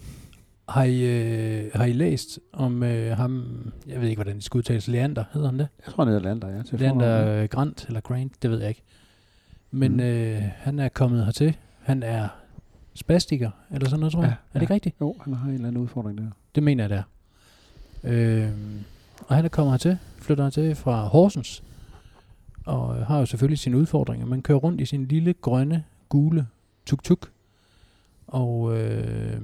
[0.70, 3.46] har I, øh, har I læst om øh, ham,
[3.86, 5.68] jeg ved ikke, hvordan det skal udtales, Leander, hedder han det?
[5.86, 6.20] Jeg tror, ja.
[6.62, 7.06] Til fornavn, ja.
[7.06, 8.82] Leander øh, Grant, eller Grant, det ved jeg ikke.
[9.70, 10.00] Men Mm.
[10.00, 11.56] øh, han er kommet hertil.
[11.80, 12.28] Han er
[12.94, 14.28] spastiker, eller sådan noget, tror jeg.
[14.30, 14.74] Ja, er det ikke ja.
[14.74, 14.96] rigtigt?
[15.00, 16.30] Jo, han har en eller anden udfordring der.
[16.54, 18.44] Det mener jeg, det er.
[18.44, 18.50] Øh,
[19.28, 21.62] og han er kommet hertil, flytter hertil fra Horsens,
[22.66, 24.26] og har jo selvfølgelig sine udfordringer.
[24.26, 26.46] Man kører rundt i sin lille, grønne, gule
[26.86, 27.30] tuk-tuk,
[28.26, 29.40] og, øh,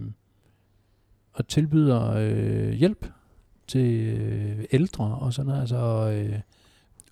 [1.37, 3.07] og tilbyder øh, hjælp
[3.67, 5.61] til øh, ældre og sådan noget.
[5.61, 6.41] Altså, øh,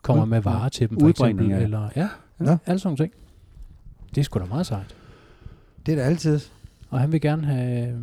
[0.03, 1.53] kommer med varer til dem, for eksempel.
[1.53, 2.09] Eller, ja,
[2.41, 2.59] ja.
[2.67, 3.13] alle sådan ting.
[4.15, 4.97] Det er sgu da meget sejt.
[5.87, 6.41] Det er da altid.
[6.91, 8.01] Og han vil gerne have...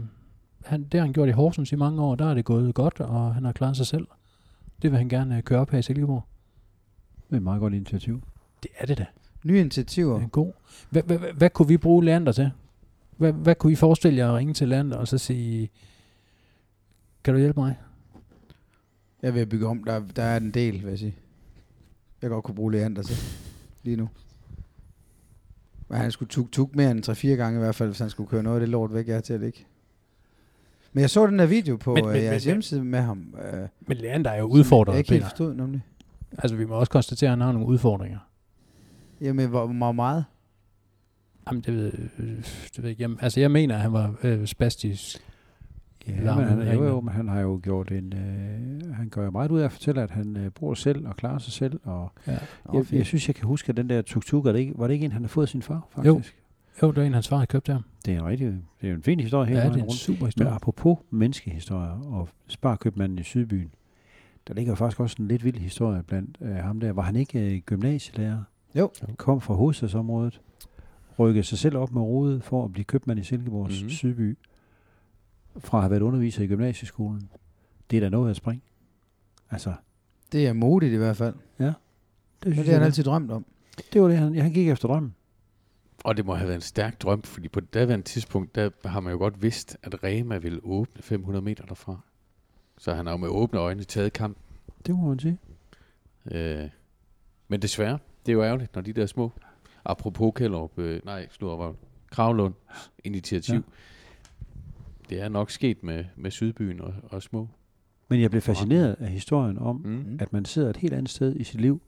[0.65, 2.15] Han, det har han gjort i Horsens i mange år.
[2.15, 4.07] Der er det gået godt, og han har klaret sig selv.
[4.81, 6.23] Det vil han gerne øh, køre op her i Silkeborg.
[7.27, 8.21] Det er et meget godt initiativ.
[8.63, 9.05] Det er det da.
[9.43, 10.15] Nye initiativer.
[10.15, 10.51] Det er god.
[10.89, 12.51] Hvad, hvad, hvad, hvad kunne vi bruge Leander til?
[13.17, 15.69] Hvad, hvad kunne I forestille jer at ringe til Leander og så sige,
[17.23, 17.77] kan du hjælpe mig?
[19.21, 19.83] Jeg er ved at bygge om.
[19.83, 21.15] Der, der er en del, vil jeg sige.
[22.21, 23.15] Jeg godt kunne bruge Leander til.
[23.83, 24.09] Lige nu.
[25.89, 28.43] Men han skulle tuk-tuk mere end 3-4 gange i hvert fald, hvis han skulle køre
[28.43, 29.65] noget af det lort væk, jeg er til at ligge.
[30.93, 33.35] Men jeg så den der video på Men- men, men- jeres men- hjemmeside med ham.
[33.53, 35.81] Øh, Men Leander er jo udfordret, Jeg ikke helt forstod, nemlig.
[36.37, 38.19] Altså, vi må også konstatere, at han har nogle udfordringer.
[39.21, 40.25] Jamen, hvor, hvor meget?
[41.47, 43.01] Jamen, det ved, øh, det ved jeg ikke.
[43.01, 45.17] Jamen, altså, jeg mener, at han var øh, spastisk.
[46.07, 48.13] Ja, men han, jo, jo, men han har jo gjort en...
[48.13, 51.15] Øh, han gør jo meget ud af at fortælle, at han øh, bor selv og
[51.15, 51.79] klarer sig selv.
[51.83, 52.37] Og Ja.
[52.73, 54.93] Jeg, jeg, synes, jeg kan huske, at den der tuk-tuk, er det ikke, var det
[54.93, 56.35] ikke en, han har fået sin far, faktisk?
[56.83, 57.79] Jo, det er en, hans far havde købt her.
[58.05, 59.81] Det er en rigtig, det er jo en fin historie hele Ja, det er en
[59.83, 59.93] rundt.
[59.93, 60.51] super Men historie.
[60.51, 63.69] apropos menneskehistorier og sparkøbmanden i Sydbyen,
[64.47, 66.91] der ligger faktisk også en lidt vild historie blandt øh, ham der.
[66.93, 68.43] Var han ikke øh, gymnasielærer?
[68.75, 68.89] Jo.
[69.17, 70.41] Kom fra hovedstadsområdet,
[71.19, 73.77] rykkede sig selv op med rodet for at blive købmand i Silkeborgs Mhm.
[73.77, 73.89] mm-hmm.
[73.89, 74.37] Sydby,
[75.59, 77.29] fra at have været underviser i gymnasieskolen.
[77.91, 78.61] Det er da noget at springe.
[79.51, 79.73] Altså,
[80.31, 81.35] Det er modigt i hvert fald.
[81.57, 81.75] det,
[82.43, 83.45] Men synes det har han jeg, altid drømt om.
[83.93, 85.15] det var det, han, han gik efter drømmen.
[86.03, 88.99] Og det må have været en stærk drøm, fordi på det daværende tidspunkt, der har
[88.99, 91.99] man jo godt vidst, at Rema ville åbne 500 meter derfra.
[92.77, 94.37] Så han har jo med åbne øjne taget kamp.
[94.85, 95.37] Det må man sige.
[96.31, 96.69] Øh,
[97.47, 99.31] men desværre, det er jo ærgerligt, når de der små,
[99.85, 101.77] apropos Kjellup, øh, nej, Slurvavn,
[102.11, 102.53] Kravlund
[103.03, 103.61] initiativ, Ja.
[105.11, 107.47] Det er nok sket med, med Sydbyen og, og små.
[108.09, 109.91] Men jeg blev fascineret af historien om, Mm.
[109.91, 110.17] Mm.
[110.19, 111.81] at man sidder et helt andet sted i sit liv,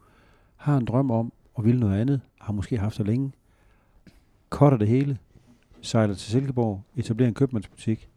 [0.56, 3.32] har en drøm om at ville noget andet, har måske haft det længe,
[4.50, 5.18] cutter det hele,
[5.82, 8.10] sejler til Silkeborg, etablerer en købmandsbutik,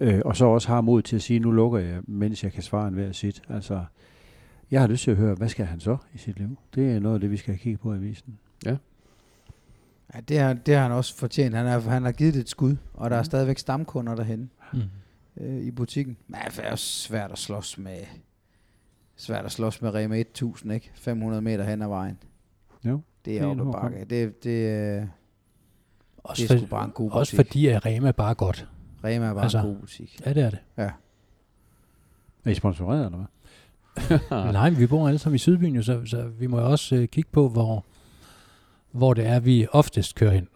[0.00, 2.62] øh, og så også har mod til at sige, nu lukker jeg, mens jeg kan
[2.62, 3.42] svare en hver sit.
[3.48, 3.84] Altså,
[4.70, 6.58] jeg har lyst til at høre, hvad skal han så i sit liv?
[6.74, 8.38] Det er noget af det, vi skal kigge på i avisen.
[8.66, 8.76] Ja,
[10.28, 11.54] det har, det har han også fortjent.
[11.54, 14.80] Han, er, han har givet det et skud, og der er stadigvæk stamkunder derhen Mm.
[15.40, 16.16] øh, i butikken.
[16.28, 17.98] Men det er jo svært at slås med
[19.16, 20.90] svært at slås med Rema 1000, ikke?
[20.94, 22.18] 500 meter hen ad vejen.
[22.84, 24.04] Jo, Det det er er oppe bakke.
[24.10, 24.50] Det, det,
[25.00, 25.06] øh,
[26.18, 27.46] Også, det er sgu for, bare en god også butik.
[27.48, 28.68] fordi at Rema er bare godt.
[29.04, 30.20] Rema er bare altså- en god butik.
[30.26, 30.58] Ja, det er det.
[32.44, 34.18] Er I sponsoreret, eller hvad?
[34.52, 37.30] Nej, vi bor alle sammen i Sydbyen, så, så vi må jo også øh, kigge
[37.32, 37.84] på, hvor,
[38.94, 40.48] hvor det er, vi oftest kører hen.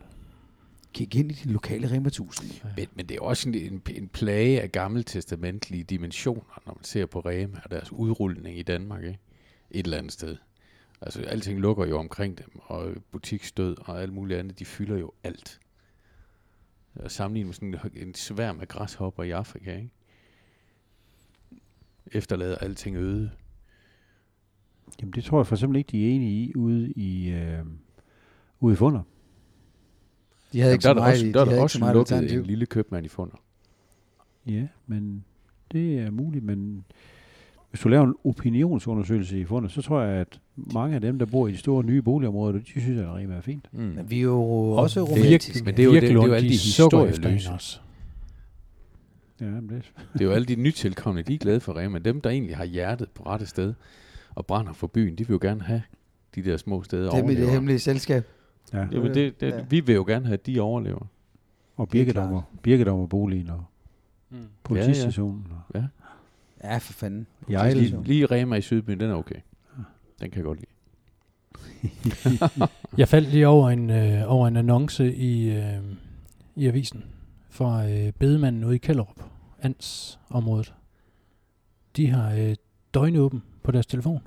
[0.93, 2.51] Kig ind i de lokale Rema 1000.
[2.77, 7.07] Men, men det er også en, en, en plage af gammeltestamentlige dimensioner, når man ser
[7.07, 9.19] på Rema og deres udrulning i Danmark, ikke?
[9.71, 10.37] et eller andet sted.
[11.01, 15.13] Altså, alting lukker jo omkring dem, og butiksdød og alt muligt andet, de fylder jo
[15.25, 15.61] alt.
[16.95, 19.91] Og sammenlignet med sådan en, en svær med græshopper i Afrika, ikke?
[22.07, 23.31] Efterlader alting øde.
[25.01, 27.65] Jamen, det tror jeg for eksempel ikke, de er enige i ude i, øh,
[28.61, 29.01] ude i Funder.
[30.53, 32.13] De havde Jamen, ikke der er der også, de der er ikke også meget lukket
[32.13, 32.41] alternativ.
[32.41, 33.37] en lille købmand i Funder.
[34.47, 35.25] Ja, men
[35.73, 36.85] det er muligt, men
[37.71, 41.27] hvis du laver en opinionsundersøgelse i fundet, så tror jeg, at mange af dem, der
[41.27, 43.69] bor i de store nye boligområder, de synes, at Rema er fint.
[43.73, 43.79] Mm.
[43.81, 45.65] Men vi er jo også det- romantiske.
[45.65, 47.51] men det er jo- det- det er jo alle de historieløse.
[47.51, 47.79] også.
[49.41, 51.99] Ja, men det, Det er jo alle de nytilkommende, de er glade for Rema.
[51.99, 53.75] Dem, der egentlig har hjertet på rette sted
[54.35, 55.83] og brænder for byen, de vil jo gerne have
[56.35, 57.51] de der små steder det er det overlever.
[57.51, 58.25] hemmelige selskab.
[58.73, 58.87] Ja.
[58.93, 59.65] Jamen det, det, Ja.
[59.71, 61.07] vi vil jo gerne have, at de overlever.
[61.77, 63.65] Og Birkedommer, Birkedommerboligen og
[64.31, 64.39] Mm.
[64.65, 65.47] politistationen.
[65.69, 65.83] Og
[66.65, 67.27] Ja, for fanden.
[67.49, 69.35] jeg, Lige, lige Rema i Sydbyen, den er okay.
[70.21, 70.71] Den kan jeg godt lide.
[72.99, 75.83] Jeg faldt lige over en, øh, over en annonce i, øh,
[76.57, 77.05] i avisen
[77.49, 79.23] fra øh, bedemanden ude i Kælderup,
[79.63, 80.75] Ans området.
[81.97, 82.55] De har øh,
[82.95, 84.21] døgnåben på deres telefon.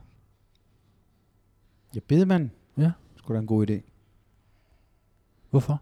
[1.96, 2.50] Ja, bedemand.
[2.78, 2.92] Ja.
[3.16, 3.91] Skulle da en god idé.
[5.52, 5.82] Hvorfor?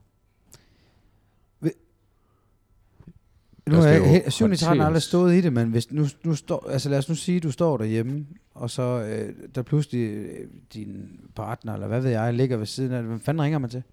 [3.69, 4.45] Nu har jeg jo 7.
[4.45, 5.03] aldrig håndteres.
[5.03, 7.51] stået i det, men hvis nu, nu står, altså lad os nu sige, at du
[7.51, 12.57] står derhjemme, og så øh, der pludselig øh, din partner, eller hvad ved jeg, ligger
[12.57, 13.07] ved siden af det.
[13.07, 13.83] Hvem fanden ringer man til?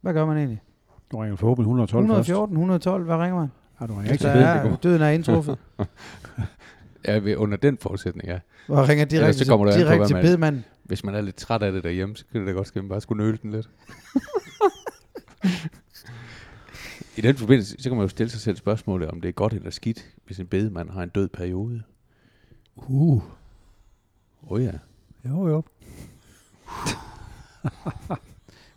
[0.00, 0.62] Hvad gør man egentlig?
[1.12, 2.28] du ringer forhåbentlig 112 først.
[2.28, 3.48] 114, 112, hvad ringer man?
[3.80, 5.58] Ja, du ringer ikke til døden er indtruffet.
[7.06, 8.38] Ja, under den forudsætning, ja.
[8.68, 10.64] Og ringer direkte, så kommer på, direkte hvad til man- bedemanden.
[10.84, 12.84] Hvis man er lidt træt af det derhjemme, så kan det da godt ske, at
[12.84, 13.68] man bare skulle nøle den lidt.
[17.16, 19.52] I den forbindelse, så kan man jo stille sig selv spørgsmålet, om det er godt
[19.52, 21.82] eller skidt, hvis en bedemand har en død periode.
[22.76, 23.16] Uh.
[23.16, 23.22] Åh
[24.46, 24.72] oh, ja.
[25.28, 25.62] Jo, jo.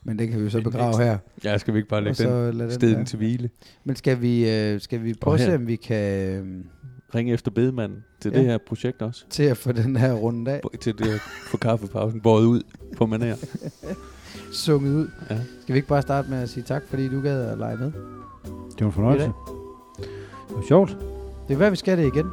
[0.03, 1.17] Men det kan vi jo så begrave her.
[1.43, 3.05] Ja, skal vi ikke bare lægge så den den være.
[3.05, 3.49] til hvile?
[3.83, 6.63] Men skal vi, øh, skal vi prøve at se, om vi kan øh,
[7.15, 8.37] Ringe efter bedemanden til Ja.
[8.37, 9.25] det her projekt også.
[9.29, 12.61] til at få den her runde af Til det for kaffepausen, båret ud
[12.97, 13.45] på manér.
[14.65, 15.07] sunget ud.
[15.29, 15.37] Ja.
[15.61, 17.91] Skal vi ikke bare starte med at sige tak, fordi du gad at lege med?
[18.45, 19.25] Det var en fornøjelse.
[20.47, 20.97] Det var sjovt.
[21.47, 22.25] Det er hvad vi skal det igen.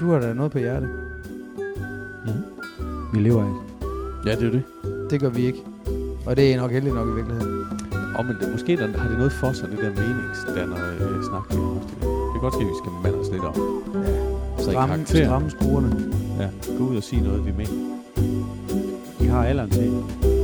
[0.00, 0.88] Du har da noget på hjerte.
[3.12, 3.52] Vi lever af.
[4.26, 4.62] Ja, det er det.
[5.10, 5.64] Det gør vi ikke.
[6.26, 7.64] Og det er nok heldigt nok i virkeligheden.
[8.16, 11.44] Og men det, måske der, har det noget for sig, det der meningsdanner øh, snak.
[11.50, 12.10] vi har haft i dag.
[12.10, 13.54] Det kan godt ske, at vi skal mande os lidt om.
[14.58, 15.24] Så i Stramme, karakter.
[15.24, 16.12] stramme skruerne.
[16.40, 16.48] Ja,
[16.78, 17.98] gå ud og sige noget, vi mener.
[19.20, 20.37] I har alderen til.